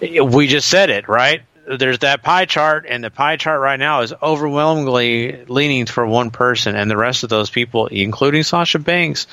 we 0.00 0.46
just 0.46 0.68
said 0.68 0.88
it, 0.88 1.08
right? 1.08 1.42
There's 1.68 1.98
that 1.98 2.22
pie 2.22 2.46
chart, 2.46 2.86
and 2.88 3.02
the 3.02 3.10
pie 3.10 3.36
chart 3.36 3.60
right 3.60 3.78
now 3.78 4.00
is 4.02 4.14
overwhelmingly 4.22 5.44
leaning 5.46 5.86
for 5.86 6.06
one 6.06 6.30
person, 6.30 6.76
and 6.76 6.90
the 6.90 6.96
rest 6.96 7.24
of 7.24 7.28
those 7.28 7.50
people, 7.50 7.88
including 7.88 8.44
Sasha 8.44 8.78
Banks, 8.78 9.26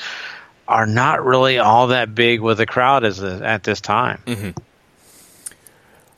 are 0.68 0.88
not 0.88 1.24
really 1.24 1.60
all 1.60 1.88
that 1.88 2.16
big 2.16 2.42
with 2.42 2.58
the 2.58 2.66
crowd 2.66 3.04
as 3.04 3.22
at 3.22 3.64
this 3.64 3.82
time. 3.82 4.20
Mm-hmm. 4.26 4.50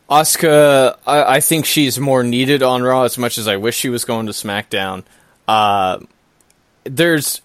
Asuka, 0.10 0.98
I, 1.08 1.36
I, 1.36 1.40
think 1.40 1.66
she's 1.66 2.00
more 2.00 2.24
needed 2.24 2.62
on 2.62 2.84
Raw 2.84 3.04
as 3.04 3.18
much 3.18 3.38
as 3.38 3.48
I 3.48 3.58
wish 3.58 3.76
she 3.76 3.90
was 3.90 4.06
going 4.06 4.28
to 4.28 4.34
SmackDown. 4.34 5.04
Uh, 5.48 6.00
there's, 6.84 7.42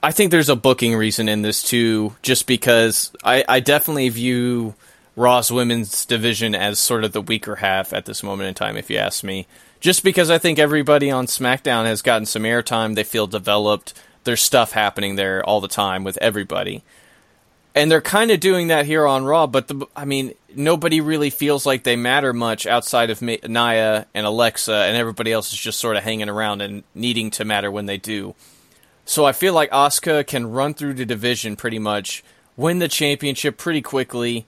I 0.00 0.12
think 0.12 0.30
there's 0.30 0.48
a 0.48 0.56
booking 0.56 0.94
reason 0.94 1.28
in 1.28 1.42
this 1.42 1.62
too, 1.62 2.14
just 2.22 2.46
because 2.46 3.10
I, 3.24 3.44
I 3.48 3.60
definitely 3.60 4.08
view 4.10 4.74
Raw's 5.16 5.50
women's 5.50 6.06
division 6.06 6.54
as 6.54 6.78
sort 6.78 7.02
of 7.02 7.12
the 7.12 7.20
weaker 7.20 7.56
half 7.56 7.92
at 7.92 8.06
this 8.06 8.22
moment 8.22 8.48
in 8.48 8.54
time, 8.54 8.76
if 8.76 8.90
you 8.90 8.98
ask 8.98 9.24
me. 9.24 9.48
Just 9.80 10.04
because 10.04 10.30
I 10.30 10.38
think 10.38 10.60
everybody 10.60 11.10
on 11.10 11.26
SmackDown 11.26 11.84
has 11.86 12.02
gotten 12.02 12.26
some 12.26 12.42
airtime, 12.44 12.94
they 12.94 13.04
feel 13.04 13.26
developed. 13.26 13.92
There's 14.22 14.42
stuff 14.42 14.72
happening 14.72 15.16
there 15.16 15.44
all 15.44 15.60
the 15.60 15.68
time 15.68 16.04
with 16.04 16.18
everybody 16.18 16.84
and 17.74 17.90
they're 17.90 18.00
kind 18.00 18.30
of 18.30 18.40
doing 18.40 18.68
that 18.68 18.86
here 18.86 19.06
on 19.06 19.24
Raw. 19.24 19.46
But 19.46 19.68
the, 19.68 19.86
I 19.94 20.04
mean, 20.04 20.34
nobody 20.54 21.00
really 21.00 21.30
feels 21.30 21.66
like 21.66 21.84
they 21.84 21.96
matter 21.96 22.32
much 22.32 22.66
outside 22.66 23.10
of 23.10 23.22
Nia 23.22 24.06
and 24.14 24.26
Alexa, 24.26 24.74
and 24.74 24.96
everybody 24.96 25.32
else 25.32 25.52
is 25.52 25.58
just 25.58 25.78
sort 25.78 25.96
of 25.96 26.02
hanging 26.02 26.28
around 26.28 26.62
and 26.62 26.82
needing 26.94 27.30
to 27.32 27.44
matter 27.44 27.70
when 27.70 27.86
they 27.86 27.98
do. 27.98 28.34
So 29.04 29.24
I 29.24 29.32
feel 29.32 29.54
like 29.54 29.70
Asuka 29.70 30.26
can 30.26 30.50
run 30.50 30.74
through 30.74 30.94
the 30.94 31.06
division 31.06 31.56
pretty 31.56 31.78
much, 31.78 32.22
win 32.56 32.78
the 32.78 32.88
championship 32.88 33.56
pretty 33.56 33.80
quickly, 33.80 34.46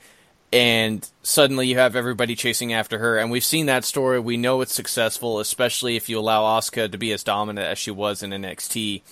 and 0.52 1.08
suddenly 1.22 1.68
you 1.68 1.78
have 1.78 1.96
everybody 1.96 2.34
chasing 2.34 2.72
after 2.72 2.98
her. 2.98 3.16
And 3.16 3.30
we've 3.30 3.44
seen 3.44 3.66
that 3.66 3.84
story. 3.84 4.20
We 4.20 4.36
know 4.36 4.60
it's 4.60 4.74
successful, 4.74 5.40
especially 5.40 5.96
if 5.96 6.08
you 6.08 6.18
allow 6.18 6.42
Asuka 6.58 6.90
to 6.90 6.98
be 6.98 7.12
as 7.12 7.22
dominant 7.22 7.68
as 7.68 7.78
she 7.78 7.90
was 7.90 8.22
in 8.22 8.30
NXT, 8.30 9.02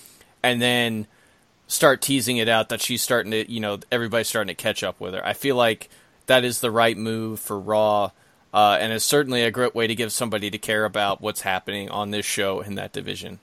and 0.43 0.61
then 0.61 1.07
start 1.69 2.01
teasing 2.01 2.39
it 2.39 2.49
out 2.49 2.71
that 2.71 2.81
she's 2.81 3.03
starting 3.03 3.31
to, 3.31 3.51
you 3.51 3.61
know, 3.61 3.79
everybody's 3.93 4.29
starting 4.29 4.49
to 4.49 4.61
catch 4.61 4.83
up 4.83 4.99
with 4.99 5.15
her. 5.15 5.25
I 5.25 5.35
feel 5.35 5.55
like 5.55 5.89
that 6.27 6.45
is 6.45 6.61
the 6.61 6.71
right 6.71 6.97
move 6.97 7.39
for 7.39 7.59
Raw, 7.59 8.11
uh, 8.53 8.79
and 8.81 8.93
it's 8.93 9.05
certainly 9.05 9.45
a 9.45 9.51
great 9.51 9.75
way 9.75 9.87
to 9.87 9.95
give 9.95 10.11
somebody 10.11 10.51
to 10.51 10.59
care 10.59 10.85
about 10.85 11.21
what's 11.21 11.43
happening 11.43 11.91
on 11.91 12.11
this 12.11 12.27
show 12.27 12.61
in 12.61 12.75
that 12.75 12.93
division. 12.93 13.39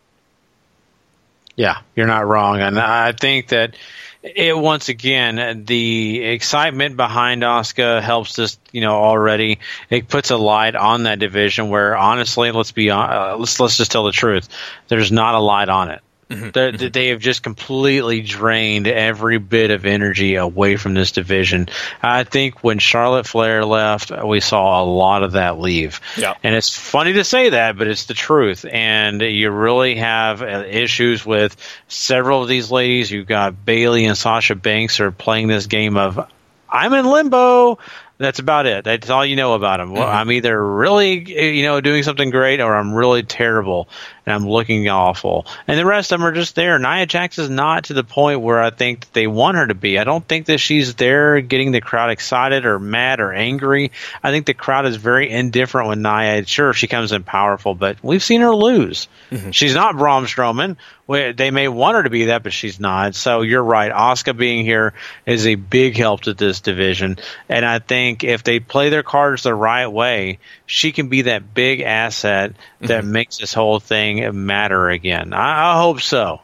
Yeah, 1.56 1.78
you're 1.96 2.08
not 2.08 2.28
wrong, 2.28 2.60
and 2.60 2.78
I 2.78 3.14
think 3.14 3.50
that 3.50 3.78
it 4.22 4.58
once 4.58 4.90
again 4.90 5.66
the 5.66 6.24
excitement 6.24 6.98
behind 6.98 7.44
Asuka 7.44 8.02
helps 8.02 8.38
us. 8.40 8.60
You 8.74 8.82
know, 8.82 8.96
already 8.96 9.60
it 9.90 10.10
puts 10.10 10.32
a 10.32 10.38
light 10.38 10.76
on 10.76 11.04
that 11.04 11.20
division 11.20 11.70
where 11.70 11.96
honestly, 11.96 12.52
let's 12.52 12.72
be 12.72 12.90
uh, 12.90 13.38
let's 13.38 13.60
let's 13.60 13.78
just 13.78 13.92
tell 13.92 14.04
the 14.04 14.12
truth. 14.12 14.50
There's 14.90 15.14
not 15.14 15.36
a 15.36 15.40
light 15.40 15.70
on 15.70 15.92
it. 15.92 16.02
Mm-hmm. 16.30 16.46
mm-hmm. 16.46 16.88
They 16.88 17.10
have 17.10 17.20
just 17.20 17.44
completely 17.44 18.22
drained 18.22 18.88
every 18.88 19.38
bit 19.38 19.70
of 19.70 19.86
energy 19.86 20.36
away 20.36 20.76
from 20.76 20.94
this 20.94 21.12
division. 21.12 21.70
I 22.02 22.24
think 22.24 22.64
when 22.64 22.80
Charlotte 22.80 23.28
Flair 23.28 23.64
left, 23.64 24.12
we 24.24 24.40
saw 24.40 24.84
a 24.84 24.86
lot 24.86 25.24
of 25.24 25.34
that 25.34 25.60
leave. 25.60 26.02
Yeah. 26.18 26.34
And 26.44 26.56
it's 26.56 26.76
funny 26.76 27.14
to 27.14 27.24
say 27.24 27.50
that, 27.50 27.78
but 27.78 27.88
it's 27.88 28.06
the 28.06 28.16
truth. 28.16 28.66
And 28.66 29.22
you 29.22 29.52
really 29.52 29.96
have 29.96 30.42
uh, 30.42 30.64
issues 30.68 31.26
with 31.26 31.56
several 31.88 32.42
of 32.42 32.48
these 32.48 32.72
ladies. 32.72 33.12
You've 33.12 33.28
got 33.28 33.64
Bayley 33.64 34.06
and 34.06 34.18
Sasha 34.18 34.56
Banks 34.56 35.00
are 35.00 35.12
playing 35.12 35.48
this 35.48 35.68
game 35.68 35.96
of 35.96 36.28
I'm 36.68 36.94
in 36.94 37.06
limbo. 37.06 37.78
That's 38.18 38.40
about 38.40 38.66
it. 38.66 38.86
That's 38.86 39.10
all 39.10 39.26
you 39.26 39.36
know 39.36 39.54
about 39.54 39.80
them. 39.80 39.92
Well, 39.92 40.04
mm-hmm. 40.04 40.18
I'm 40.18 40.32
either 40.32 40.66
really, 40.66 41.58
you 41.58 41.64
know, 41.64 41.82
doing 41.82 42.04
something 42.04 42.30
great 42.30 42.62
or 42.62 42.74
I'm 42.74 42.94
really 42.94 43.24
terrible 43.24 43.90
and 44.26 44.34
I'm 44.34 44.48
looking 44.48 44.88
awful. 44.90 45.46
And 45.68 45.78
the 45.78 45.86
rest 45.86 46.12
of 46.12 46.20
them 46.20 46.28
are 46.28 46.34
just 46.34 46.56
there. 46.56 46.80
Nia 46.80 47.06
Jax 47.06 47.38
is 47.38 47.50
not 47.50 47.86
to 47.86 47.94
the 47.94 48.04
point 48.04 48.42
where 48.42 48.62
I 48.62 48.70
think 48.70 49.02
that 49.02 49.14
they 49.14 49.28
want 49.28 49.58
her 49.58 49.68
to 49.68 49.76
be. 49.76 50.00
I 50.00 50.04
don't 50.04 50.28
think 50.28 50.48
that 50.48 50.58
she's 50.60 50.96
there 50.96 51.42
getting 51.42 51.72
the 51.72 51.82
crowd 51.82 52.10
excited 52.10 52.66
or 52.66 52.80
mad 52.80 53.20
or 53.20 53.34
angry. 53.34 53.92
I 54.24 54.32
think 54.32 54.46
the 54.46 54.54
crowd 54.54 54.86
is 54.86 54.96
very 54.96 55.30
indifferent 55.30 55.88
when 55.90 56.02
Nia. 56.02 56.46
Sure, 56.46 56.74
she 56.74 56.88
comes 56.88 57.12
in 57.12 57.24
powerful, 57.24 57.76
but 57.76 57.98
we've 58.04 58.24
seen 58.24 58.42
her 58.42 58.56
lose. 58.56 59.08
Mm-hmm. 59.32 59.52
She's 59.52 59.76
not 59.76 59.98
Braun 59.98 60.26
Strowman. 60.26 60.78
They 61.08 61.52
may 61.52 61.68
want 61.68 61.98
her 61.98 62.04
to 62.04 62.10
be 62.10 62.26
that, 62.26 62.42
but 62.42 62.52
she's 62.52 62.80
not. 62.80 63.14
So 63.14 63.42
you're 63.42 63.64
right. 63.64 63.92
Asuka 63.92 64.36
being 64.36 64.66
here 64.66 64.96
is 65.28 65.46
a 65.46 65.54
big 65.54 65.96
help 65.96 66.22
to 66.22 66.34
this 66.34 66.62
division. 66.62 67.20
And 67.48 67.64
I 67.64 67.78
think 67.78 68.24
if 68.24 68.42
they 68.42 68.60
play 68.60 68.90
their 68.90 69.04
cards 69.04 69.44
the 69.44 69.54
right 69.54 69.86
way, 69.86 70.40
she 70.66 70.92
can 70.92 71.10
be 71.10 71.24
that 71.24 71.54
big 71.54 71.82
asset 71.82 72.54
that 72.80 73.04
mm-hmm. 73.04 73.12
makes 73.12 73.38
this 73.38 73.54
whole 73.54 73.80
thing 73.80 74.15
matter 74.32 74.90
again. 74.90 75.34
I, 75.34 75.74
I 75.74 75.78
hope 75.82 76.02
so. 76.02 76.42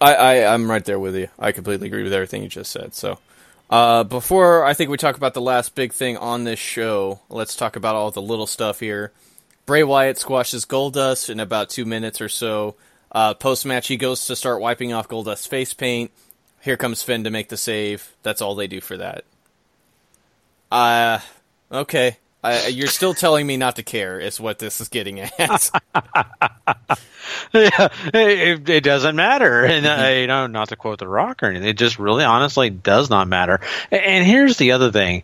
I, 0.00 0.14
I 0.14 0.54
I'm 0.54 0.70
right 0.70 0.84
there 0.84 0.98
with 0.98 1.16
you. 1.16 1.28
I 1.38 1.52
completely 1.52 1.88
agree 1.88 2.02
with 2.02 2.12
everything 2.12 2.42
you 2.42 2.48
just 2.48 2.72
said. 2.72 2.94
So. 2.94 3.18
Uh, 3.68 4.02
before 4.02 4.64
I 4.64 4.74
think 4.74 4.90
we 4.90 4.96
talk 4.96 5.16
about 5.16 5.32
the 5.32 5.40
last 5.40 5.76
big 5.76 5.92
thing 5.92 6.16
on 6.16 6.42
this 6.42 6.58
show, 6.58 7.20
let's 7.28 7.54
talk 7.54 7.76
about 7.76 7.94
all 7.94 8.10
the 8.10 8.20
little 8.20 8.48
stuff 8.48 8.80
here. 8.80 9.12
Bray 9.64 9.84
Wyatt 9.84 10.18
squashes 10.18 10.66
Goldust 10.66 11.30
in 11.30 11.38
about 11.38 11.70
two 11.70 11.84
minutes 11.84 12.20
or 12.20 12.28
so. 12.28 12.74
Uh, 13.12 13.34
Post 13.34 13.64
match, 13.64 13.86
he 13.86 13.96
goes 13.96 14.26
to 14.26 14.34
start 14.34 14.60
wiping 14.60 14.92
off 14.92 15.06
Goldust's 15.06 15.46
face 15.46 15.72
paint. 15.72 16.10
Here 16.60 16.76
comes 16.76 17.04
Finn 17.04 17.22
to 17.22 17.30
make 17.30 17.48
the 17.48 17.56
save. 17.56 18.12
That's 18.24 18.42
all 18.42 18.56
they 18.56 18.66
do 18.66 18.80
for 18.80 18.96
that. 18.96 19.24
Uh, 20.72 21.20
okay. 21.70 22.18
Uh, 22.42 22.62
you're 22.70 22.86
still 22.86 23.12
telling 23.12 23.46
me 23.46 23.56
not 23.56 23.76
to 23.76 23.82
care 23.82 24.18
is 24.18 24.40
what 24.40 24.58
this 24.58 24.80
is 24.80 24.88
getting 24.88 25.20
at. 25.20 25.30
yeah, 27.52 27.88
it, 28.14 28.68
it, 28.68 28.82
doesn't 28.82 29.14
matter, 29.14 29.64
and 29.64 29.86
uh, 29.86 30.08
you 30.08 30.26
know, 30.26 30.46
not 30.46 30.70
to 30.70 30.76
quote 30.76 30.98
The 30.98 31.08
Rock 31.08 31.42
or 31.42 31.46
anything. 31.46 31.68
It 31.68 31.76
just 31.76 31.98
really, 31.98 32.24
honestly, 32.24 32.70
does 32.70 33.10
not 33.10 33.28
matter. 33.28 33.60
And 33.90 34.24
here's 34.24 34.56
the 34.56 34.72
other 34.72 34.90
thing: 34.90 35.22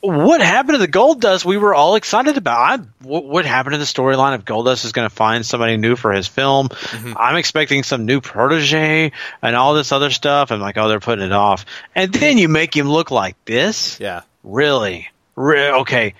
what 0.00 0.40
happened 0.40 0.74
to 0.74 0.78
the 0.78 0.88
Goldust 0.90 1.44
we 1.44 1.56
were 1.56 1.74
all 1.74 1.96
excited 1.96 2.36
about? 2.36 2.58
I, 2.58 2.84
what, 3.02 3.24
what 3.24 3.44
happened 3.44 3.72
to 3.74 3.78
the 3.78 3.84
storyline 3.84 4.34
of 4.34 4.44
Goldust 4.44 4.84
is 4.84 4.92
going 4.92 5.08
to 5.08 5.14
find 5.14 5.44
somebody 5.44 5.76
new 5.76 5.96
for 5.96 6.12
his 6.12 6.28
film? 6.28 6.68
Mm-hmm. 6.68 7.14
I'm 7.16 7.36
expecting 7.36 7.82
some 7.82 8.06
new 8.06 8.20
protege 8.20 9.12
and 9.42 9.56
all 9.56 9.74
this 9.74 9.90
other 9.90 10.10
stuff. 10.10 10.52
I'm 10.52 10.60
like, 10.60 10.76
oh, 10.76 10.88
they're 10.88 11.00
putting 11.00 11.26
it 11.26 11.32
off. 11.32 11.66
And 11.94 12.12
then 12.12 12.38
you 12.38 12.48
make 12.48 12.76
him 12.76 12.88
look 12.88 13.10
like 13.10 13.36
this? 13.44 13.98
Yeah. 13.98 14.22
Really? 14.44 15.08
Re- 15.34 15.72
okay. 15.80 16.14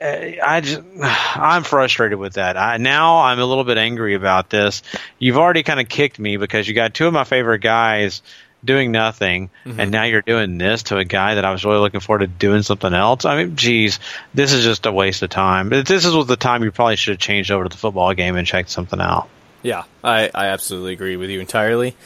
Uh, 0.00 0.32
I 0.44 0.60
just, 0.60 0.82
I'm 1.02 1.62
frustrated 1.62 2.18
with 2.18 2.34
that. 2.34 2.56
I, 2.56 2.76
now 2.78 3.20
I'm 3.22 3.38
a 3.38 3.44
little 3.44 3.64
bit 3.64 3.78
angry 3.78 4.14
about 4.14 4.50
this. 4.50 4.82
You've 5.18 5.38
already 5.38 5.62
kind 5.62 5.80
of 5.80 5.88
kicked 5.88 6.18
me 6.18 6.36
because 6.36 6.66
you 6.68 6.74
got 6.74 6.94
two 6.94 7.06
of 7.06 7.12
my 7.12 7.24
favorite 7.24 7.60
guys– 7.60 8.22
doing 8.64 8.92
nothing, 8.92 9.50
mm-hmm. 9.64 9.78
and 9.78 9.90
now 9.90 10.04
you're 10.04 10.22
doing 10.22 10.58
this 10.58 10.84
to 10.84 10.96
a 10.96 11.04
guy 11.04 11.34
that 11.34 11.44
I 11.44 11.52
was 11.52 11.64
really 11.64 11.78
looking 11.78 12.00
forward 12.00 12.20
to 12.20 12.26
doing 12.26 12.62
something 12.62 12.92
else. 12.92 13.24
I 13.24 13.36
mean, 13.44 13.56
geez, 13.56 14.00
this 14.32 14.52
is 14.52 14.64
just 14.64 14.86
a 14.86 14.92
waste 14.92 15.22
of 15.22 15.30
time. 15.30 15.68
This 15.68 16.04
is 16.04 16.26
the 16.26 16.36
time 16.36 16.64
you 16.64 16.72
probably 16.72 16.96
should 16.96 17.12
have 17.12 17.20
changed 17.20 17.50
over 17.50 17.64
to 17.64 17.68
the 17.68 17.76
football 17.76 18.12
game 18.14 18.36
and 18.36 18.46
checked 18.46 18.70
something 18.70 19.00
out. 19.00 19.28
Yeah, 19.62 19.84
I, 20.02 20.30
I 20.34 20.46
absolutely 20.46 20.92
agree 20.92 21.16
with 21.16 21.30
you 21.30 21.40
entirely. 21.40 21.96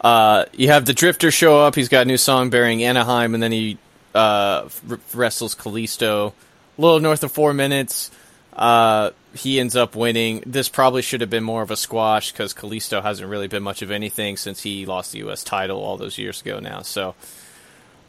Uh, 0.00 0.44
you 0.52 0.68
have 0.68 0.84
the 0.84 0.94
Drifter 0.94 1.30
show 1.30 1.60
up. 1.60 1.74
He's 1.74 1.88
got 1.88 2.02
a 2.02 2.04
new 2.04 2.18
song 2.18 2.50
bearing 2.50 2.82
Anaheim, 2.82 3.34
and 3.34 3.42
then 3.42 3.52
he 3.52 3.78
uh, 4.14 4.68
wrestles 5.14 5.54
Kalisto. 5.54 6.32
A 6.76 6.80
little 6.80 7.00
north 7.00 7.22
of 7.24 7.32
four 7.32 7.54
minutes. 7.54 8.10
Uh, 8.52 9.10
he 9.34 9.60
ends 9.60 9.76
up 9.76 9.94
winning. 9.94 10.42
This 10.46 10.68
probably 10.68 11.02
should 11.02 11.20
have 11.20 11.30
been 11.30 11.44
more 11.44 11.62
of 11.62 11.70
a 11.70 11.76
squash 11.76 12.32
because 12.32 12.54
Kalisto 12.54 13.02
hasn't 13.02 13.28
really 13.28 13.48
been 13.48 13.62
much 13.62 13.82
of 13.82 13.90
anything 13.90 14.36
since 14.36 14.62
he 14.62 14.86
lost 14.86 15.12
the 15.12 15.18
U.S. 15.18 15.44
title 15.44 15.78
all 15.78 15.96
those 15.96 16.16
years 16.18 16.40
ago 16.40 16.58
now. 16.58 16.82
So, 16.82 17.14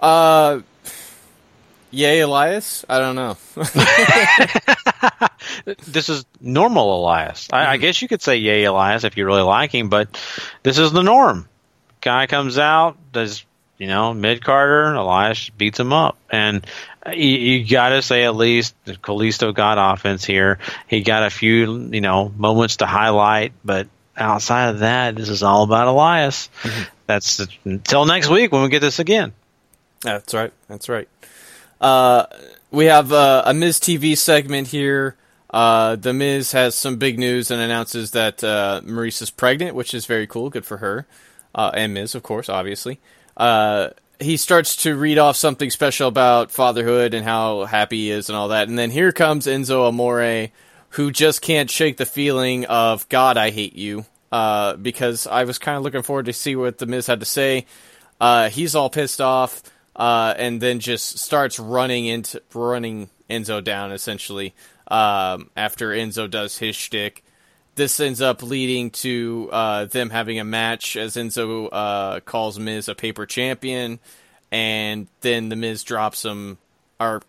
uh, 0.01 0.61
yay, 1.91 2.21
Elias? 2.21 2.85
I 2.87 2.99
don't 2.99 3.15
know. 3.15 3.37
this 5.85 6.07
is 6.09 6.25
normal 6.39 7.01
Elias. 7.01 7.49
I, 7.51 7.61
I, 7.61 7.65
mm-hmm. 7.75 7.81
guess 7.81 8.01
you 8.01 8.07
could 8.07 8.21
say 8.21 8.37
yay, 8.37 8.63
Elias, 8.63 9.03
if 9.03 9.17
you 9.17 9.25
really 9.25 9.41
like 9.41 9.71
him, 9.73 9.89
but 9.89 10.17
this 10.63 10.77
is 10.77 10.93
the 10.93 11.03
norm. 11.03 11.49
Guy 11.99 12.27
comes 12.27 12.57
out, 12.57 12.97
does 13.11 13.43
you 13.77 13.87
know, 13.87 14.13
mid 14.13 14.43
carder, 14.43 14.93
Elias 14.93 15.49
beats 15.49 15.79
him 15.79 15.93
up. 15.93 16.17
And 16.31 16.65
you, 17.13 17.37
you 17.37 17.67
got 17.67 17.89
to 17.89 18.01
say 18.01 18.23
at 18.23 18.35
least 18.35 18.75
Kalisto 18.85 19.53
got 19.53 19.77
offense 19.93 20.25
here. 20.25 20.59
He 20.87 21.01
got 21.01 21.23
a 21.23 21.29
few, 21.29 21.89
you 21.91 22.01
know, 22.01 22.31
moments 22.35 22.77
to 22.77 22.85
highlight, 22.85 23.53
but 23.63 23.87
outside 24.15 24.69
of 24.69 24.79
that, 24.79 25.15
this 25.15 25.29
is 25.29 25.43
all 25.43 25.63
about 25.63 25.87
Elias. 25.87 26.49
Mm-hmm. 26.63 26.83
That's 27.05 27.47
until 27.63 28.05
next 28.05 28.29
week 28.29 28.51
when 28.51 28.63
we 28.63 28.69
get 28.69 28.81
this 28.81 28.99
again. 28.99 29.33
That's 30.01 30.33
right. 30.33 30.51
That's 30.67 30.89
right. 30.89 31.07
Uh, 31.79 32.25
we 32.71 32.85
have 32.85 33.11
uh, 33.11 33.43
a 33.45 33.53
Miz 33.53 33.79
TV 33.79 34.17
segment 34.17 34.67
here. 34.67 35.15
Uh, 35.49 35.95
the 35.95 36.13
Miz 36.13 36.51
has 36.51 36.75
some 36.75 36.97
big 36.97 37.17
news 37.17 37.49
and 37.49 37.61
announces 37.61 38.11
that 38.11 38.43
uh, 38.43 38.81
Maryse 38.83 39.21
is 39.21 39.29
pregnant, 39.29 39.75
which 39.75 39.93
is 39.93 40.05
very 40.05 40.27
cool. 40.27 40.49
Good 40.49 40.65
for 40.65 40.77
her. 40.77 41.07
Uh, 41.55 41.71
and 41.73 41.93
Miz, 41.93 42.13
of 42.13 42.23
course, 42.23 42.49
obviously. 42.49 42.99
He 44.19 44.37
starts 44.37 44.77
to 44.83 44.95
read 44.95 45.17
off 45.17 45.35
something 45.35 45.69
special 45.69 46.07
about 46.07 46.51
fatherhood 46.51 47.13
and 47.13 47.23
how 47.23 47.65
happy 47.65 47.97
he 47.97 48.11
is 48.11 48.29
and 48.29 48.35
all 48.35 48.47
that. 48.49 48.67
And 48.67 48.77
then 48.77 48.89
here 48.89 49.11
comes 49.11 49.45
Enzo 49.45 49.87
Amore, 49.87 50.49
who 50.89 51.11
just 51.11 51.41
can't 51.41 51.69
shake 51.69 51.97
the 51.97 52.05
feeling 52.05 52.65
of 52.65 53.07
God, 53.09 53.37
I 53.37 53.51
hate 53.51 53.75
you. 53.75 54.05
Uh, 54.31 54.75
because 54.75 55.25
I 55.25 55.45
was 55.45 55.57
kind 55.57 55.77
of 55.77 55.83
looking 55.83 56.01
forward 56.01 56.25
to 56.25 56.33
see 56.33 56.55
what 56.55 56.79
the 56.79 56.85
Miz 56.85 57.07
had 57.07 57.21
to 57.21 57.25
say. 57.25 57.65
Uh, 58.19 58.49
he's 58.49 58.75
all 58.75 58.89
pissed 58.89 59.21
off, 59.21 59.63
uh, 59.95 60.33
and 60.37 60.59
then 60.61 60.79
just 60.79 61.19
starts 61.19 61.59
running 61.59 62.05
into 62.05 62.41
running 62.53 63.09
Enzo 63.29 63.63
down 63.63 63.91
essentially. 63.91 64.53
Um, 64.87 65.49
after 65.55 65.91
Enzo 65.91 66.29
does 66.29 66.57
his 66.57 66.75
shtick, 66.75 67.23
this 67.77 67.99
ends 67.99 68.21
up 68.21 68.43
leading 68.43 68.89
to 68.89 69.49
uh, 69.53 69.85
them 69.85 70.09
having 70.09 70.39
a 70.39 70.43
match 70.43 70.97
as 70.97 71.15
Enzo 71.15 71.69
uh, 71.71 72.19
calls 72.19 72.59
Miz 72.59 72.89
a 72.89 72.95
paper 72.95 73.25
champion, 73.25 73.99
and 74.51 75.07
then 75.21 75.47
the 75.47 75.55
Miz 75.55 75.83
drops 75.83 76.25
him 76.25 76.57
or 76.99 77.21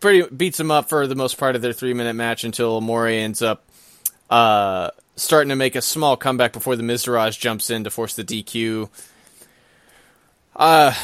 pretty 0.00 0.28
beats 0.34 0.58
him 0.58 0.70
up 0.70 0.88
for 0.88 1.06
the 1.06 1.14
most 1.14 1.38
part 1.38 1.54
of 1.54 1.62
their 1.62 1.72
three 1.72 1.94
minute 1.94 2.14
match 2.14 2.42
until 2.42 2.76
Amore 2.76 3.08
ends 3.08 3.42
up 3.42 3.64
uh, 4.30 4.90
starting 5.14 5.50
to 5.50 5.56
make 5.56 5.76
a 5.76 5.82
small 5.82 6.16
comeback 6.16 6.52
before 6.52 6.74
the 6.74 6.82
Miztourage 6.82 7.38
jumps 7.38 7.70
in 7.70 7.84
to 7.84 7.90
force 7.90 8.14
the 8.14 8.24
DQ. 8.24 8.88
Uh, 10.54 10.94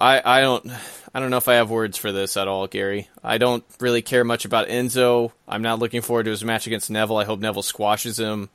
I 0.00 0.20
I 0.24 0.40
don't 0.40 0.70
I 1.14 1.20
don't 1.20 1.30
know 1.30 1.38
if 1.38 1.48
I 1.48 1.54
have 1.54 1.70
words 1.70 1.96
for 1.96 2.12
this 2.12 2.36
at 2.36 2.48
all, 2.48 2.66
Gary. 2.66 3.08
I 3.24 3.38
don't 3.38 3.64
really 3.80 4.02
care 4.02 4.24
much 4.24 4.44
about 4.44 4.68
Enzo. 4.68 5.32
I'm 5.46 5.62
not 5.62 5.78
looking 5.78 6.02
forward 6.02 6.24
to 6.24 6.30
his 6.30 6.44
match 6.44 6.66
against 6.66 6.90
Neville. 6.90 7.16
I 7.16 7.24
hope 7.24 7.40
Neville 7.40 7.62
squashes 7.62 8.18
him. 8.18 8.50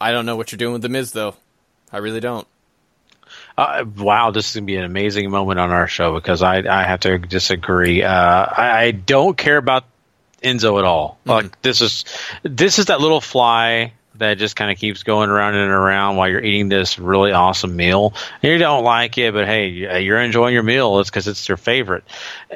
I 0.00 0.12
don't 0.12 0.26
know 0.26 0.36
what 0.36 0.52
you're 0.52 0.58
doing 0.58 0.74
with 0.74 0.82
the 0.82 0.88
Miz 0.88 1.12
though. 1.12 1.34
I 1.92 1.98
really 1.98 2.20
don't. 2.20 2.46
Uh, 3.56 3.84
wow, 3.96 4.30
this 4.30 4.48
is 4.48 4.54
gonna 4.54 4.66
be 4.66 4.76
an 4.76 4.84
amazing 4.84 5.30
moment 5.30 5.58
on 5.58 5.70
our 5.70 5.88
show 5.88 6.14
because 6.14 6.42
I 6.42 6.58
I 6.58 6.84
have 6.84 7.00
to 7.00 7.18
disagree. 7.18 8.02
Uh, 8.02 8.12
I, 8.12 8.84
I, 8.84 8.90
don't 8.92 9.36
care 9.36 9.56
about 9.56 9.84
Enzo 10.42 10.78
at 10.78 10.84
all. 10.84 11.18
Mm-hmm. 11.20 11.30
Like 11.30 11.62
this 11.62 11.80
is 11.80 12.04
this 12.42 12.78
is 12.78 12.86
that 12.86 13.00
little 13.00 13.20
fly 13.20 13.92
that 14.16 14.38
just 14.38 14.56
kind 14.56 14.70
of 14.70 14.76
keeps 14.76 15.02
going 15.02 15.30
around 15.30 15.54
and 15.54 15.70
around 15.70 16.16
while 16.16 16.28
you're 16.28 16.44
eating 16.44 16.68
this 16.68 16.98
really 16.98 17.32
awesome 17.32 17.74
meal. 17.74 18.12
And 18.42 18.52
you 18.52 18.58
don't 18.58 18.84
like 18.84 19.16
it, 19.16 19.32
but 19.32 19.46
hey, 19.46 19.68
you're 20.02 20.20
enjoying 20.20 20.52
your 20.52 20.62
meal. 20.62 20.98
It's 21.00 21.08
because 21.08 21.28
it's 21.28 21.48
your 21.48 21.56
favorite. 21.56 22.04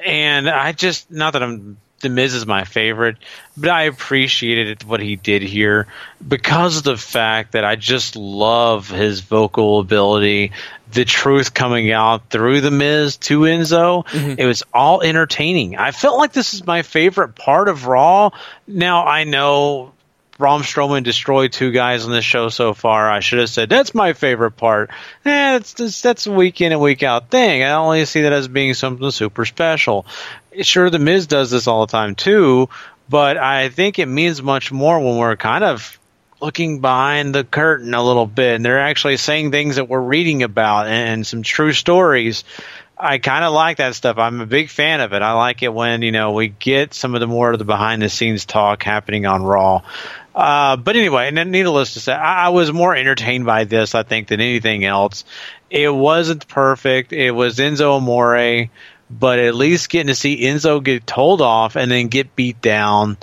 And 0.05 0.49
I 0.49 0.73
just, 0.73 1.11
not 1.11 1.33
that 1.33 1.43
I'm, 1.43 1.79
The 2.01 2.11
Miz 2.11 2.35
is 2.35 2.47
my 2.47 2.65
favorite, 2.65 3.17
but 3.57 3.71
I 3.71 3.85
appreciated 3.85 4.85
what 4.85 5.01
he 5.01 5.17
did 5.17 5.41
here 5.43 5.87
because 6.27 6.77
of 6.77 6.83
the 6.85 6.99
fact 6.99 7.53
that 7.53 7.65
I 7.65 7.77
just 7.77 8.15
love 8.15 8.91
his 8.91 9.21
vocal 9.21 9.81
ability, 9.81 10.53
the 10.93 11.07
truth 11.07 11.55
coming 11.55 11.91
out 11.93 12.29
through 12.29 12.61
The 12.61 12.71
Miz 12.71 13.17
to 13.19 13.41
Enzo. 13.41 14.05
Mm-hmm. 14.07 14.39
It 14.39 14.45
was 14.45 14.65
all 14.75 15.01
entertaining. 15.01 15.77
I 15.77 15.93
felt 15.93 16.19
like 16.19 16.33
this 16.33 16.53
is 16.53 16.67
my 16.67 16.83
favorite 16.83 17.37
part 17.37 17.69
of 17.69 17.87
Raw. 17.87 18.31
Now, 18.67 19.07
I 19.07 19.25
know 19.25 19.93
Braun 20.45 20.61
Strowman 20.61 21.05
destroyed 21.05 21.53
two 21.53 21.71
guys 21.71 22.05
on 22.05 22.13
this 22.13 22.23
show 22.23 22.51
so 22.51 22.75
far. 22.75 23.11
I 23.11 23.21
should 23.21 23.39
have 23.39 23.49
said 23.49 23.71
that's 23.71 23.95
my 23.95 24.13
favorite 24.13 24.51
part. 24.51 24.91
Eh, 25.25 25.53
that's, 25.53 25.73
that's 25.73 26.03
that's 26.03 26.27
a 26.27 26.33
week 26.33 26.61
in 26.61 26.71
and 26.71 26.83
week 26.83 27.03
out 27.03 27.31
thing. 27.31 27.63
I 27.63 27.71
only 27.71 28.05
see 28.05 28.21
that 28.21 28.33
as 28.35 28.47
being 28.47 28.75
something 28.75 29.11
super 29.11 29.47
special. 29.47 30.05
Sure, 30.61 30.91
the 30.91 30.99
Miz 30.99 31.29
does 31.29 31.51
this 31.51 31.67
all 31.67 31.87
the 31.87 31.91
time 31.91 32.15
too, 32.15 32.69
but 33.09 33.39
I 33.39 33.71
think 33.71 33.99
it 33.99 34.05
means 34.05 34.43
much 34.43 34.71
more 34.71 35.01
when 35.01 35.17
we're 35.17 35.37
kind 35.37 35.65
of 35.65 35.99
looking 36.43 36.83
behind 36.83 37.35
the 37.35 37.45
curtain 37.45 37.95
a 37.95 38.05
little 38.05 38.27
bit, 38.27 38.57
and 38.57 38.65
they're 38.67 38.81
actually 38.81 39.17
saying 39.17 39.51
things 39.51 39.77
that 39.77 39.89
we're 39.89 39.99
reading 39.99 40.43
about 40.43 40.89
and 40.89 41.27
some 41.27 41.43
true 41.43 41.73
stories. 41.73 42.45
I 42.99 43.17
kind 43.17 43.45
of 43.45 43.55
like 43.55 43.79
that 43.79 43.95
stuff. 43.95 44.19
I'm 44.19 44.41
a 44.43 44.47
big 44.47 44.69
fan 44.69 45.01
of 45.01 45.15
it. 45.15 45.23
I 45.23 45.33
like 45.33 45.63
it 45.63 45.73
when 45.73 46.03
you 46.03 46.13
know 46.13 46.33
we 46.33 46.49
get 46.49 46.93
some 46.93 47.15
of 47.15 47.21
the 47.21 47.27
more 47.27 47.51
of 47.51 47.59
the 47.59 47.65
behind 47.65 48.03
the 48.03 48.11
scenes 48.11 48.45
talk 48.45 48.83
happening 48.83 49.25
on 49.25 49.43
Raw. 49.43 49.83
Uh, 50.35 50.77
but 50.77 50.97
anyway, 50.97 51.31
and 51.33 51.53
needless 51.53 51.95
to 51.95 52.01
say, 52.01 52.13
I, 52.13 52.47
I, 52.47 52.49
was 52.49 52.73
more 52.73 52.95
entertained 52.95 53.47
by 53.47 53.65
this, 53.65 53.95
I 53.95 54.03
think, 54.03 54.29
than 54.29 54.41
anything 54.41 54.85
else. 54.85 55.25
It 55.71 55.89
wasn't 55.95 56.49
perfect. 56.49 57.13
It 57.13 57.31
was 57.31 57.59
Enzo 57.59 57.99
Amore, 57.99 58.69
but 59.09 59.39
at 59.39 59.55
least 59.55 59.91
getting 59.91 60.09
to 60.09 60.15
see 60.15 60.43
Enzo 60.43 60.83
get 60.83 61.07
told 61.07 61.41
off 61.41 61.77
and 61.77 61.89
then 61.89 62.09
get 62.09 62.35
beat 62.35 62.61
down. 62.61 63.17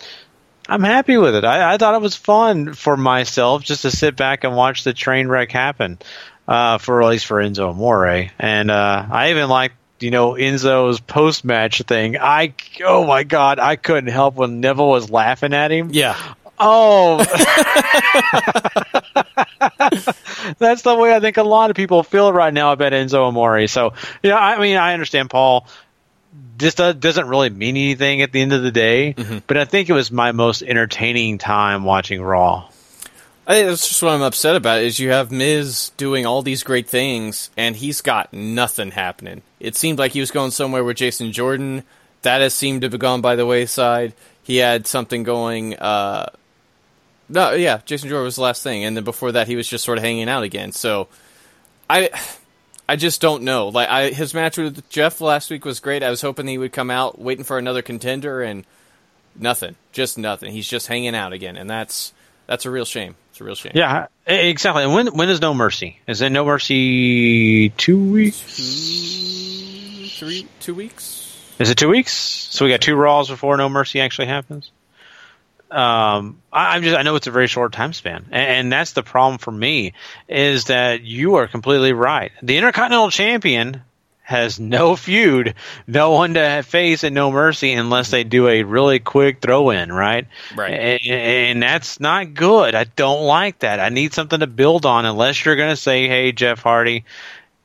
I'm 0.70 0.84
happy 0.84 1.18
with 1.18 1.36
it. 1.36 1.44
I, 1.44 1.74
I 1.74 1.78
thought 1.78 1.96
it 1.96 2.02
was 2.02 2.16
fun 2.16 2.74
for 2.74 2.96
myself 2.96 3.64
just 3.64 3.82
to 3.82 3.92
sit 3.92 4.16
back 4.16 4.46
and 4.46 4.56
watch 4.56 4.86
the 4.86 4.94
train 4.94 5.28
wreck 5.28 5.52
happen, 5.52 6.00
uh, 6.48 6.78
for 6.78 7.02
at 7.02 7.10
least 7.10 7.26
for 7.26 7.44
Enzo 7.44 7.72
Amore. 7.72 8.30
And 8.40 8.72
uh, 8.72 9.06
I 9.12 9.32
even 9.32 9.50
liked 9.50 9.76
you 10.00 10.12
know 10.12 10.32
Enzo's 10.32 11.00
post 11.00 11.46
match 11.46 11.82
thing. 11.82 12.18
I 12.18 12.54
oh 12.84 13.06
my 13.06 13.24
god, 13.24 13.60
I 13.60 13.76
couldn't 13.76 14.10
help 14.10 14.36
when 14.36 14.62
Neville 14.62 14.90
was 14.90 15.10
laughing 15.10 15.54
at 15.54 15.72
him. 15.72 15.90
Yeah. 15.92 16.18
Oh, 16.64 17.18
that's 20.60 20.84
the 20.84 20.96
way 20.96 21.14
I 21.14 21.20
think 21.20 21.38
a 21.38 21.44
lot 21.44 21.72
of 21.72 21.76
people 21.76 22.04
feel 22.04 22.32
right 22.32 22.54
now 22.54 22.72
about 22.72 22.92
Enzo 22.92 23.28
Amore. 23.28 23.68
So, 23.68 23.94
yeah, 24.22 24.38
I 24.38 24.60
mean, 24.60 24.78
I 24.78 24.94
understand 24.94 25.32
Paul. 25.32 25.66
This 26.58 26.76
doesn't 26.76 27.28
really 27.28 27.50
mean 27.50 27.76
anything 27.76 28.22
at 28.22 28.32
the 28.32 28.42
end 28.42 28.54
of 28.54 28.62
the 28.62 28.72
day, 28.72 29.16
mm-hmm. 29.18 29.40
but 29.48 29.58
I 29.58 29.66
think 29.66 29.90
it 29.90 29.94
was 29.94 30.12
my 30.12 30.32
most 30.32 30.62
entertaining 30.62 31.40
time 31.40 31.84
watching 31.84 32.22
Raw. 32.22 32.70
I 33.48 33.56
think 33.56 33.70
that's 33.70 33.88
just 33.88 34.04
what 34.04 34.14
I'm 34.14 34.22
upset 34.22 34.56
about 34.56 34.82
is 34.82 35.00
you 35.00 35.10
have 35.10 35.32
Miz 35.32 35.92
doing 35.98 36.28
all 36.28 36.44
these 36.44 36.62
great 36.62 36.88
things 36.88 37.50
and 37.58 37.76
he's 37.76 38.02
got 38.02 38.32
nothing 38.32 38.92
happening. 38.92 39.42
It 39.60 39.76
seemed 39.76 39.98
like 39.98 40.12
he 40.12 40.20
was 40.20 40.30
going 40.30 40.52
somewhere 40.52 40.84
with 40.84 40.98
Jason 40.98 41.32
Jordan. 41.32 41.84
That 42.22 42.42
has 42.42 42.54
seemed 42.54 42.82
to 42.82 42.90
have 42.90 43.00
gone 43.00 43.22
by 43.22 43.36
the 43.36 43.48
wayside. 43.48 44.14
He 44.44 44.58
had 44.58 44.86
something 44.86 45.24
going 45.24 45.76
uh, 45.78 46.28
no, 47.32 47.54
yeah, 47.54 47.82
Jason 47.86 48.10
Jordan 48.10 48.26
was 48.26 48.36
the 48.36 48.42
last 48.42 48.62
thing, 48.62 48.84
and 48.84 48.96
then 48.96 49.04
before 49.04 49.32
that, 49.32 49.48
he 49.48 49.56
was 49.56 49.68
just 49.68 49.84
sort 49.84 49.98
of 49.98 50.04
hanging 50.04 50.30
out 50.30 50.44
again. 50.44 50.72
So, 50.72 51.08
I, 51.90 52.10
I 52.88 52.98
just 52.98 53.22
don't 53.22 53.44
know. 53.44 53.70
Like 53.70 53.90
I, 53.90 54.10
his 54.10 54.34
match 54.34 54.58
with 54.58 54.88
Jeff 54.90 55.22
last 55.22 55.50
week 55.50 55.64
was 55.64 55.80
great. 55.80 56.04
I 56.04 56.10
was 56.10 56.22
hoping 56.22 56.48
he 56.48 56.58
would 56.58 56.74
come 56.74 56.92
out 56.92 57.20
waiting 57.20 57.46
for 57.46 57.58
another 57.58 57.82
contender, 57.82 58.42
and 58.42 58.66
nothing, 59.36 59.76
just 59.92 60.18
nothing. 60.18 60.52
He's 60.52 60.68
just 60.68 60.88
hanging 60.88 61.16
out 61.16 61.34
again, 61.34 61.56
and 61.56 61.70
that's 61.70 62.14
that's 62.48 62.66
a 62.66 62.72
real 62.72 62.86
shame. 62.86 63.16
It's 63.30 63.40
a 63.40 63.46
real 63.46 63.56
shame. 63.56 63.72
Yeah, 63.76 64.08
exactly. 64.26 64.84
And 64.84 64.94
when 64.94 65.08
when 65.16 65.30
is 65.30 65.40
No 65.40 65.54
Mercy? 65.54 66.02
Is 66.08 66.22
it 66.22 66.32
No 66.32 66.44
Mercy 66.44 67.70
two 67.70 68.12
weeks? 68.12 68.42
Two, 68.58 70.08
three, 70.08 70.48
two 70.60 70.74
weeks. 70.76 71.18
Is 71.60 71.70
it 71.70 71.78
two 71.78 71.90
weeks? 71.90 72.12
So 72.14 72.66
we 72.66 72.72
got 72.72 72.82
two 72.82 72.96
Raws 72.96 73.30
before 73.30 73.56
No 73.56 73.70
Mercy 73.70 74.02
actually 74.02 74.28
happens. 74.28 74.72
Um, 75.72 76.42
I, 76.52 76.76
am 76.76 76.84
just 76.84 76.98
I 76.98 77.04
know 77.04 77.16
it's 77.16 77.28
a 77.28 77.32
very 77.32 77.48
short 77.48 77.72
time 77.72 77.94
span, 77.94 78.26
and, 78.32 78.50
and, 78.50 78.72
that's 78.74 78.92
the 78.92 79.04
problem 79.04 79.38
for 79.38 79.52
me 79.52 79.94
is 80.28 80.66
that 80.66 81.02
you 81.02 81.36
are 81.36 81.48
completely 81.48 81.94
right. 81.94 82.34
The 82.44 82.58
Intercontinental 82.58 83.10
Champion 83.10 83.82
has 84.22 84.60
no 84.60 84.96
feud, 84.98 85.56
no 85.88 86.12
one 86.12 86.34
to 86.34 86.64
face, 86.64 87.06
and 87.06 87.16
no 87.16 87.32
mercy 87.32 87.72
unless 87.72 88.12
they 88.12 88.26
do 88.26 88.50
a 88.50 88.64
really 88.64 89.00
quick 89.00 89.40
throw 89.40 89.70
in, 89.70 89.94
right? 89.94 90.28
Right. 90.56 90.74
And, 90.74 91.08
and 91.08 91.64
that's 91.64 92.02
not 92.02 92.34
good. 92.34 92.76
I 92.76 92.84
don't 92.84 93.24
like 93.24 93.60
that. 93.60 93.80
I 93.80 93.88
need 93.88 94.14
something 94.14 94.42
to 94.42 94.48
build 94.48 94.86
on 94.86 95.06
unless 95.06 95.46
you're 95.46 95.56
going 95.56 95.72
to 95.72 95.78
say, 95.78 96.10
hey, 96.10 96.34
Jeff 96.34 96.62
Hardy, 96.62 97.06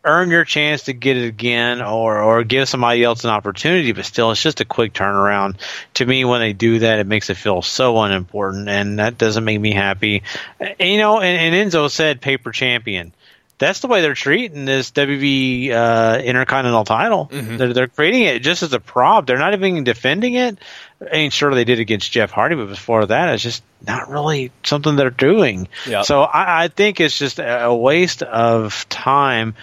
earn 0.06 0.30
your 0.30 0.44
chance 0.44 0.84
to 0.84 0.92
get 0.92 1.16
it 1.16 1.26
again 1.26 1.82
or 1.82 2.22
or 2.22 2.44
give 2.44 2.68
somebody 2.68 3.02
else 3.02 3.24
an 3.24 3.30
opportunity 3.30 3.92
but 3.92 4.04
still 4.04 4.30
it's 4.30 4.42
just 4.42 4.60
a 4.60 4.64
quick 4.64 4.92
turnaround 4.92 5.56
to 5.94 6.06
me 6.06 6.24
when 6.24 6.40
they 6.40 6.52
do 6.52 6.78
that 6.78 7.00
it 7.00 7.06
makes 7.06 7.28
it 7.28 7.36
feel 7.36 7.60
so 7.60 7.98
unimportant 7.98 8.68
and 8.68 8.98
that 8.98 9.18
doesn't 9.18 9.44
make 9.44 9.60
me 9.60 9.72
happy 9.72 10.22
and, 10.60 10.76
you 10.80 10.98
know 10.98 11.20
and, 11.20 11.54
and, 11.54 11.70
enzo 11.72 11.90
said 11.90 12.20
paper 12.20 12.52
champion 12.52 13.12
that's 13.58 13.80
the 13.80 13.86
way 13.86 14.02
they're 14.02 14.14
treating 14.14 14.66
this 14.66 14.90
WB 14.90 15.70
uh, 15.70 16.20
Intercontinental 16.22 16.84
title. 16.84 17.30
Mm-hmm. 17.32 17.56
They're, 17.56 17.72
they're 17.72 17.88
creating 17.88 18.24
it 18.24 18.42
just 18.42 18.62
as 18.62 18.74
a 18.74 18.80
prop. 18.80 19.26
They're 19.26 19.38
not 19.38 19.54
even 19.54 19.82
defending 19.82 20.34
it. 20.34 20.58
I 21.00 21.16
mean, 21.16 21.30
sure 21.30 21.54
they 21.54 21.64
did 21.64 21.80
against 21.80 22.12
Jeff 22.12 22.30
Hardy, 22.30 22.54
but 22.54 22.68
before 22.68 23.06
that, 23.06 23.32
it's 23.32 23.42
just 23.42 23.62
not 23.86 24.10
really 24.10 24.52
something 24.62 24.96
they're 24.96 25.08
doing. 25.10 25.68
Yep. 25.86 26.04
So 26.04 26.20
I, 26.20 26.64
I 26.64 26.68
think 26.68 27.00
it's 27.00 27.16
just 27.16 27.38
a 27.38 27.74
waste 27.74 28.22
of 28.22 28.86
time 28.90 29.54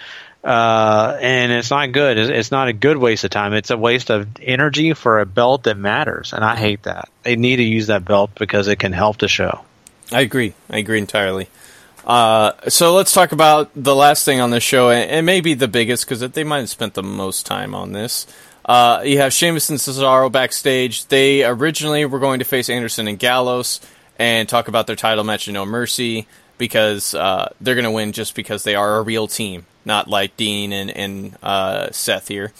uh, 0.44 1.16
and 1.22 1.52
it's 1.52 1.70
not 1.70 1.92
good. 1.92 2.18
It's, 2.18 2.30
it's, 2.30 2.50
not 2.50 2.68
a 2.68 2.74
good 2.74 2.98
waste 2.98 3.24
of 3.24 3.30
time. 3.30 3.54
It's 3.54 3.70
a 3.70 3.78
waste 3.78 4.10
of 4.10 4.28
energy 4.42 4.92
for 4.92 5.20
a 5.20 5.26
belt 5.26 5.62
that 5.62 5.78
matters, 5.78 6.34
and 6.34 6.44
I 6.44 6.54
hate 6.54 6.82
that. 6.82 7.08
They 7.22 7.36
need 7.36 7.56
to 7.56 7.62
use 7.62 7.86
that 7.86 8.04
belt 8.04 8.32
because 8.38 8.68
it 8.68 8.78
can 8.78 8.92
help 8.92 9.18
the 9.18 9.28
show. 9.28 9.64
I 10.12 10.20
agree. 10.20 10.52
I 10.68 10.78
agree 10.78 10.98
entirely. 10.98 11.48
Uh, 12.06 12.52
so 12.68 12.94
let's 12.94 13.14
talk 13.14 13.32
about 13.32 13.70
the 13.74 13.96
last 13.96 14.26
thing 14.26 14.40
on 14.40 14.50
the 14.50 14.60
show, 14.60 14.90
and, 14.90 15.10
and 15.10 15.26
maybe 15.26 15.54
the 15.54 15.68
biggest 15.68 16.04
because 16.06 16.20
they 16.20 16.44
might 16.44 16.58
have 16.58 16.68
spent 16.68 16.92
the 16.92 17.02
most 17.02 17.46
time 17.46 17.74
on 17.74 17.92
this. 17.92 18.26
Uh, 18.66 19.02
you 19.02 19.18
have 19.18 19.32
Sheamus 19.32 19.70
and 19.70 19.78
Cesaro 19.78 20.30
backstage. 20.30 21.06
They 21.06 21.42
originally 21.44 22.04
were 22.04 22.18
going 22.18 22.40
to 22.40 22.44
face 22.44 22.68
Anderson 22.68 23.08
and 23.08 23.18
Gallows 23.18 23.80
and 24.18 24.46
talk 24.46 24.68
about 24.68 24.86
their 24.86 24.96
title 24.96 25.24
match 25.24 25.48
in 25.48 25.54
No 25.54 25.64
Mercy 25.64 26.26
because 26.58 27.14
uh, 27.14 27.52
they're 27.60 27.74
going 27.74 27.84
to 27.84 27.90
win 27.90 28.12
just 28.12 28.34
because 28.34 28.64
they 28.64 28.74
are 28.74 28.98
a 28.98 29.02
real 29.02 29.26
team 29.26 29.66
not 29.84 30.08
like 30.08 30.36
Dean 30.36 30.72
and, 30.72 30.90
and 30.90 31.36
uh, 31.42 31.90
Seth 31.90 32.28
here. 32.28 32.52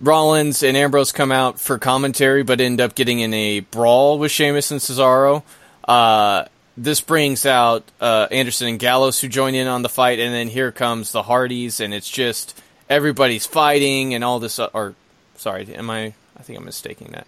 Rollins 0.00 0.62
and 0.62 0.76
Ambrose 0.76 1.10
come 1.10 1.32
out 1.32 1.58
for 1.58 1.78
commentary, 1.78 2.42
but 2.42 2.60
end 2.60 2.80
up 2.80 2.94
getting 2.94 3.20
in 3.20 3.34
a 3.34 3.60
brawl 3.60 4.18
with 4.18 4.30
Sheamus 4.30 4.70
and 4.70 4.80
Cesaro. 4.80 5.42
Uh, 5.86 6.44
this 6.76 7.00
brings 7.00 7.44
out 7.44 7.82
uh, 8.00 8.28
Anderson 8.30 8.68
and 8.68 8.78
Gallows, 8.78 9.20
who 9.20 9.28
join 9.28 9.54
in 9.54 9.66
on 9.66 9.82
the 9.82 9.88
fight, 9.88 10.20
and 10.20 10.32
then 10.32 10.48
here 10.48 10.70
comes 10.70 11.10
the 11.10 11.24
Hardys, 11.24 11.80
and 11.80 11.92
it's 11.92 12.08
just 12.08 12.60
everybody's 12.88 13.46
fighting 13.46 14.14
and 14.14 14.22
all 14.22 14.38
this. 14.38 14.60
Uh, 14.60 14.70
or, 14.72 14.94
sorry, 15.36 15.74
am 15.74 15.90
I? 15.90 16.14
I 16.36 16.42
think 16.42 16.58
I'm 16.58 16.64
mistaking 16.64 17.08
that. 17.12 17.26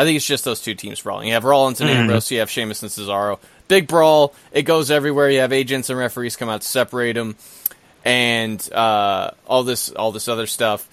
I 0.00 0.04
think 0.04 0.16
it's 0.16 0.26
just 0.26 0.44
those 0.44 0.62
two 0.62 0.74
teams 0.74 1.02
brawling. 1.02 1.28
You 1.28 1.34
have 1.34 1.44
Rollins 1.44 1.82
and 1.82 1.90
mm-hmm. 1.90 2.00
Ambrose, 2.00 2.30
you 2.30 2.38
have 2.38 2.48
Sheamus 2.48 2.82
and 2.82 2.90
Cesaro. 2.90 3.38
Big 3.68 3.86
brawl. 3.86 4.34
It 4.50 4.62
goes 4.62 4.90
everywhere. 4.90 5.28
You 5.28 5.40
have 5.40 5.52
agents 5.52 5.90
and 5.90 5.98
referees 5.98 6.36
come 6.36 6.48
out 6.48 6.62
to 6.62 6.66
separate 6.66 7.12
them 7.12 7.36
and 8.02 8.72
uh, 8.72 9.32
all 9.46 9.62
this 9.62 9.90
all 9.90 10.10
this 10.10 10.26
other 10.26 10.46
stuff. 10.46 10.88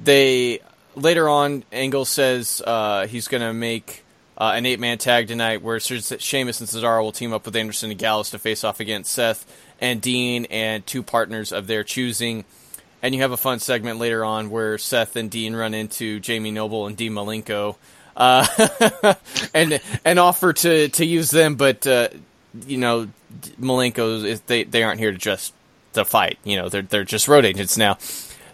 They 0.00 0.60
later 0.94 1.28
on, 1.28 1.64
Angle 1.72 2.04
says 2.04 2.62
uh, 2.64 3.08
he's 3.08 3.26
going 3.26 3.40
to 3.40 3.52
make 3.52 4.04
uh, 4.38 4.52
an 4.54 4.64
eight 4.64 4.78
man 4.78 4.98
tag 4.98 5.26
tonight, 5.26 5.62
where 5.62 5.80
Sheamus 5.80 6.60
and 6.60 6.68
Cesaro 6.68 7.02
will 7.02 7.10
team 7.10 7.32
up 7.32 7.44
with 7.44 7.56
Anderson 7.56 7.90
and 7.90 7.98
Gallows 7.98 8.30
to 8.30 8.38
face 8.38 8.62
off 8.62 8.78
against 8.78 9.12
Seth 9.12 9.44
and 9.80 10.00
Dean 10.00 10.44
and 10.50 10.86
two 10.86 11.02
partners 11.02 11.50
of 11.50 11.66
their 11.66 11.82
choosing. 11.82 12.44
And 13.02 13.12
you 13.12 13.22
have 13.22 13.32
a 13.32 13.36
fun 13.36 13.58
segment 13.58 13.98
later 13.98 14.24
on 14.24 14.50
where 14.50 14.78
Seth 14.78 15.16
and 15.16 15.28
Dean 15.28 15.56
run 15.56 15.74
into 15.74 16.20
Jamie 16.20 16.52
Noble 16.52 16.86
and 16.86 16.96
Dean 16.96 17.12
Malenko. 17.12 17.74
Uh, 18.16 18.46
and 19.54 19.80
and 20.04 20.18
offer 20.18 20.52
to, 20.52 20.88
to 20.88 21.04
use 21.04 21.30
them, 21.30 21.54
but 21.54 21.86
uh, 21.86 22.08
you 22.66 22.76
know 22.76 23.08
Malenko 23.60 24.40
they 24.46 24.64
they 24.64 24.82
aren't 24.82 25.00
here 25.00 25.12
to 25.12 25.18
just 25.18 25.54
the 25.92 26.04
fight. 26.04 26.38
You 26.44 26.56
know, 26.56 26.68
they're 26.68 26.82
they're 26.82 27.04
just 27.04 27.28
road 27.28 27.44
agents 27.44 27.76
now. 27.76 27.98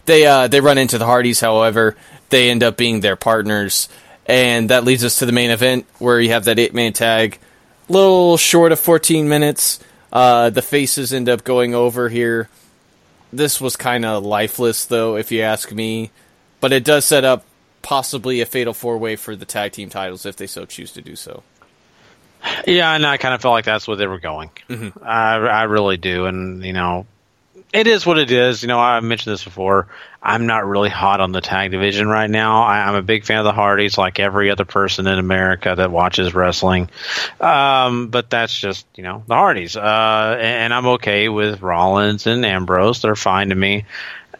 They 0.06 0.26
uh, 0.26 0.48
they 0.48 0.60
run 0.60 0.78
into 0.78 0.98
the 0.98 1.06
Hardys, 1.06 1.40
however, 1.40 1.96
they 2.30 2.50
end 2.50 2.62
up 2.62 2.76
being 2.76 3.00
their 3.00 3.16
partners, 3.16 3.88
and 4.26 4.70
that 4.70 4.84
leads 4.84 5.04
us 5.04 5.18
to 5.18 5.26
the 5.26 5.32
main 5.32 5.50
event 5.50 5.86
where 5.98 6.20
you 6.20 6.30
have 6.30 6.44
that 6.44 6.58
eight 6.58 6.74
man 6.74 6.92
tag, 6.92 7.38
little 7.88 8.36
short 8.36 8.72
of 8.72 8.80
fourteen 8.80 9.28
minutes. 9.28 9.80
Uh, 10.10 10.48
the 10.50 10.62
faces 10.62 11.12
end 11.12 11.28
up 11.28 11.44
going 11.44 11.74
over 11.74 12.08
here. 12.08 12.48
This 13.30 13.60
was 13.60 13.76
kind 13.76 14.06
of 14.06 14.24
lifeless, 14.24 14.86
though, 14.86 15.16
if 15.16 15.30
you 15.30 15.42
ask 15.42 15.70
me, 15.70 16.10
but 16.60 16.72
it 16.72 16.82
does 16.82 17.04
set 17.04 17.24
up 17.24 17.44
possibly 17.82 18.40
a 18.40 18.46
fatal 18.46 18.74
four 18.74 18.98
way 18.98 19.16
for 19.16 19.36
the 19.36 19.44
tag 19.44 19.72
team 19.72 19.90
titles 19.90 20.26
if 20.26 20.36
they 20.36 20.46
so 20.46 20.64
choose 20.64 20.92
to 20.92 21.02
do 21.02 21.16
so. 21.16 21.42
Yeah, 22.66 22.94
and 22.94 23.04
I 23.04 23.16
kind 23.16 23.34
of 23.34 23.42
felt 23.42 23.52
like 23.52 23.64
that's 23.64 23.88
where 23.88 23.96
they 23.96 24.06
were 24.06 24.20
going. 24.20 24.50
Mm-hmm. 24.68 25.02
I, 25.02 25.36
I 25.36 25.62
really 25.64 25.96
do, 25.96 26.26
and 26.26 26.62
you 26.64 26.72
know, 26.72 27.06
it 27.72 27.86
is 27.86 28.06
what 28.06 28.18
it 28.18 28.30
is. 28.30 28.62
You 28.62 28.68
know, 28.68 28.78
I 28.78 29.00
mentioned 29.00 29.32
this 29.32 29.44
before. 29.44 29.88
I'm 30.22 30.46
not 30.46 30.66
really 30.66 30.88
hot 30.88 31.20
on 31.20 31.32
the 31.32 31.40
tag 31.40 31.70
division 31.70 32.08
right 32.08 32.28
now. 32.28 32.62
I, 32.62 32.88
am 32.88 32.94
a 32.94 33.02
big 33.02 33.24
fan 33.24 33.38
of 33.38 33.44
the 33.44 33.52
Hardys, 33.52 33.96
like 33.96 34.18
every 34.18 34.50
other 34.50 34.64
person 34.64 35.06
in 35.06 35.18
America 35.18 35.74
that 35.76 35.90
watches 35.90 36.34
wrestling. 36.34 36.90
Um, 37.40 38.08
but 38.08 38.30
that's 38.30 38.56
just 38.56 38.86
you 38.94 39.02
know 39.02 39.22
the 39.26 39.34
Hardys, 39.34 39.76
uh, 39.76 40.38
and 40.40 40.72
I'm 40.72 40.86
okay 40.86 41.28
with 41.28 41.62
Rollins 41.62 42.26
and 42.26 42.44
Ambrose. 42.44 43.02
They're 43.02 43.16
fine 43.16 43.50
to 43.50 43.54
me. 43.54 43.84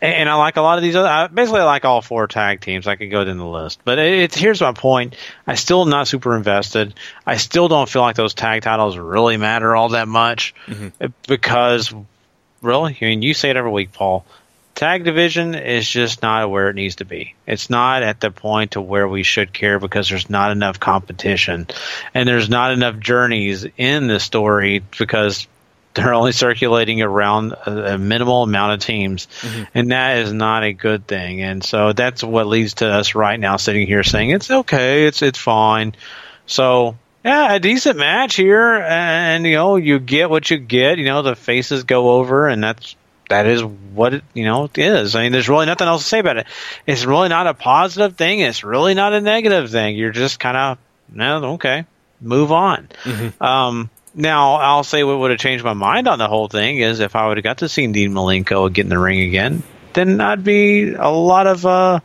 And 0.01 0.29
I 0.29 0.35
like 0.35 0.57
a 0.57 0.61
lot 0.61 0.79
of 0.79 0.83
these 0.83 0.95
other. 0.95 1.09
I 1.09 1.27
basically, 1.27 1.61
I 1.61 1.65
like 1.65 1.85
all 1.85 2.03
four 2.03 2.29
tag 2.29 2.61
teams. 2.61 2.87
I 2.87 2.97
could 2.97 3.11
go 3.11 3.25
down 3.25 3.37
the 3.39 3.47
list, 3.47 3.81
but 3.85 3.99
it's 3.99 4.37
here's 4.37 4.61
my 4.61 4.73
point. 4.73 5.17
I 5.47 5.57
still 5.57 5.85
not 5.87 6.07
super 6.07 6.37
invested. 6.37 6.95
I 7.27 7.37
still 7.37 7.69
don't 7.69 7.89
feel 7.89 8.03
like 8.03 8.17
those 8.17 8.35
tag 8.35 8.63
titles 8.63 8.97
really 8.97 9.37
matter 9.37 9.75
all 9.75 9.91
that 9.91 10.07
much 10.07 10.55
mm-hmm. 10.67 11.07
because 11.27 11.93
really? 12.63 12.97
I 13.01 13.05
mean, 13.05 13.23
you 13.23 13.35
say 13.35 13.51
it 13.51 13.57
every 13.57 13.71
week, 13.71 13.93
Paul. 13.93 14.25
Tag 14.75 15.03
division 15.03 15.57
is 15.57 15.89
just 15.89 16.23
not 16.23 16.49
where 16.49 16.71
it 16.71 16.77
needs 16.77 16.97
to 16.97 17.05
be. 17.05 17.35
It's 17.49 17.69
not 17.69 18.05
at 18.05 18.21
the 18.21 18.31
point 18.31 18.73
to 18.73 18.81
where 18.81 19.09
we 19.09 19.25
should 19.25 19.53
care 19.53 19.81
because 19.81 20.09
there's 20.09 20.31
not 20.31 20.53
enough 20.53 20.79
competition, 20.79 21.67
and 22.15 22.29
there's 22.29 22.49
not 22.49 22.71
enough 22.71 23.01
journeys 23.01 23.67
in 23.77 24.07
the 24.07 24.21
story 24.21 24.85
because 24.97 25.49
they're 25.99 26.15
only 26.15 26.33
circulating 26.33 27.03
around 27.03 27.53
a, 27.53 27.95
a 27.95 27.99
minimal 27.99 28.43
amount 28.43 28.75
of 28.75 28.81
teams, 28.81 29.27
mm-hmm. 29.41 29.65
and 29.75 29.91
that 29.93 30.19
is 30.19 30.33
not 30.33 30.63
a 30.63 30.73
good 30.73 31.07
thing. 31.07 31.43
And 31.43 31.63
so 31.63 31.93
that's 31.93 32.23
what 32.23 32.47
leads 32.47 32.75
to 32.75 32.89
us 32.89 33.15
right 33.15 33.39
now 33.39 33.57
sitting 33.57 33.87
here 33.87 34.03
saying 34.03 34.31
it's 34.31 34.51
okay, 34.51 35.07
it's 35.07 35.23
it's 35.23 35.39
fine. 35.39 35.95
So 36.47 36.97
yeah, 37.25 37.55
a 37.55 37.61
decent 37.61 37.99
match 37.99 38.37
here, 38.37 38.75
and 38.75 39.45
you 39.45 39.55
know 39.55 39.77
you 39.77 39.99
get 39.99 40.31
what 40.31 40.51
you 40.51 40.59
get. 40.59 40.99
You 40.99 41.05
know 41.05 41.23
the 41.23 41.37
faces 41.37 41.85
go 41.85 42.13
over, 42.13 42.47
and 42.47 42.63
that's 42.63 42.97
that 43.29 43.47
is 43.47 43.63
what 43.63 44.15
it 44.15 44.25
you 44.35 44.45
know 44.45 44.65
it 44.65 44.79
is. 44.79 45.15
I 45.15 45.23
mean, 45.23 45.33
there's 45.33 45.49
really 45.49 45.67
nothing 45.67 45.89
else 45.89 46.03
to 46.03 46.09
say 46.09 46.21
about 46.21 46.39
it. 46.39 46.47
It's 46.87 47.05
really 47.05 47.29
not 47.29 47.47
a 47.47 47.55
positive 47.55 48.17
thing. 48.17 48.41
It's 48.41 48.65
really 48.65 48.95
not 48.95 49.13
a 49.13 49.21
negative 49.21 49.71
thing. 49.71 49.97
You're 49.97 50.13
just 50.13 50.41
kind 50.41 50.57
of 50.57 50.79
no, 51.13 51.55
okay, 51.55 51.85
move 52.21 52.53
on. 52.53 52.89
Mm-hmm. 53.03 53.43
Um, 53.43 53.91
now 54.15 54.55
I'll 54.55 54.85
say 54.85 55.05
what 55.05 55.19
would 55.19 55.31
have 55.31 55.41
changed 55.41 55.65
my 55.65 55.75
mind 55.75 56.09
on 56.09 56.19
the 56.19 56.29
whole 56.29 56.49
thing 56.49 56.79
is 56.79 57.01
if 57.01 57.17
I 57.17 57.29
would 57.29 57.37
have 57.37 57.45
got 57.45 57.59
to 57.59 57.69
see 57.69 57.87
Dean 57.87 58.13
Malenko 58.13 58.73
get 58.73 58.83
in 58.83 58.91
the 58.91 58.99
ring 58.99 59.21
again, 59.21 59.63
then 59.95 60.21
I'd 60.21 60.45
be 60.45 60.93
a 60.93 61.09
lot 61.09 61.47
of 61.47 61.65
uh, 61.67 62.01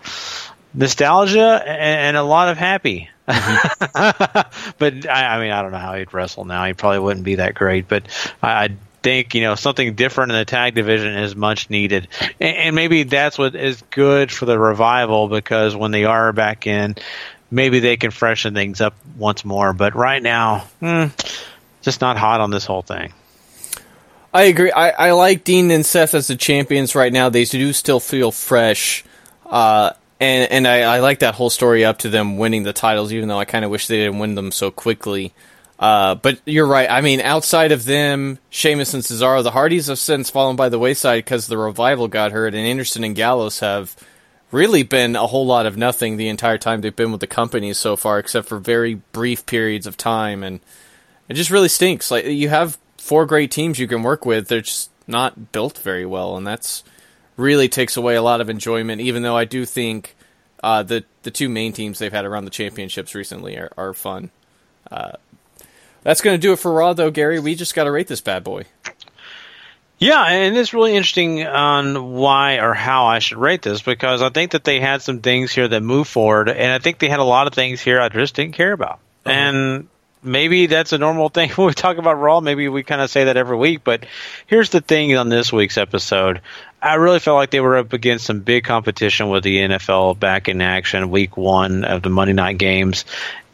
nostalgia 0.73 1.63
and 1.65 2.17
a 2.17 2.23
lot 2.23 2.49
of 2.49 2.57
happy. 2.57 3.09
Mm-hmm. 3.27 4.73
but 4.77 5.09
I, 5.09 5.35
I, 5.35 5.39
mean, 5.39 5.51
I 5.51 5.61
don't 5.61 5.71
know 5.71 5.77
how 5.77 5.95
he'd 5.95 6.13
wrestle 6.13 6.45
now. 6.45 6.65
He 6.65 6.73
probably 6.73 6.99
wouldn't 6.99 7.25
be 7.25 7.35
that 7.35 7.55
great. 7.55 7.87
But 7.87 8.07
I, 8.41 8.65
I 8.65 8.69
think 9.01 9.35
you 9.35 9.41
know 9.41 9.55
something 9.55 9.95
different 9.95 10.31
in 10.31 10.37
the 10.37 10.45
tag 10.45 10.75
division 10.75 11.13
is 11.15 11.35
much 11.35 11.69
needed, 11.69 12.07
and, 12.39 12.57
and, 12.57 12.75
maybe 12.75 13.03
that's 13.03 13.37
what 13.37 13.53
is 13.55 13.81
good 13.91 14.31
for 14.31 14.45
the 14.45 14.57
revival 14.57 15.27
because 15.27 15.75
when 15.75 15.91
they 15.91 16.05
are 16.05 16.31
back 16.33 16.65
in, 16.67 16.95
maybe 17.51 17.79
they 17.79 17.97
can 17.97 18.11
freshen 18.11 18.53
things 18.53 18.81
up 18.81 18.95
once 19.17 19.45
more. 19.45 19.73
But 19.73 19.95
right 19.95 20.23
now, 20.23 20.59
hmm, 20.79 21.05
just 21.83 22.01
not 22.01 22.17
hot 22.17 22.41
on 22.41 22.49
this 22.49 22.65
whole 22.65 22.81
thing. 22.81 23.13
I 24.33 24.43
agree. 24.43 24.71
I, 24.71 24.89
I 24.89 25.11
like 25.11 25.43
Dean 25.43 25.69
and 25.69 25.85
Seth 25.85 26.15
as 26.15 26.27
the 26.27 26.35
champions 26.35 26.95
right 26.95 27.13
now. 27.13 27.29
They 27.29 27.45
do 27.45 27.71
still 27.71 27.99
feel 27.99 28.31
fresh. 28.31 29.03
Uh, 29.45 29.91
and 30.19 30.51
and 30.51 30.67
I, 30.67 30.81
I 30.81 30.99
like 31.01 31.19
that 31.19 31.35
whole 31.35 31.51
story 31.51 31.85
up 31.85 31.99
to 31.99 32.09
them 32.09 32.37
winning 32.37 32.63
the 32.63 32.73
titles, 32.73 33.13
even 33.13 33.29
though 33.29 33.39
I 33.39 33.45
kind 33.45 33.63
of 33.63 33.69
wish 33.69 33.87
they 33.87 33.97
didn't 33.97 34.19
win 34.19 34.33
them 34.33 34.51
so 34.51 34.71
quickly. 34.71 35.33
Uh, 35.77 36.15
but 36.15 36.39
you're 36.45 36.65
right. 36.65 36.89
I 36.89 37.01
mean, 37.01 37.19
outside 37.19 37.71
of 37.71 37.83
them, 37.85 38.39
Sheamus 38.49 38.93
and 38.93 39.03
Cesaro, 39.03 39.43
the 39.43 39.51
Hardys 39.51 39.87
have 39.87 39.99
since 39.99 40.29
fallen 40.29 40.55
by 40.55 40.69
the 40.69 40.79
wayside 40.79 41.25
because 41.25 41.47
the 41.47 41.57
revival 41.57 42.07
got 42.07 42.31
hurt, 42.31 42.55
and 42.55 42.65
Anderson 42.65 43.03
and 43.03 43.15
Gallows 43.15 43.59
have 43.59 43.95
really 44.49 44.83
been 44.83 45.15
a 45.15 45.27
whole 45.27 45.45
lot 45.45 45.65
of 45.65 45.75
nothing 45.75 46.15
the 46.15 46.29
entire 46.29 46.57
time 46.57 46.81
they've 46.81 46.95
been 46.95 47.11
with 47.11 47.21
the 47.21 47.27
company 47.27 47.73
so 47.73 47.95
far, 47.95 48.17
except 48.17 48.47
for 48.47 48.59
very 48.59 48.95
brief 49.11 49.45
periods 49.45 49.85
of 49.85 49.97
time, 49.97 50.41
and 50.41 50.59
it 51.29 51.33
just 51.35 51.49
really 51.49 51.69
stinks. 51.69 52.11
Like 52.11 52.25
you 52.25 52.49
have 52.49 52.77
four 52.97 53.25
great 53.25 53.51
teams 53.51 53.79
you 53.79 53.87
can 53.87 54.03
work 54.03 54.25
with, 54.25 54.47
they're 54.47 54.61
just 54.61 54.89
not 55.07 55.51
built 55.51 55.77
very 55.79 56.05
well, 56.05 56.37
and 56.37 56.45
that's 56.45 56.83
really 57.37 57.67
takes 57.67 57.97
away 57.97 58.15
a 58.15 58.21
lot 58.21 58.41
of 58.41 58.49
enjoyment. 58.49 59.01
Even 59.01 59.23
though 59.23 59.37
I 59.37 59.45
do 59.45 59.65
think 59.65 60.15
uh, 60.63 60.83
the 60.83 61.03
the 61.23 61.31
two 61.31 61.49
main 61.49 61.73
teams 61.73 61.99
they've 61.99 62.13
had 62.13 62.25
around 62.25 62.45
the 62.45 62.51
championships 62.51 63.15
recently 63.15 63.57
are, 63.57 63.71
are 63.77 63.93
fun. 63.93 64.31
Uh, 64.91 65.13
that's 66.03 66.21
going 66.21 66.35
to 66.35 66.41
do 66.41 66.51
it 66.51 66.59
for 66.59 66.71
Raw, 66.71 66.93
though, 66.93 67.11
Gary. 67.11 67.39
We 67.39 67.55
just 67.55 67.75
got 67.75 67.85
to 67.85 67.91
rate 67.91 68.07
this 68.07 68.21
bad 68.21 68.43
boy. 68.43 68.65
Yeah, 69.99 70.21
and 70.25 70.57
it's 70.57 70.73
really 70.73 70.95
interesting 70.95 71.45
on 71.45 72.11
why 72.11 72.57
or 72.57 72.73
how 72.73 73.05
I 73.05 73.19
should 73.19 73.37
rate 73.37 73.61
this 73.61 73.81
because 73.81 74.21
I 74.21 74.29
think 74.29 74.51
that 74.51 74.65
they 74.65 74.81
had 74.81 75.01
some 75.01 75.21
things 75.21 75.53
here 75.53 75.67
that 75.67 75.81
move 75.81 76.09
forward, 76.09 76.49
and 76.49 76.73
I 76.73 76.79
think 76.79 76.99
they 76.99 77.07
had 77.07 77.19
a 77.19 77.23
lot 77.23 77.47
of 77.47 77.53
things 77.53 77.79
here 77.79 78.01
I 78.01 78.09
just 78.09 78.35
didn't 78.35 78.53
care 78.53 78.73
about. 78.73 78.99
Uh-huh. 79.25 79.31
And 79.31 79.87
maybe 80.23 80.67
that's 80.67 80.93
a 80.93 80.97
normal 80.97 81.29
thing 81.29 81.49
when 81.55 81.67
we 81.67 81.73
talk 81.73 81.97
about 81.97 82.19
Raw. 82.19 82.39
Maybe 82.39 82.67
we 82.69 82.83
kind 82.83 83.01
of 83.01 83.09
say 83.09 83.25
that 83.25 83.37
every 83.37 83.57
week, 83.57 83.83
but 83.83 84.05
here's 84.47 84.69
the 84.69 84.81
thing 84.81 85.15
on 85.15 85.29
this 85.29 85.51
week's 85.51 85.77
episode. 85.77 86.41
I 86.81 86.95
really 86.95 87.19
felt 87.19 87.37
like 87.37 87.51
they 87.51 87.61
were 87.61 87.77
up 87.77 87.93
against 87.93 88.25
some 88.25 88.41
big 88.41 88.65
competition 88.65 89.29
with 89.29 89.43
the 89.43 89.57
NFL 89.57 90.19
back 90.19 90.49
in 90.49 90.61
action 90.61 91.09
week 91.09 91.37
one 91.37 91.85
of 91.85 92.01
the 92.01 92.09
Monday 92.09 92.33
night 92.33 92.57
games. 92.57 93.05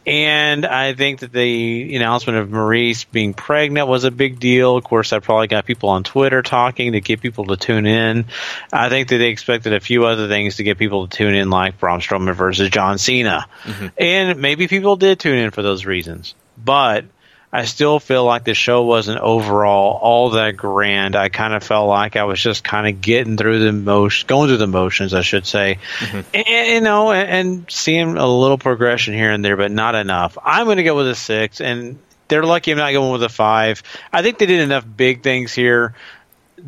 And 0.06 0.64
I 0.64 0.94
think 0.94 1.20
that 1.20 1.32
the 1.32 1.94
announcement 1.94 2.38
of 2.38 2.48
Maryse 2.48 3.04
being 3.12 3.34
pregnant 3.34 3.86
was 3.86 4.04
a 4.04 4.10
big 4.10 4.40
deal. 4.40 4.76
Of 4.76 4.82
course, 4.82 5.10
that 5.10 5.22
probably 5.22 5.46
got 5.46 5.66
people 5.66 5.90
on 5.90 6.04
Twitter 6.04 6.42
talking 6.42 6.92
to 6.92 7.00
get 7.00 7.20
people 7.20 7.46
to 7.46 7.56
tune 7.56 7.86
in. 7.86 8.24
I 8.72 8.88
think 8.88 9.08
that 9.08 9.18
they 9.18 9.28
expected 9.28 9.74
a 9.74 9.80
few 9.80 10.06
other 10.06 10.26
things 10.26 10.56
to 10.56 10.64
get 10.64 10.78
people 10.78 11.06
to 11.06 11.16
tune 11.16 11.34
in, 11.34 11.50
like 11.50 11.78
Braun 11.78 12.00
Strowman 12.00 12.34
versus 12.34 12.70
John 12.70 12.96
Cena. 12.96 13.46
Mm-hmm. 13.62 13.86
And 13.98 14.40
maybe 14.40 14.68
people 14.68 14.96
did 14.96 15.20
tune 15.20 15.38
in 15.38 15.50
for 15.50 15.62
those 15.62 15.84
reasons. 15.84 16.34
But– 16.64 17.04
I 17.52 17.64
still 17.64 17.98
feel 17.98 18.24
like 18.24 18.44
the 18.44 18.54
show 18.54 18.84
wasn't 18.84 19.18
overall 19.18 19.98
all 20.00 20.30
that 20.30 20.56
grand. 20.56 21.16
I 21.16 21.30
kind 21.30 21.52
of 21.52 21.64
felt 21.64 21.88
like 21.88 22.14
I 22.14 22.22
was 22.22 22.40
just 22.40 22.62
kind 22.62 22.86
of 22.86 23.00
getting 23.00 23.36
through 23.36 23.58
the 23.58 23.72
motion, 23.72 24.28
going 24.28 24.48
through 24.48 24.58
the 24.58 24.68
motions, 24.68 25.14
I 25.14 25.22
should 25.22 25.46
say, 25.46 25.78
mm-hmm. 25.98 26.20
and, 26.32 26.68
you 26.68 26.80
know, 26.80 27.10
and, 27.10 27.28
and 27.28 27.70
seeing 27.70 28.16
a 28.16 28.26
little 28.26 28.58
progression 28.58 29.14
here 29.14 29.32
and 29.32 29.44
there, 29.44 29.56
but 29.56 29.72
not 29.72 29.96
enough. 29.96 30.38
I'm 30.44 30.66
going 30.66 30.76
to 30.76 30.84
go 30.84 30.94
with 30.94 31.08
a 31.08 31.16
six, 31.16 31.60
and 31.60 31.98
they're 32.28 32.44
lucky 32.44 32.70
I'm 32.70 32.78
not 32.78 32.92
going 32.92 33.10
with 33.10 33.24
a 33.24 33.28
five. 33.28 33.82
I 34.12 34.22
think 34.22 34.38
they 34.38 34.46
did 34.46 34.60
enough 34.60 34.86
big 34.96 35.24
things 35.24 35.52
here 35.52 35.94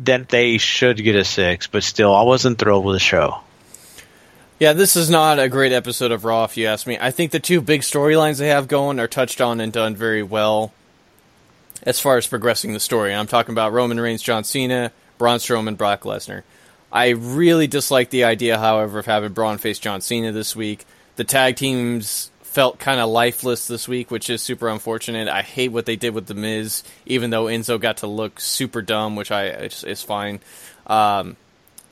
that 0.03 0.27
they 0.27 0.57
should 0.57 0.97
get 0.97 1.15
a 1.15 1.23
six, 1.23 1.67
but 1.67 1.83
still, 1.83 2.13
I 2.13 2.23
wasn't 2.23 2.59
thrilled 2.59 2.83
with 2.83 2.95
the 2.95 2.99
show. 2.99 3.39
Yeah, 4.63 4.71
this 4.71 4.95
is 4.95 5.09
not 5.09 5.39
a 5.39 5.49
great 5.49 5.73
episode 5.73 6.13
of 6.13 6.23
Raw, 6.23 6.45
if 6.45 6.55
you 6.55 6.67
ask 6.67 6.87
me. 6.87 6.97
I 6.97 7.11
think 7.11 7.31
the 7.31 7.39
two 7.41 7.59
big 7.59 7.81
storylines 7.81 8.39
they 8.39 8.47
have 8.47 8.69
going 8.69 8.97
are 8.97 9.09
touched 9.09 9.41
on 9.41 9.59
and 9.59 9.73
done 9.73 9.93
very 9.93 10.23
well 10.23 10.71
as 11.85 11.99
far 11.99 12.15
as 12.15 12.27
progressing 12.27 12.71
the 12.71 12.79
story. 12.79 13.11
And 13.11 13.19
I'm 13.19 13.27
talking 13.27 13.51
about 13.51 13.73
Roman 13.73 13.99
Reigns, 13.99 14.21
John 14.21 14.45
Cena, 14.45 14.93
Braun 15.17 15.39
Strowman, 15.39 15.75
Brock 15.75 16.03
Lesnar. 16.03 16.43
I 16.93 17.09
really 17.09 17.67
dislike 17.67 18.09
the 18.09 18.23
idea, 18.23 18.57
however, 18.57 18.99
of 18.99 19.05
having 19.05 19.33
Braun 19.33 19.57
face 19.57 19.79
John 19.79 19.99
Cena 19.99 20.31
this 20.31 20.55
week. 20.55 20.85
The 21.17 21.25
tag 21.25 21.57
teams 21.57 22.31
felt 22.43 22.79
kind 22.79 23.01
of 23.01 23.09
lifeless 23.09 23.67
this 23.67 23.89
week, 23.89 24.11
which 24.11 24.29
is 24.29 24.41
super 24.41 24.69
unfortunate. 24.69 25.27
I 25.27 25.41
hate 25.41 25.73
what 25.73 25.85
they 25.85 25.97
did 25.97 26.13
with 26.13 26.27
The 26.27 26.35
Miz, 26.35 26.83
even 27.05 27.31
though 27.31 27.47
Enzo 27.47 27.81
got 27.81 27.97
to 27.97 28.07
look 28.07 28.39
super 28.39 28.81
dumb, 28.81 29.17
which 29.17 29.29
I 29.29 29.47
is 29.47 30.03
fine. 30.03 30.39
Um, 30.87 31.35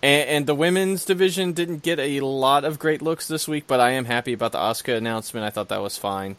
and, 0.01 0.29
and, 0.29 0.45
the 0.45 0.55
women's 0.55 1.05
division 1.05 1.53
didn't 1.53 1.83
get 1.83 1.99
a 1.99 2.19
lot 2.21 2.65
of 2.65 2.79
great 2.79 3.01
looks 3.01 3.27
this 3.27 3.47
week, 3.47 3.65
but 3.67 3.79
I 3.79 3.91
am 3.91 4.05
happy 4.05 4.33
about 4.33 4.51
the 4.51 4.57
Asuka 4.57 4.97
announcement. 4.97 5.45
I 5.45 5.49
thought 5.49 5.69
that 5.69 5.81
was 5.81 5.97
fine. 5.97 6.35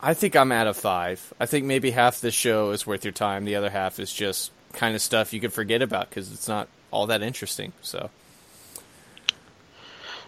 I 0.00 0.14
think 0.14 0.36
I'm 0.36 0.52
out 0.52 0.66
of 0.66 0.76
five. 0.76 1.32
I 1.40 1.46
think 1.46 1.64
maybe 1.64 1.90
half 1.90 2.20
the 2.20 2.30
show 2.30 2.70
is 2.70 2.86
worth 2.86 3.04
your 3.04 3.12
time. 3.12 3.44
The 3.44 3.56
other 3.56 3.70
half 3.70 3.98
is 3.98 4.12
just 4.12 4.50
kind 4.72 4.94
of 4.94 5.00
stuff 5.00 5.32
you 5.32 5.40
could 5.40 5.52
forget 5.52 5.82
about 5.82 6.10
because 6.10 6.32
it's 6.32 6.48
not 6.48 6.68
all 6.90 7.06
that 7.06 7.22
interesting. 7.22 7.72
So. 7.82 8.10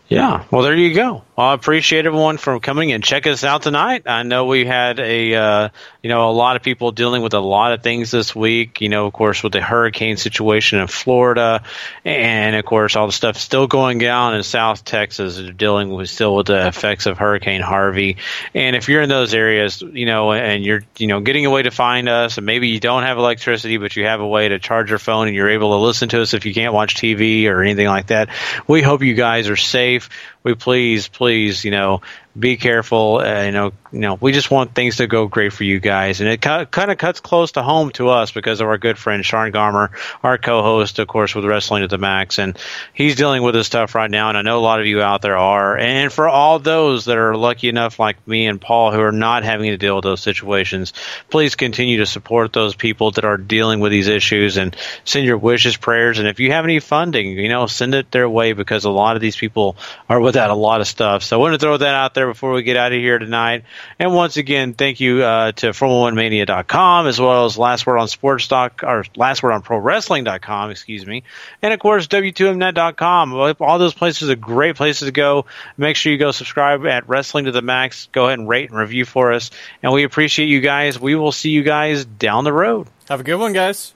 Yeah, 0.09 0.45
well, 0.51 0.63
there 0.63 0.75
you 0.75 0.95
go. 0.95 1.23
I 1.37 1.53
appreciate 1.53 2.07
everyone 2.07 2.39
for 2.39 2.59
coming 2.61 2.93
and 2.93 3.05
check 3.05 3.27
us 3.27 3.45
out 3.45 3.63
tonight. 3.63 4.05
I 4.07 4.23
know 4.23 4.47
we 4.47 4.65
had 4.65 4.99
a 5.01 5.35
uh, 5.35 5.69
you 6.03 6.09
know 6.09 6.31
a 6.31 6.33
lot 6.33 6.57
of 6.57 6.63
people 6.63 6.93
dealing 6.93 7.23
with 7.23 7.35
a 7.35 7.41
lot 7.41 7.73
of 7.73 7.83
things 7.83 8.11
this 8.11 8.35
week. 8.35 8.81
You 8.81 8.89
know, 8.89 9.07
of 9.07 9.13
course, 9.13 9.43
with 9.43 9.53
the 9.53 9.61
hurricane 9.61 10.17
situation 10.17 10.79
in 10.79 10.87
Florida, 10.87 11.63
and 12.05 12.55
of 12.55 12.65
course, 12.65 12.95
all 12.95 13.07
the 13.07 13.13
stuff 13.13 13.37
still 13.37 13.67
going 13.67 13.99
down 13.99 14.35
in 14.35 14.43
South 14.43 14.85
Texas. 14.85 15.39
Dealing 15.57 15.91
with 15.91 16.09
still 16.09 16.37
with 16.37 16.47
the 16.47 16.69
effects 16.69 17.07
of 17.07 17.19
Hurricane 17.19 17.63
Harvey. 17.63 18.17
And 18.55 18.77
if 18.77 18.89
you're 18.89 19.03
in 19.03 19.09
those 19.09 19.35
areas, 19.35 19.83
you 19.83 20.07
know, 20.07 20.33
and 20.33 20.65
you're 20.65 20.83
you 20.97 21.09
know 21.09 21.21
getting 21.21 21.47
a 21.47 21.51
way 21.51 21.63
to 21.63 21.71
find 21.71 22.09
us, 22.09 22.37
and 22.37 22.47
maybe 22.47 22.69
you 22.69 22.81
don't 22.81 23.03
have 23.03 23.19
electricity, 23.19 23.77
but 23.79 23.97
you 23.97 24.05
have 24.05 24.21
a 24.21 24.27
way 24.27 24.49
to 24.49 24.59
charge 24.59 24.91
your 24.91 25.01
phone, 25.01 25.27
and 25.27 25.35
you're 25.35 25.51
able 25.51 25.71
to 25.71 25.85
listen 25.85 26.09
to 26.11 26.23
us 26.23 26.33
if 26.33 26.47
you 26.47 26.55
can't 26.55 26.73
watch 26.73 26.95
TV 26.95 27.47
or 27.47 27.63
anything 27.63 27.89
like 27.89 28.09
that. 28.09 28.29
We 28.69 28.83
hope 28.83 29.03
you 29.03 29.15
guys 29.15 29.49
are 29.49 29.57
safe. 29.57 30.11
We 30.49 30.55
please, 30.55 31.09
please, 31.09 31.63
you 31.67 31.71
know, 31.71 32.01
be 32.39 32.57
careful. 32.57 33.19
Uh, 33.19 33.43
you 33.43 33.53
know, 33.53 33.73
you 33.93 34.01
know, 34.01 34.15
we 34.15 34.33
just 34.33 34.51
want 34.51 34.75
things 34.75 34.97
to 34.97 35.07
go 35.07 35.27
great 35.27 35.53
for 35.53 35.65
you 35.65 35.79
guys, 35.79 36.21
and 36.21 36.29
it 36.31 36.41
kind 36.41 36.91
of 36.91 36.97
cuts 36.97 37.21
close 37.21 37.53
to 37.53 37.63
home 37.63 37.91
to 37.93 38.09
us 38.09 38.31
because 38.33 38.61
of 38.63 38.69
our 38.69 38.79
good 38.79 38.97
friend 38.97 39.25
Sean 39.25 39.53
Garmer, 39.53 39.91
our 40.23 40.39
co-host, 40.39 40.99
of 40.99 41.09
course, 41.09 41.35
with 41.35 41.45
Wrestling 41.45 41.83
at 41.83 41.91
the 41.91 41.99
Max, 41.99 42.39
and 42.39 42.59
he's 42.95 43.17
dealing 43.17 43.43
with 43.43 43.55
this 43.55 43.67
stuff 43.67 43.95
right 43.95 44.11
now. 44.11 44.31
And 44.31 44.39
I 44.39 44.43
know 44.43 44.59
a 44.59 44.61
lot 44.61 44.81
of 44.81 44.87
you 44.87 45.03
out 45.03 45.21
there 45.21 45.37
are. 45.37 45.77
And 45.77 46.11
for 46.13 46.29
all 46.29 46.59
those 46.59 47.07
that 47.07 47.19
are 47.19 47.37
lucky 47.37 47.69
enough, 47.69 47.99
like 47.99 48.27
me 48.27 48.47
and 48.47 48.61
Paul, 48.61 48.93
who 48.93 49.01
are 49.01 49.13
not 49.13 49.43
having 49.43 49.71
to 49.71 49.77
deal 49.77 49.97
with 49.97 50.05
those 50.05 50.23
situations, 50.23 50.95
please 51.29 51.57
continue 51.57 51.99
to 51.99 52.07
support 52.07 52.55
those 52.55 52.75
people 52.75 53.11
that 53.13 53.25
are 53.25 53.37
dealing 53.37 53.81
with 53.81 53.93
these 53.93 54.09
issues 54.09 54.57
and 54.57 54.75
send 55.05 55.27
your 55.27 55.39
wishes, 55.39 55.77
prayers, 55.77 56.19
and 56.19 56.29
if 56.29 56.41
you 56.41 56.53
have 56.53 56.65
any 56.65 56.81
funding, 56.81 57.33
you 57.39 57.51
know, 57.51 57.67
send 57.67 57.95
it 57.95 58.11
their 58.11 58.29
way 58.29 58.55
because 58.55 58.85
a 58.85 58.91
lot 58.91 59.17
of 59.17 59.23
these 59.23 59.37
people 59.37 59.77
are 60.09 60.21
without 60.21 60.38
a 60.51 60.55
lot 60.55 60.81
of 60.81 60.87
stuff. 60.87 61.23
So 61.23 61.37
I 61.37 61.41
want 61.41 61.55
to 61.55 61.59
throw 61.59 61.77
that 61.77 61.95
out 61.95 62.15
there 62.15 62.27
before 62.27 62.53
we 62.53 62.63
get 62.63 62.77
out 62.77 62.93
of 62.93 62.99
here 62.99 63.19
tonight. 63.19 63.65
And 63.99 64.15
once 64.15 64.37
again, 64.37 64.75
thank 64.75 65.01
you 65.01 65.23
uh, 65.23 65.53
to 65.53 65.71
Formula1Mania.com 65.71 67.07
as 67.07 67.21
well 67.21 67.45
as 67.45 67.59
Last 67.59 67.87
Word 67.87 67.99
on 67.99 68.09
Sports 68.09 68.49
Doc, 68.49 68.83
or 68.83 69.05
Last 69.17 69.43
Word 69.43 69.53
on 69.53 69.63
Pro 69.63 69.79
Wrestling.com, 69.79 70.71
excuse 70.71 71.05
me. 71.05 71.25
And 71.61 71.75
of 71.75 71.81
course, 71.81 72.07
W2Mnet.com. 72.07 73.35
All 73.61 73.79
those 73.79 73.95
places 73.95 74.31
are 74.31 74.37
great 74.37 74.77
places 74.77 75.07
to 75.07 75.13
go. 75.13 75.47
Make 75.77 75.97
sure 75.97 76.13
you 76.13 76.19
go 76.19 76.31
subscribe 76.31 76.87
at 76.87 77.09
Wrestling 77.09 77.47
to 77.47 77.53
the 77.53 77.63
Max. 77.63 78.09
Go 78.13 78.27
ahead 78.27 78.39
and 78.39 78.49
rate 78.49 78.71
and 78.71 78.79
review 78.79 79.05
for 79.05 79.33
us. 79.33 79.51
And 79.83 79.93
we 79.93 80.05
appreciate 80.05 80.47
you 80.47 80.61
guys. 80.61 80.99
We 80.99 81.15
will 81.15 81.33
see 81.33 81.51
you 81.51 81.63
guys 81.63 82.05
down 82.05 82.45
the 82.45 82.53
road. 82.53 82.87
Have 83.09 83.21
a 83.21 83.25
good 83.25 83.37
one, 83.37 83.53
guys. 83.53 83.95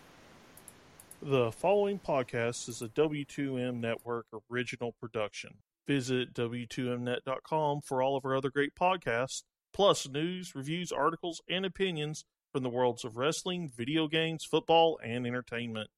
The 1.24 1.53
following 1.53 2.01
podcast 2.01 2.68
is 2.68 2.82
a 2.82 2.88
W2M 2.88 3.78
Network 3.78 4.26
original 4.51 4.90
production. 4.90 5.55
Visit 5.87 6.33
W2Mnet.com 6.35 7.80
for 7.83 8.03
all 8.03 8.16
of 8.16 8.24
our 8.24 8.37
other 8.37 8.51
great 8.51 8.74
podcasts, 8.74 9.43
plus 9.72 10.09
news, 10.09 10.55
reviews, 10.55 10.93
articles, 10.93 11.41
and 11.49 11.66
opinions 11.66 12.24
from 12.53 12.62
the 12.62 12.70
worlds 12.70 13.05
of 13.05 13.16
wrestling, 13.16 13.70
video 13.74 14.07
games, 14.07 14.45
football, 14.45 14.99
and 15.03 15.26
entertainment. 15.26 15.91